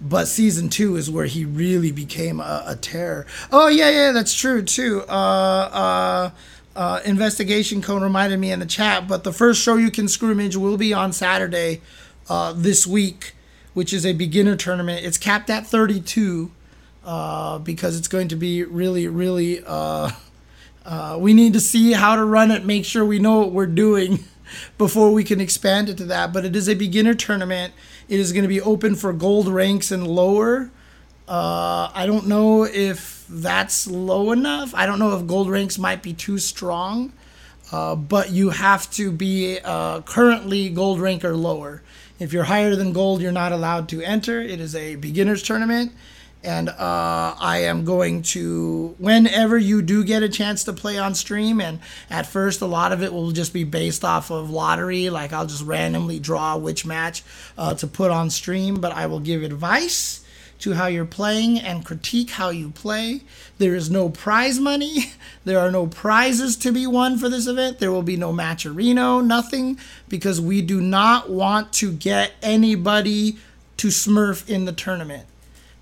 [0.00, 3.26] but season two is where he really became a, a terror.
[3.52, 5.02] Oh yeah, yeah, that's true too.
[5.06, 6.30] Uh, uh,
[6.74, 10.56] uh, Investigation Cone reminded me in the chat, but the first show you can scrimmage
[10.56, 11.82] will be on Saturday
[12.30, 13.34] uh, this week,
[13.74, 15.04] which is a beginner tournament.
[15.04, 16.52] It's capped at 32
[17.04, 19.62] uh, because it's going to be really, really.
[20.88, 23.66] Uh, we need to see how to run it, make sure we know what we're
[23.66, 24.24] doing
[24.78, 26.32] before we can expand it to that.
[26.32, 27.74] But it is a beginner tournament.
[28.08, 30.70] It is going to be open for gold ranks and lower.
[31.28, 34.74] Uh, I don't know if that's low enough.
[34.74, 37.12] I don't know if gold ranks might be too strong.
[37.70, 41.82] uh, but you have to be uh, currently gold rank or lower.
[42.18, 44.40] If you're higher than gold, you're not allowed to enter.
[44.40, 45.92] It is a beginners tournament.
[46.44, 51.14] And uh, I am going to, whenever you do get a chance to play on
[51.14, 55.10] stream, and at first a lot of it will just be based off of lottery,
[55.10, 57.24] like I'll just randomly draw which match
[57.56, 60.24] uh, to put on stream, but I will give advice
[60.60, 63.22] to how you're playing and critique how you play.
[63.58, 65.12] There is no prize money.
[65.44, 67.78] There are no prizes to be won for this event.
[67.78, 73.38] There will be no matcherino, nothing, because we do not want to get anybody
[73.78, 75.24] to smurf in the tournament.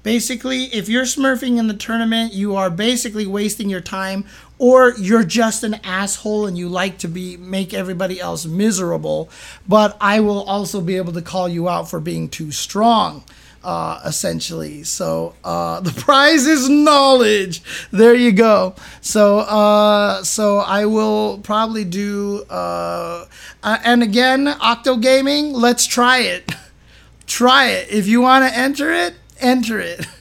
[0.06, 4.24] Basically, if you're smurfing in the tournament, you are basically wasting your time
[4.56, 9.28] or you're just an asshole and you like to be make everybody else miserable,
[9.66, 13.24] but I will also be able to call you out for being too strong
[13.64, 14.84] uh, essentially.
[14.84, 17.60] So uh, the prize is knowledge.
[17.90, 18.76] There you go.
[19.00, 22.44] So uh, so I will probably do.
[22.48, 23.26] Uh,
[23.60, 25.52] uh, and again, Octo Gaming.
[25.52, 26.52] Let's try it.
[27.26, 27.90] try it.
[27.90, 30.06] If you want to enter it, enter it.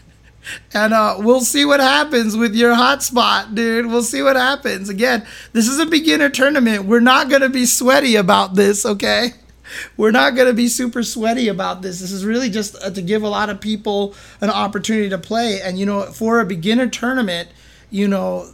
[0.76, 3.88] And uh, we'll see what happens with your hotspot, dude.
[3.88, 4.90] We'll see what happens.
[4.90, 6.86] Again, this is a beginner tournament.
[6.86, 9.32] We're not going to be sweaty about this, okay?
[9.98, 12.00] we're not going to be super sweaty about this.
[12.00, 15.62] This is really just uh, to give a lot of people an opportunity to play.
[15.62, 17.50] And, you know, for a beginner tournament,
[17.90, 18.52] you know,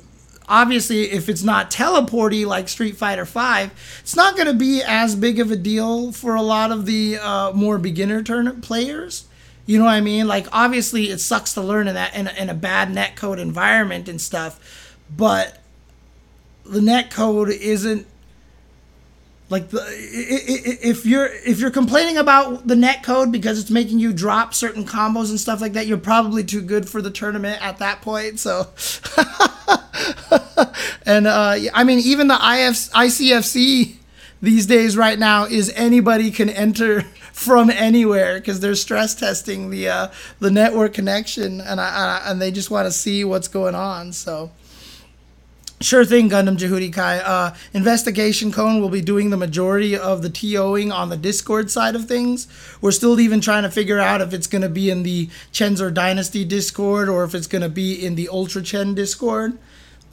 [0.48, 5.16] obviously if it's not teleporty like Street Fighter 5, it's not going to be as
[5.16, 9.26] big of a deal for a lot of the uh, more beginner tournament players.
[9.66, 10.28] You know what I mean?
[10.28, 14.10] Like obviously it sucks to learn in that in a, in a bad netcode environment
[14.10, 15.60] and stuff, but
[16.66, 18.08] the netcode isn't
[19.52, 24.14] like the, if you're if you're complaining about the net code because it's making you
[24.14, 27.80] drop certain combos and stuff like that, you're probably too good for the tournament at
[27.80, 28.40] that point.
[28.40, 28.70] So,
[31.06, 33.98] and uh, I mean, even the IF, ICFC
[34.42, 39.90] these days right now is anybody can enter from anywhere because they're stress testing the
[39.90, 40.08] uh,
[40.40, 44.14] the network connection and I, I and they just want to see what's going on.
[44.14, 44.52] So.
[45.80, 47.18] Sure thing, Gundam Jehudi Kai.
[47.18, 51.96] Uh, Investigation Cone will be doing the majority of the TOing on the Discord side
[51.96, 52.48] of things.
[52.82, 55.90] We're still even trying to figure out if it's going to be in the Chensor
[55.90, 59.58] Dynasty Discord or if it's going to be in the Ultra Chen Discord.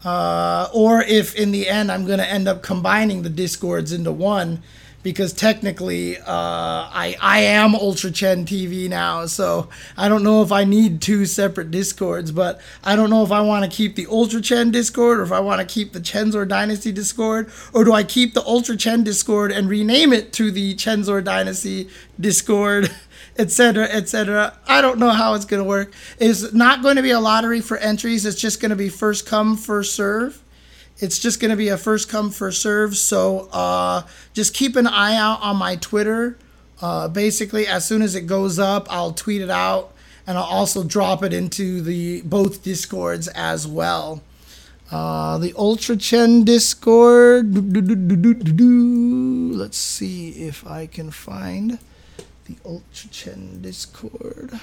[0.03, 4.11] Uh, or if in the end I'm going to end up combining the Discords into
[4.13, 4.63] one
[5.03, 10.51] because technically uh, I I am Ultra Chen TV now, so I don't know if
[10.51, 14.07] I need two separate discords, but I don't know if I want to keep the
[14.07, 17.93] Ultra Chen Discord or if I want to keep the Chensor Dynasty Discord, or do
[17.93, 21.89] I keep the Ultra Chen Discord and rename it to the Chensor Dynasty
[22.19, 22.91] Discord?
[23.39, 27.13] etc etc i don't know how it's going to work it's not going to be
[27.13, 30.43] a lottery for entries it's just going to be first come first serve
[31.01, 32.97] it's just going to be a first come first serve.
[32.97, 34.03] So uh,
[34.33, 36.39] just keep an eye out on my Twitter.
[36.81, 39.93] Uh, basically, as soon as it goes up, I'll tweet it out,
[40.27, 44.23] and I'll also drop it into the both discords as well.
[44.91, 47.53] Uh, the Ultra Chen Discord.
[49.59, 51.79] Let's see if I can find
[52.47, 54.59] the Ultra Chen Discord.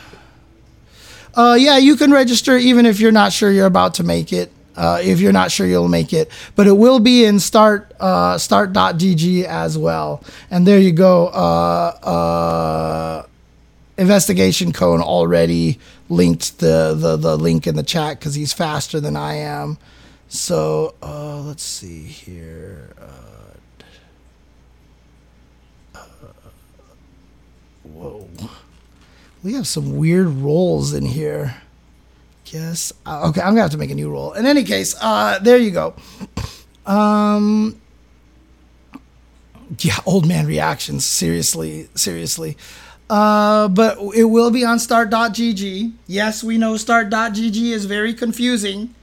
[1.35, 4.51] Uh, yeah, you can register even if you're not sure you're about to make it
[4.75, 6.29] uh, if you're not sure you'll make it.
[6.55, 10.23] But it will be in start uh, start.gg as well.
[10.51, 11.27] And there you go.
[11.27, 13.25] Uh, uh,
[13.97, 15.79] investigation cone already
[16.09, 19.77] linked the, the, the link in the chat because he's faster than I am.
[20.27, 22.93] So uh, let's see here.
[25.95, 25.99] Uh,
[27.83, 28.27] whoa.
[29.43, 31.61] We have some weird roles in here
[32.45, 32.93] guess.
[33.05, 34.33] Uh, okay, I'm gonna have to make a new roll.
[34.33, 35.95] In any case, uh, there you go.
[36.85, 37.81] Um,
[39.79, 41.05] yeah, old man reactions.
[41.05, 42.57] Seriously, seriously.
[43.09, 45.93] Uh, but it will be on start.gg.
[46.07, 48.95] Yes, we know start.gg is very confusing.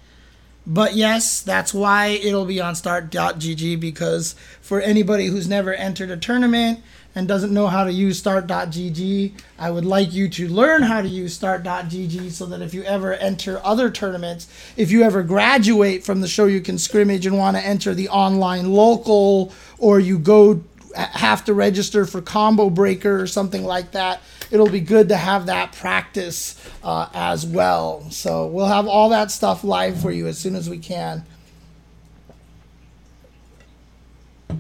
[0.67, 6.17] But yes, that's why it'll be on start.gg because for anybody who's never entered a
[6.17, 6.81] tournament,
[7.15, 11.09] and doesn't know how to use start.gg, I would like you to learn how to
[11.09, 16.21] use start.gg so that if you ever enter other tournaments, if you ever graduate from
[16.21, 20.63] the show you can scrimmage and want to enter the online local, or you go
[20.95, 24.21] have to register for combo breaker or something like that,
[24.51, 28.11] it'll be good to have that practice uh, as well.
[28.11, 31.25] So we'll have all that stuff live for you as soon as we can.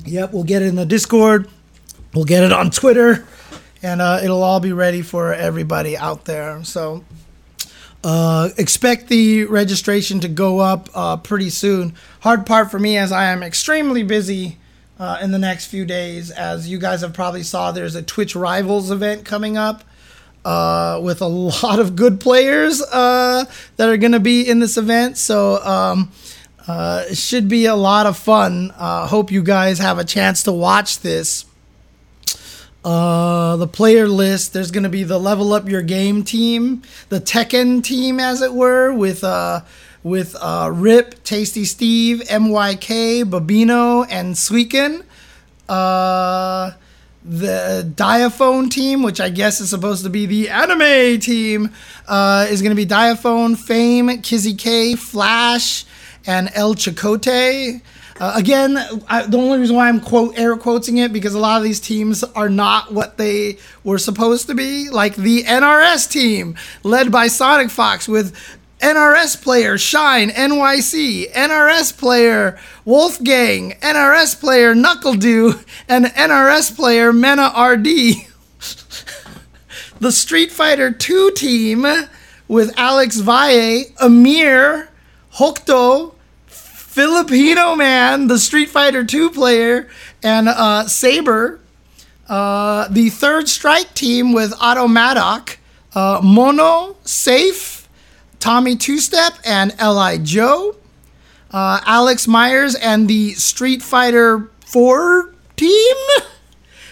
[0.04, 1.48] Yep, we'll get it in the Discord.
[2.14, 3.26] We'll get it on Twitter,
[3.82, 6.62] and uh, it'll all be ready for everybody out there.
[6.62, 7.04] So
[8.04, 11.94] uh, expect the registration to go up uh, pretty soon.
[12.20, 14.58] Hard part for me as I am extremely busy
[14.98, 16.30] uh, in the next few days.
[16.30, 19.84] As you guys have probably saw, there's a Twitch Rivals event coming up
[20.44, 21.26] uh, with a
[21.62, 23.44] lot of good players uh,
[23.76, 25.16] that are going to be in this event.
[25.16, 26.10] So um,
[26.66, 28.70] uh, it should be a lot of fun.
[28.76, 31.46] Hope you guys have a chance to watch this.
[32.84, 34.52] Uh, the player list.
[34.52, 38.52] There's going to be the level up your game team, the Tekken team, as it
[38.52, 39.60] were, with uh,
[40.02, 45.04] with uh, Rip, Tasty Steve, MYK, Babino, and Sweeken.
[45.68, 46.72] Uh,
[47.24, 51.70] the Diaphone team, which I guess is supposed to be the anime team,
[52.08, 55.84] uh, is going to be Diaphone, Fame, Kizzy K, Flash,
[56.26, 57.80] and El Chicote.
[58.22, 58.78] Uh, again,
[59.08, 61.80] I, the only reason why I'm quote air quoting it because a lot of these
[61.80, 64.88] teams are not what they were supposed to be.
[64.90, 66.54] Like the NRS team,
[66.84, 68.32] led by Sonic Fox, with
[68.78, 77.86] NRS player Shine NYC, NRS player Wolfgang, NRS player Knuckledew, and NRS player Mena RD.
[79.98, 81.84] the Street Fighter 2 team
[82.46, 84.90] with Alex Valle, Amir,
[85.34, 86.14] Hokto,
[86.92, 89.88] Filipino Man, the Street Fighter 2 player,
[90.22, 91.58] and uh, Saber.
[92.28, 95.58] Uh, the Third Strike team with Otto Maddock,
[95.94, 97.88] uh, Mono, Safe,
[98.40, 100.18] Tommy Two Step and L.I.
[100.18, 100.76] Joe,
[101.50, 105.96] uh, Alex Myers and the Street Fighter 4 team,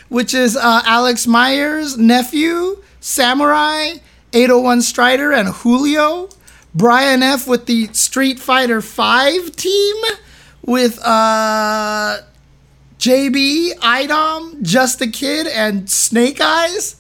[0.09, 3.97] which is uh, Alex Myers' nephew, Samurai,
[4.33, 6.31] 801 Strider, and Julio.
[6.75, 7.49] Brian F.
[7.49, 9.97] with the Street Fighter 5 team
[10.65, 12.19] with uh,
[12.99, 16.97] JB, Idom, Just a Kid, and Snake Eyes.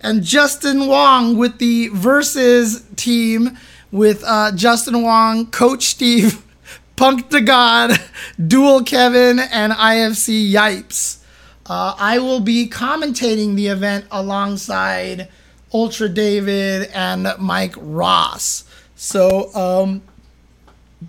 [0.00, 3.56] And Justin Wong with the Versus team
[3.90, 6.44] with uh, Justin Wong, Coach Steve,
[6.96, 7.98] Punk to God,
[8.46, 11.22] Dual Kevin, and IFC Yipes.
[11.64, 15.28] Uh, I will be commentating the event alongside
[15.72, 18.64] Ultra David and Mike Ross.
[18.96, 20.02] So um,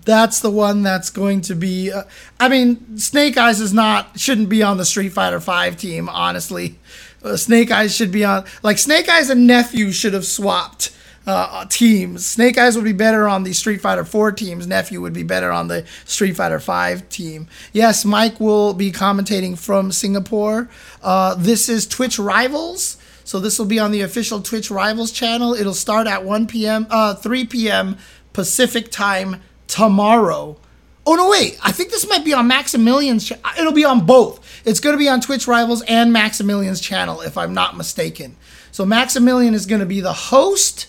[0.04, 1.92] that's the one that's going to be.
[1.92, 2.04] Uh,
[2.38, 6.08] I mean, Snake Eyes is not shouldn't be on the Street Fighter Five team.
[6.08, 6.78] Honestly,
[7.22, 8.44] uh, Snake Eyes should be on.
[8.62, 10.92] Like Snake Eyes and Nephew should have swapped
[11.26, 12.24] uh, teams.
[12.24, 14.66] Snake Eyes would be better on the Street Fighter 4 teams.
[14.66, 17.48] Nephew would be better on the Street Fighter 5 team.
[17.72, 20.68] Yes, Mike will be commentating from Singapore.
[21.02, 22.96] Uh, this is Twitch Rivals.
[23.26, 25.52] So this will be on the official Twitch Rivals channel.
[25.52, 27.98] It'll start at 1 p.m., uh, 3 p.m.
[28.32, 30.56] Pacific time tomorrow.
[31.04, 31.58] Oh no, wait!
[31.62, 33.26] I think this might be on Maximilian's.
[33.28, 34.40] Cha- It'll be on both.
[34.64, 38.36] It's going to be on Twitch Rivals and Maximilian's channel, if I'm not mistaken.
[38.72, 40.86] So Maximilian is going to be the host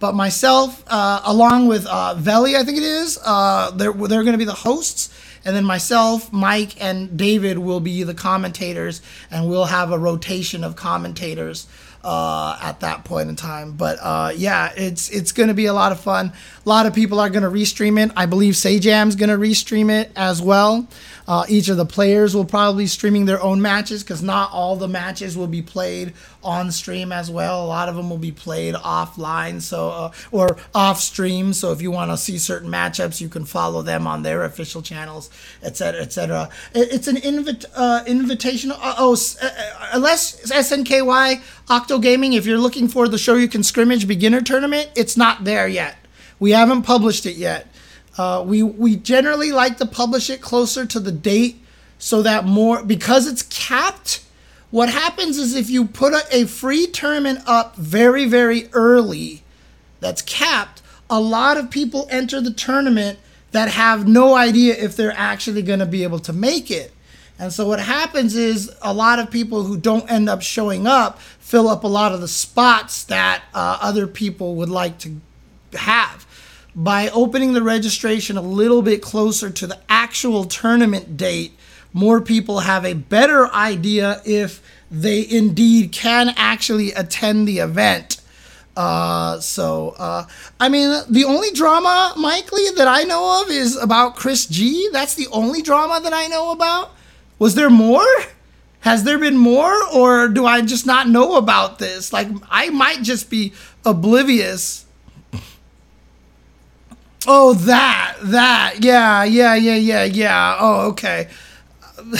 [0.00, 4.32] but myself, uh, along with uh, Veli, I think it is, uh, they're, they're going
[4.32, 5.14] to be the hosts.
[5.44, 9.00] And then myself, Mike, and David will be the commentators,
[9.30, 11.66] and we'll have a rotation of commentators
[12.02, 13.72] uh, at that point in time.
[13.72, 16.32] But uh, yeah, it's it's going to be a lot of fun.
[16.64, 18.12] A lot of people are going to restream it.
[18.16, 20.88] I believe Sajam's going to restream it as well.
[21.28, 24.76] Uh, each of the players will probably be streaming their own matches because not all
[24.76, 26.12] the matches will be played
[26.42, 27.64] on stream as well.
[27.64, 31.52] A lot of them will be played offline, so uh, or off stream.
[31.52, 34.82] So if you want to see certain matchups, you can follow them on their official
[34.82, 35.30] channels,
[35.62, 36.48] etc., etc.
[36.74, 38.04] It, it's an invit uh.
[38.70, 43.48] Uh, oh, uh, uh, unless SNKY Octo Gaming, if you're looking for the show, you
[43.48, 45.96] can Scrimmage beginner tournament, it's not there yet.
[46.38, 47.66] We haven't published it yet.
[48.18, 51.62] Uh, we we generally like to publish it closer to the date
[51.98, 54.24] so that more because it's capped.
[54.70, 59.42] What happens is if you put a, a free tournament up very very early,
[60.00, 60.82] that's capped.
[61.08, 63.18] A lot of people enter the tournament
[63.50, 66.92] that have no idea if they're actually going to be able to make it.
[67.36, 71.18] And so what happens is a lot of people who don't end up showing up
[71.50, 75.20] fill up a lot of the spots that uh, other people would like to
[75.72, 76.24] have
[76.76, 81.52] by opening the registration a little bit closer to the actual tournament date,
[81.92, 88.20] more people have a better idea if they indeed can actually attend the event.
[88.76, 90.26] Uh, so, uh,
[90.58, 94.88] I mean, the only drama, Mike Lee, that I know of is about Chris G.
[94.92, 96.92] That's the only drama that I know about.
[97.38, 98.06] Was there more?
[98.80, 99.74] Has there been more?
[99.92, 102.12] Or do I just not know about this?
[102.12, 103.52] Like, I might just be
[103.84, 104.86] oblivious
[107.26, 110.56] Oh, that, that, yeah, yeah, yeah, yeah, yeah.
[110.58, 111.28] Oh, okay.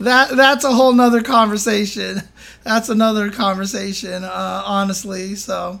[0.00, 2.22] that that's a whole nother conversation.
[2.62, 5.34] That's another conversation, uh, honestly.
[5.34, 5.80] So,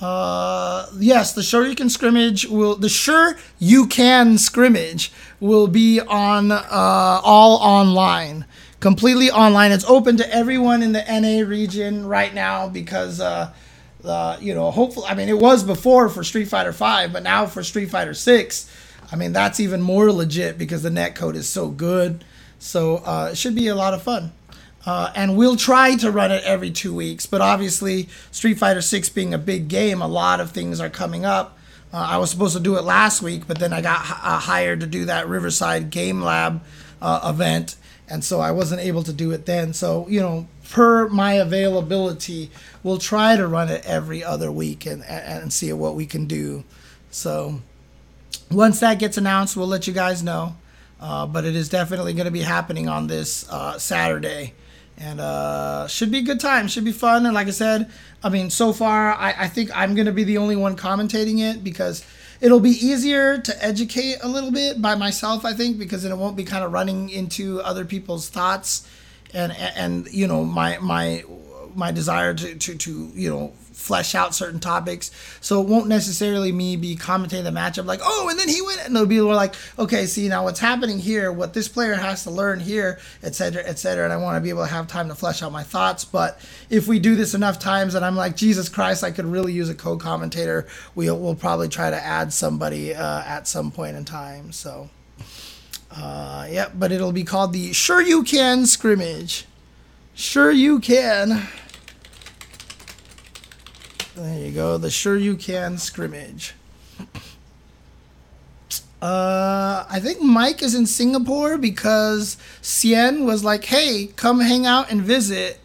[0.00, 5.10] Uh, yes, the sure you can scrimmage will the sure you can scrimmage
[5.40, 6.60] will be on uh,
[7.24, 8.44] all online,
[8.78, 9.72] completely online.
[9.72, 13.52] It's open to everyone in the NA region right now because uh,
[14.04, 17.46] uh, you know hopefully I mean it was before for Street Fighter Five, but now
[17.46, 18.68] for Street Fighter Six,
[19.10, 22.24] I mean that's even more legit because the net code is so good.
[22.58, 24.32] So uh, it should be a lot of fun.
[24.84, 27.26] Uh, and we'll try to run it every two weeks.
[27.26, 31.24] But obviously, Street Fighter Six being a big game, a lot of things are coming
[31.24, 31.58] up.
[31.92, 34.38] Uh, I was supposed to do it last week, but then I got h- uh,
[34.38, 36.62] hired to do that Riverside Game Lab
[37.02, 37.76] uh, event,
[38.08, 39.72] and so I wasn't able to do it then.
[39.72, 42.50] So you know, per my availability,
[42.82, 46.64] we'll try to run it every other week and, and see what we can do.
[47.10, 47.60] So
[48.50, 50.56] once that gets announced, we'll let you guys know.
[50.98, 54.54] Uh, but it is definitely going to be happening on this uh, Saturday
[54.98, 56.68] and uh, should be a good time.
[56.68, 57.26] Should be fun.
[57.26, 57.90] And like I said,
[58.22, 61.62] I mean, so far, I, I think I'm gonna be the only one commentating it
[61.62, 62.04] because
[62.40, 65.44] it'll be easier to educate a little bit by myself.
[65.44, 68.88] I think because then it won't be kind of running into other people's thoughts,
[69.34, 71.24] and and, and you know my my
[71.74, 75.10] my desire to to to you know flesh out certain topics.
[75.40, 78.84] So it won't necessarily me be commentating the matchup like, oh, and then he went,
[78.84, 82.30] and they'll be like, okay, see now what's happening here, what this player has to
[82.30, 84.04] learn here, etc., etc.
[84.04, 86.04] And I want to be able to have time to flesh out my thoughts.
[86.04, 86.40] But
[86.70, 89.68] if we do this enough times, and I'm like, Jesus Christ, I could really use
[89.68, 90.66] a co-commentator.
[90.94, 94.52] We'll we'll probably try to add somebody uh, at some point in time.
[94.52, 94.90] So.
[95.88, 99.46] Uh, yeah, but it'll be called the Sure You Can scrimmage.
[100.14, 101.46] Sure you can.
[104.16, 104.78] There you go.
[104.78, 106.54] The Sure You Can scrimmage.
[109.02, 114.90] Uh, I think Mike is in Singapore because Xian was like, "Hey, come hang out
[114.90, 115.60] and visit."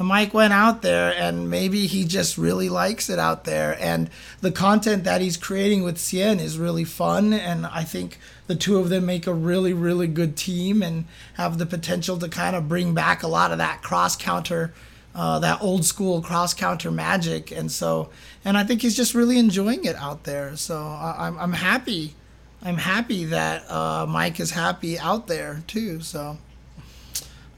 [0.00, 3.80] And Mike went out there, and maybe he just really likes it out there.
[3.80, 4.10] And
[4.40, 7.32] the content that he's creating with Xian is really fun.
[7.32, 8.18] And I think
[8.48, 11.04] the two of them make a really, really good team and
[11.34, 14.74] have the potential to kind of bring back a lot of that cross counter
[15.14, 17.50] uh, that old school cross counter magic.
[17.50, 18.10] And so,
[18.44, 20.56] and I think he's just really enjoying it out there.
[20.56, 22.14] So I, am I'm happy.
[22.62, 26.00] I'm happy that uh, Mike is happy out there too.
[26.00, 26.38] So,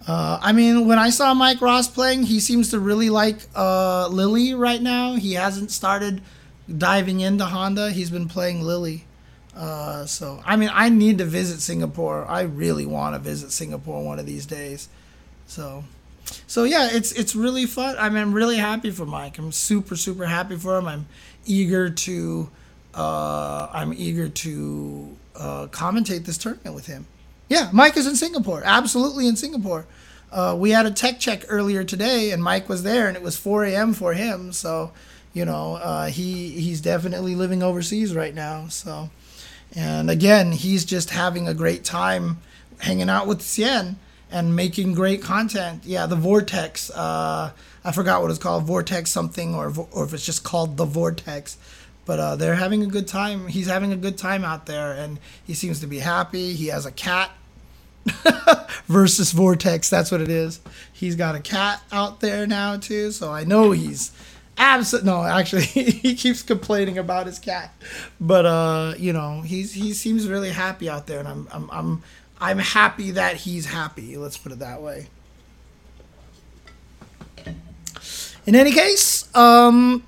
[0.06, 4.08] uh, I mean, when I saw Mike Ross playing, he seems to really like uh,
[4.08, 5.14] Lily right now.
[5.14, 6.22] He hasn't started
[6.76, 7.90] diving into Honda.
[7.92, 9.04] He's been playing Lily.
[9.56, 12.26] Uh, so, I mean, I need to visit Singapore.
[12.26, 14.88] I really want to visit Singapore one of these days.
[15.46, 15.84] So,
[16.46, 17.96] so yeah, it's it's really fun.
[17.98, 19.38] I mean, I'm really happy for Mike.
[19.38, 20.86] I'm super super happy for him.
[20.86, 21.06] I'm
[21.44, 22.50] eager to
[22.94, 27.06] uh, I'm eager to uh, commentate this tournament with him.
[27.48, 28.62] Yeah, Mike is in Singapore.
[28.64, 29.86] Absolutely in Singapore.
[30.32, 33.36] Uh, we had a tech check earlier today, and Mike was there, and it was
[33.36, 33.94] 4 a.m.
[33.94, 34.52] for him.
[34.52, 34.90] So,
[35.32, 38.66] you know, uh, he he's definitely living overseas right now.
[38.68, 39.10] So,
[39.74, 42.38] and again, he's just having a great time
[42.78, 43.96] hanging out with Xian
[44.30, 45.82] and making great content.
[45.84, 46.90] Yeah, the Vortex.
[46.90, 47.52] Uh,
[47.84, 51.56] I forgot what it's called, Vortex something, or or if it's just called the Vortex.
[52.04, 53.48] But uh, they're having a good time.
[53.48, 56.54] He's having a good time out there, and he seems to be happy.
[56.54, 57.30] He has a cat.
[58.86, 60.60] versus Vortex, that's what it is.
[60.92, 64.12] He's got a cat out there now too, so I know he's
[64.58, 65.24] absolutely no.
[65.24, 67.74] Actually, he keeps complaining about his cat,
[68.20, 72.02] but uh, you know, he's he seems really happy out there, and I'm I'm I'm
[72.40, 74.16] I'm happy that he's happy.
[74.16, 75.08] Let's put it that way.
[78.46, 80.04] In any case, um,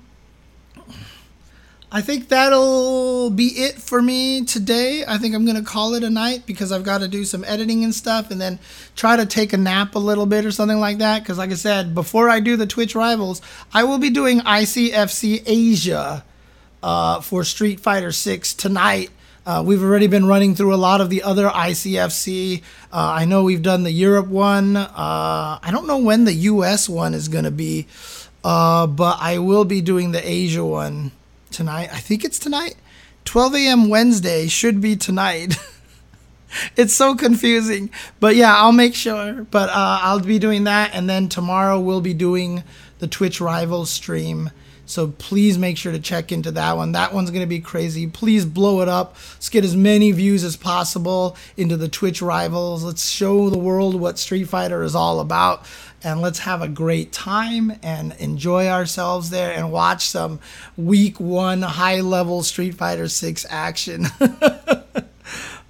[1.91, 5.03] I think that'll be it for me today.
[5.07, 7.43] I think I'm going to call it a night because I've got to do some
[7.45, 8.59] editing and stuff and then
[8.95, 11.23] try to take a nap a little bit or something like that.
[11.23, 13.41] Because, like I said, before I do the Twitch Rivals,
[13.73, 16.23] I will be doing ICFC Asia
[16.83, 19.09] uh, for Street Fighter 6 tonight
[19.49, 22.61] uh, we've already been running through a lot of the other ICFC.
[22.93, 24.77] Uh, I know we've done the Europe one.
[24.77, 27.87] Uh, I don't know when the US one is going to be,
[28.43, 31.13] uh, but I will be doing the Asia one
[31.49, 31.89] tonight.
[31.91, 32.75] I think it's tonight.
[33.25, 33.89] 12 a.m.
[33.89, 35.57] Wednesday should be tonight.
[36.75, 37.89] it's so confusing.
[38.19, 39.47] But yeah, I'll make sure.
[39.49, 40.91] But uh, I'll be doing that.
[40.93, 42.63] And then tomorrow we'll be doing
[42.99, 44.51] the Twitch Rivals stream.
[44.89, 46.93] So please make sure to check into that one.
[46.93, 48.07] That one's going to be crazy.
[48.07, 49.15] Please blow it up.
[49.35, 52.83] Let's get as many views as possible into the Twitch rivals.
[52.83, 55.63] Let's show the world what Street Fighter is all about.
[56.03, 60.39] And let's have a great time and enjoy ourselves there and watch some
[60.75, 64.07] week one high level Street Fighter 6 action.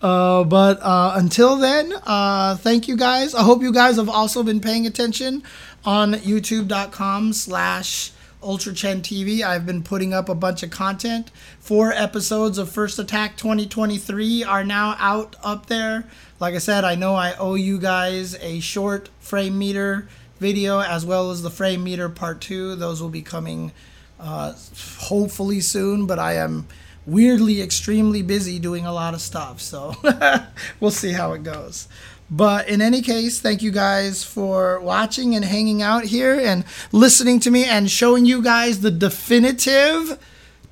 [0.01, 3.35] Uh, but uh, until then, uh, thank you guys.
[3.35, 5.43] I hope you guys have also been paying attention
[5.83, 9.41] on youtube.com slash Ultra Chen TV.
[9.41, 11.31] I've been putting up a bunch of content.
[11.59, 16.05] Four episodes of First Attack 2023 are now out up there.
[16.39, 20.07] Like I said, I know I owe you guys a short frame meter
[20.39, 22.75] video as well as the frame meter part two.
[22.75, 23.73] Those will be coming
[24.19, 24.53] uh,
[24.99, 26.67] hopefully soon, but I am
[27.05, 29.59] weirdly extremely busy doing a lot of stuff.
[29.59, 29.95] So
[30.79, 31.87] we'll see how it goes.
[32.31, 37.39] But in any case, thank you guys for watching and hanging out here and listening
[37.41, 40.19] to me and showing you guys the definitive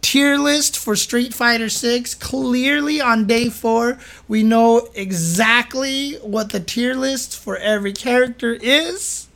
[0.02, 2.14] tier list for Street Fighter 6.
[2.16, 3.98] Clearly on day 4,
[4.28, 9.28] we know exactly what the tier list for every character is.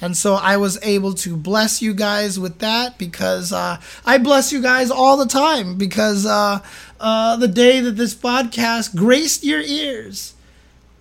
[0.00, 4.52] And so I was able to bless you guys with that because uh, I bless
[4.52, 6.58] you guys all the time because uh,
[6.98, 10.34] uh, the day that this podcast graced your ears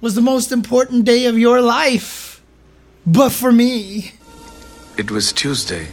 [0.02, 2.41] was the most important day of your life.
[3.06, 4.14] But for me,
[4.98, 5.88] It was Tuesday.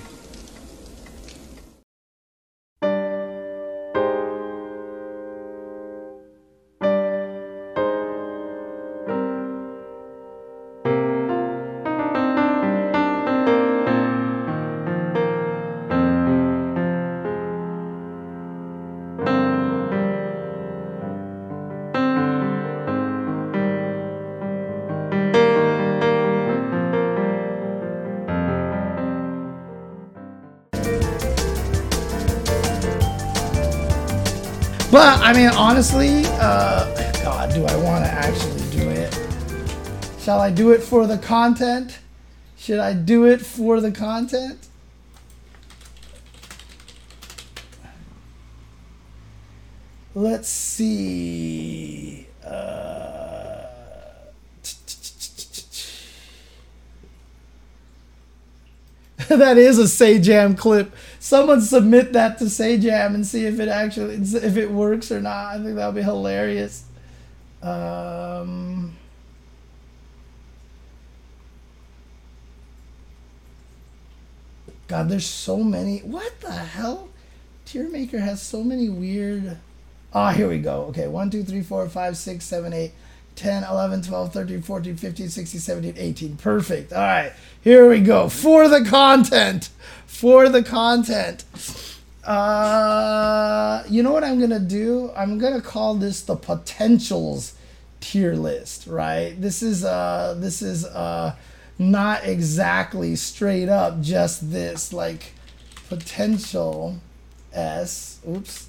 [35.29, 39.15] I mean, honestly, uh, God, do I want to actually do it?
[40.21, 41.99] Shall I do it for the content?
[42.57, 44.67] Should I do it for the content?
[50.15, 52.27] Let's see.
[52.43, 53.67] Uh,
[59.29, 60.91] that is a Sajam clip.
[61.21, 65.57] Someone submit that to Sajam and see if it actually if it works or not.
[65.57, 66.85] I think that would be hilarious.
[67.63, 68.97] Um,
[74.87, 75.99] God, there's so many.
[75.99, 77.09] What the hell?
[77.67, 79.59] Tiermaker has so many weird.
[80.15, 80.85] Ah, here we go.
[80.85, 82.93] Okay, 1, 2, 3, 4, 5, 6, 7, 8,
[83.39, 86.37] 10, 11, 12, 13, 14, 15, 16, 17, 18.
[86.37, 86.93] Perfect.
[86.93, 87.33] All right,
[87.63, 88.29] here we go.
[88.29, 89.71] For the content.
[90.07, 91.45] For the content.
[92.25, 95.13] Uh, you know what I'm going to do?
[95.17, 97.55] I'm going to call this the potentials
[98.01, 99.41] tier list, right?
[99.41, 101.35] This is uh this is uh
[101.79, 105.33] not exactly straight up just this like
[105.89, 106.99] potential
[107.53, 108.21] S.
[108.29, 108.68] Oops.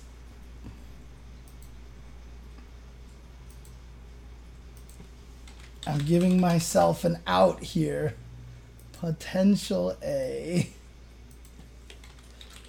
[5.90, 8.14] I'm giving myself an out here.
[8.99, 10.70] Potential A.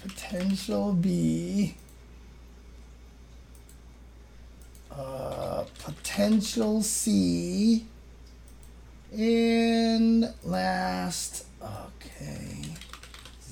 [0.03, 1.75] Potential B.
[4.91, 7.85] Uh, potential C.
[9.13, 12.63] And last, okay,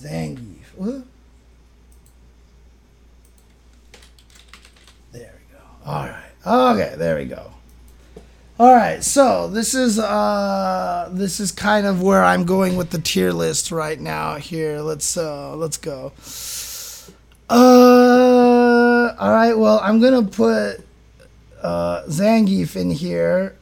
[0.00, 0.64] Zangief.
[0.76, 1.02] What?
[5.12, 5.62] There we go.
[5.84, 6.24] All right.
[6.46, 7.52] Okay, there we go.
[8.60, 12.98] All right, so this is uh this is kind of where I'm going with the
[12.98, 14.34] tier list right now.
[14.34, 16.12] Here, let's uh let's go.
[17.48, 19.56] Uh, all right.
[19.56, 20.84] Well, I'm gonna put
[21.62, 23.54] uh Zangief in here.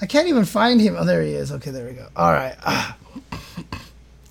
[0.00, 0.96] I can't even find him.
[0.98, 1.52] Oh, there he is.
[1.52, 2.08] Okay, there we go.
[2.16, 2.56] All right.
[2.64, 2.96] Ah.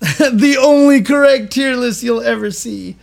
[0.00, 2.96] the only correct tier list you'll ever see.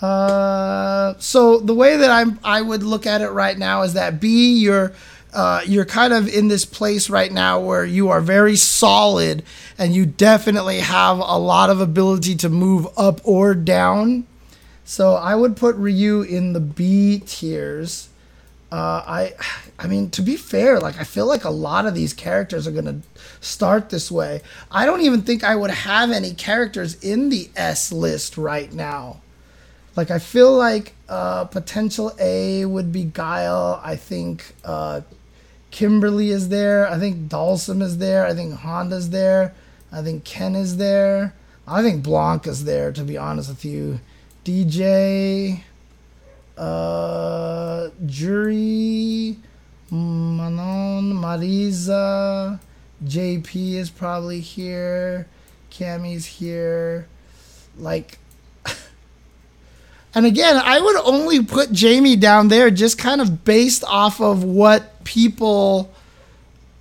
[0.00, 4.20] Uh, so the way that I'm, I would look at it right now is that
[4.20, 4.92] B, you're,
[5.32, 9.42] uh, you're kind of in this place right now where you are very solid
[9.78, 14.26] and you definitely have a lot of ability to move up or down.
[14.84, 18.08] So I would put Ryu in the B tiers.
[18.70, 19.32] Uh, I,
[19.78, 22.72] I mean, to be fair, like I feel like a lot of these characters are
[22.72, 23.00] gonna
[23.40, 24.42] start this way.
[24.70, 29.20] I don't even think I would have any characters in the S list right now.
[29.96, 33.80] Like I feel like uh, potential A would be Guile.
[33.82, 35.00] I think uh,
[35.70, 36.86] Kimberly is there.
[36.88, 38.26] I think Dhalsim is there.
[38.26, 39.54] I think Honda's there.
[39.90, 41.34] I think Ken is there.
[41.66, 42.92] I think Blanka's there.
[42.92, 44.00] To be honest with you,
[44.44, 45.62] DJ,
[46.58, 49.38] uh, Juri,
[49.90, 52.60] Manon, Marisa,
[53.04, 55.26] JP is probably here.
[55.70, 57.08] Cammy's here.
[57.78, 58.18] Like
[60.16, 64.42] and again, I would only put Jamie down there just kind of based off of
[64.42, 65.92] what people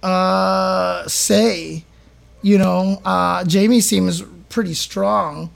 [0.02, 1.84] uh, say.
[2.42, 5.50] You know, uh, Jamie seems pretty strong.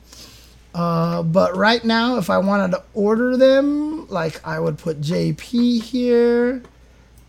[0.76, 5.82] Uh, but right now, if I wanted to order them, like I would put JP
[5.82, 6.62] here.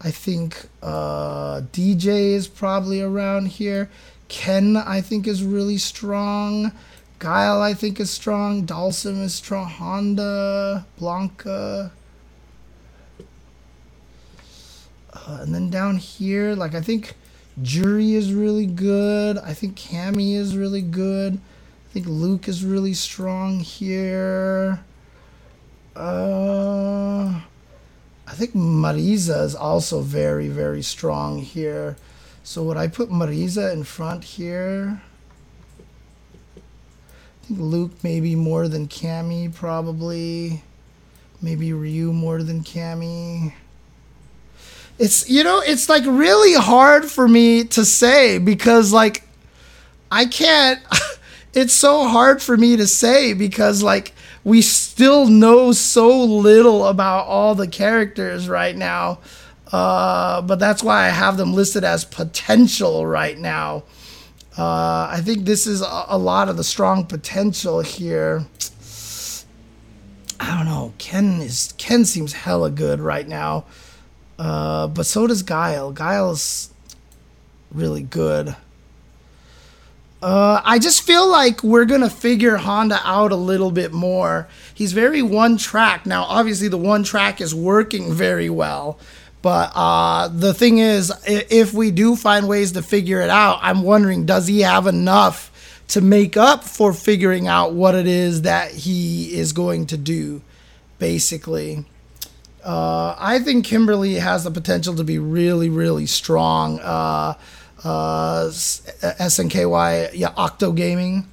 [0.00, 3.88] I think uh, DJ is probably around here.
[4.26, 6.72] Ken, I think, is really strong.
[7.20, 8.66] Guile, I think, is strong.
[8.66, 9.68] Dhalsim is strong.
[9.68, 11.90] Honda, Blanka.
[15.12, 17.14] Uh, and then down here, like, I think
[17.60, 19.36] Juri is really good.
[19.36, 21.34] I think Cammy is really good.
[21.34, 24.80] I think Luke is really strong here.
[25.94, 27.42] Uh,
[28.26, 31.96] I think Marisa is also very, very strong here.
[32.42, 35.02] So would I put Marisa in front here?
[37.50, 40.62] Luke maybe more than Cammy, probably.
[41.42, 43.52] Maybe Ryu more than Cammy.
[44.98, 49.22] It's you know, it's like really hard for me to say because like
[50.10, 50.80] I can't
[51.54, 54.12] it's so hard for me to say because like
[54.44, 59.18] we still know so little about all the characters right now.
[59.72, 63.84] Uh, but that's why I have them listed as potential right now.
[64.60, 68.44] Uh, I think this is a, a, lot of the strong potential here.
[70.38, 70.92] I don't know.
[70.98, 73.64] Ken is Ken seems hella good right now,
[74.38, 75.92] uh, but so does Guile.
[75.92, 76.74] Guile's
[77.72, 78.54] really good.
[80.22, 84.46] Uh, I just feel like we're gonna figure Honda out a little bit more.
[84.74, 86.24] He's very one track now.
[86.24, 88.98] Obviously, the one track is working very well,
[89.42, 93.82] but uh, the thing is, if we do find ways to figure it out, I'm
[93.82, 95.50] wondering, does he have enough
[95.88, 100.42] to make up for figuring out what it is that he is going to do?
[100.98, 101.86] Basically,
[102.62, 106.78] uh, I think Kimberly has the potential to be really, really strong.
[106.80, 107.34] Uh,
[107.82, 111.26] uh, SNKY, yeah, Octo Gaming.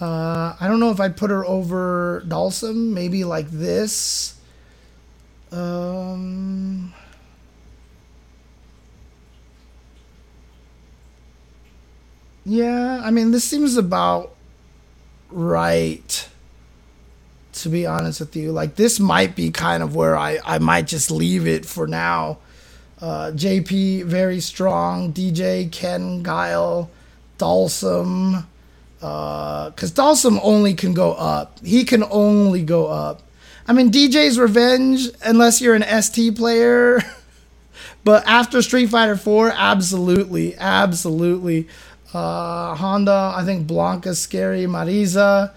[0.00, 4.34] Uh, I don't know if I'd put her over Dhalsim, maybe like this.
[5.52, 6.92] Um,
[12.44, 14.34] yeah, I mean, this seems about
[15.30, 16.28] right,
[17.54, 18.52] to be honest with you.
[18.52, 22.38] Like, this might be kind of where I, I might just leave it for now.
[23.00, 25.12] Uh, JP very strong.
[25.12, 26.90] DJ Ken Guile,
[27.38, 28.44] Dhalsim.
[28.98, 31.58] Because uh, Dhalsim only can go up.
[31.64, 33.22] He can only go up.
[33.66, 37.00] I mean, DJ's Revenge, unless you're an ST player.
[38.04, 41.68] but after Street Fighter 4, absolutely, absolutely.
[42.12, 44.64] Uh, Honda, I think Blanka's scary.
[44.64, 45.52] Marisa.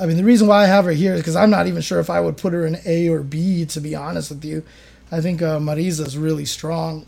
[0.00, 1.98] I mean, the reason why I have her here is because I'm not even sure
[1.98, 4.62] if I would put her in A or B, to be honest with you.
[5.10, 7.06] I think uh, Marisa's really strong.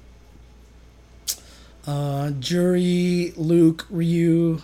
[1.86, 4.60] Uh, Juri, Luke, Ryu.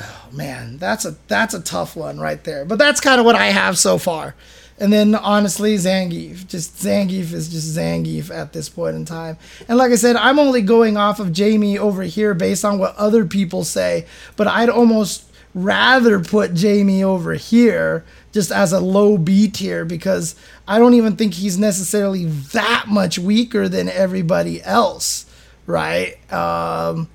[0.00, 2.64] Oh man, that's a that's a tough one right there.
[2.64, 4.34] But that's kind of what I have so far.
[4.80, 6.46] And then honestly, Zangief.
[6.46, 9.36] Just Zangief is just Zangief at this point in time.
[9.68, 12.94] And like I said, I'm only going off of Jamie over here based on what
[12.96, 14.06] other people say.
[14.36, 15.24] But I'd almost
[15.54, 20.36] rather put Jamie over here just as a low B tier because
[20.66, 25.26] I don't even think he's necessarily that much weaker than everybody else,
[25.66, 26.14] right?
[26.32, 27.08] Um,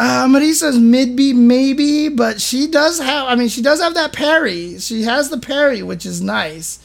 [0.00, 3.26] uh, Marisa's mid B maybe, but she does have.
[3.28, 4.78] I mean, she does have that parry.
[4.78, 6.78] She has the parry, which is nice.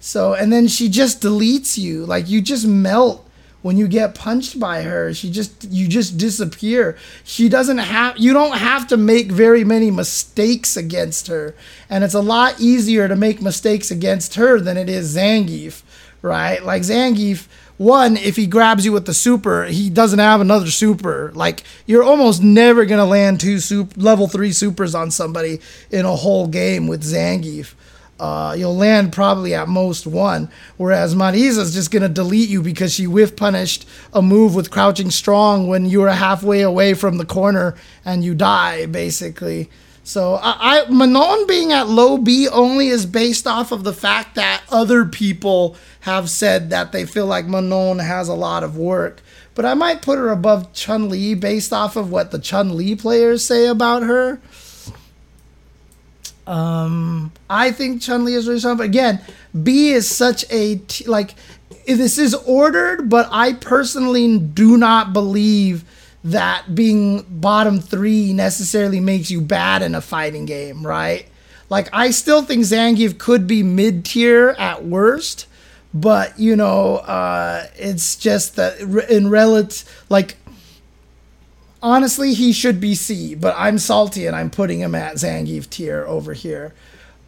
[0.00, 2.04] So, and then she just deletes you.
[2.04, 3.22] Like you just melt
[3.62, 8.32] when you get punched by her she just you just disappear she doesn't have you
[8.32, 11.52] don't have to make very many mistakes against her
[11.90, 15.82] and it's a lot easier to make mistakes against her than it is zangief
[16.22, 20.70] right like zangief one if he grabs you with the super he doesn't have another
[20.70, 26.04] super like you're almost never to land two super, level 3 supers on somebody in
[26.04, 27.74] a whole game with zangief
[28.18, 30.48] uh, you'll land probably at most one.
[30.76, 35.68] Whereas Marisa's just gonna delete you because she whiff punished a move with crouching strong
[35.68, 37.74] when you were halfway away from the corner
[38.04, 39.68] and you die basically.
[40.06, 44.36] So I, I Manon being at low B only is based off of the fact
[44.36, 49.20] that other people have said that they feel like Manon has a lot of work.
[49.56, 52.94] But I might put her above Chun Li based off of what the Chun Li
[52.94, 54.40] players say about her.
[56.46, 59.20] Um, I think Chun Li is really strong, but again,
[59.60, 61.34] B is such a t- like
[61.84, 65.84] this is ordered, but I personally do not believe
[66.26, 71.26] that being bottom three necessarily makes you bad in a fighting game, right?
[71.70, 75.46] Like I still think Zangief could be mid tier at worst,
[75.94, 80.36] but you know, uh, it's just that in relative like
[81.80, 86.04] honestly, he should be C, but I'm salty and I'm putting him at Zangief tier
[86.06, 86.74] over here.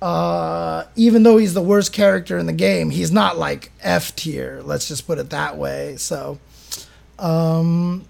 [0.03, 4.61] Uh, even though he's the worst character in the game, he's not like F tier.
[4.65, 5.97] Let's just put it that way.
[5.97, 6.39] So,
[7.19, 8.05] um,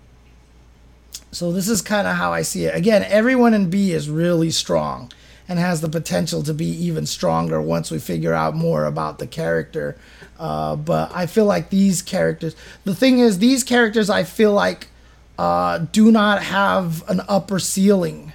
[1.39, 2.74] so this is kind of how I see it.
[2.74, 5.12] Again, everyone in B is really strong
[5.48, 9.27] and has the potential to be even stronger once we figure out more about the
[9.28, 9.97] character.
[10.36, 12.56] Uh, but I feel like these characters.
[12.82, 14.89] The thing is, these characters I feel like
[15.39, 18.32] uh, do not have an upper ceiling.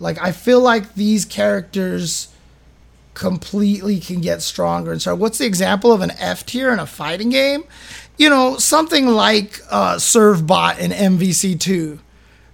[0.00, 2.34] Like I feel like these characters
[3.14, 4.90] completely can get stronger.
[4.90, 7.62] And so, what's the example of an F tier in a fighting game?
[8.18, 12.00] You know, something like uh, Servbot in MVC2,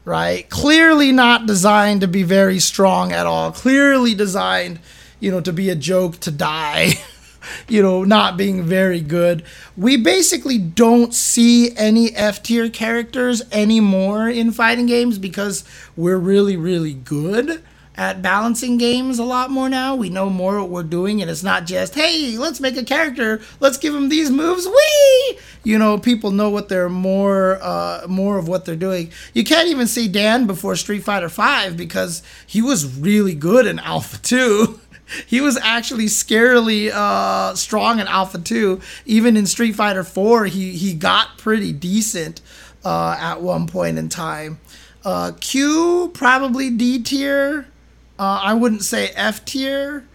[0.04, 0.48] right?
[0.48, 3.52] Clearly not designed to be very strong at all.
[3.52, 4.80] Clearly designed,
[5.20, 6.94] you know, to be a joke to die.
[7.68, 9.44] you know, not being very good.
[9.76, 15.64] We basically don't see any F tier characters anymore in fighting games because
[15.96, 17.62] we're really, really good
[17.94, 19.94] at balancing games a lot more now.
[19.94, 23.40] We know more what we're doing, and it's not just, hey, let's make a character,
[23.60, 25.38] let's give them these moves, wee!
[25.62, 29.12] You know, people know what they're more, uh, more of what they're doing.
[29.34, 33.78] You can't even see Dan before Street Fighter V because he was really good in
[33.78, 34.80] Alpha 2.
[35.26, 38.80] he was actually scarily uh, strong in Alpha 2.
[39.04, 42.40] Even in Street Fighter 4, he, he got pretty decent
[42.84, 44.58] uh, at one point in time.
[45.04, 47.66] Uh, Q, probably D tier.
[48.18, 50.06] Uh, I wouldn't say F tier.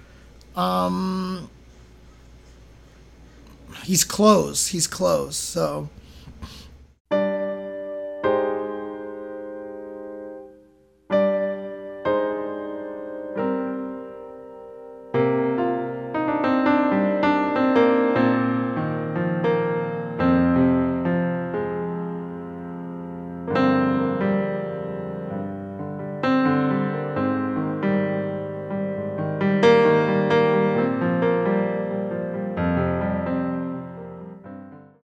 [0.55, 1.49] Um,
[3.83, 4.67] he's close.
[4.67, 5.35] He's close.
[5.37, 5.89] So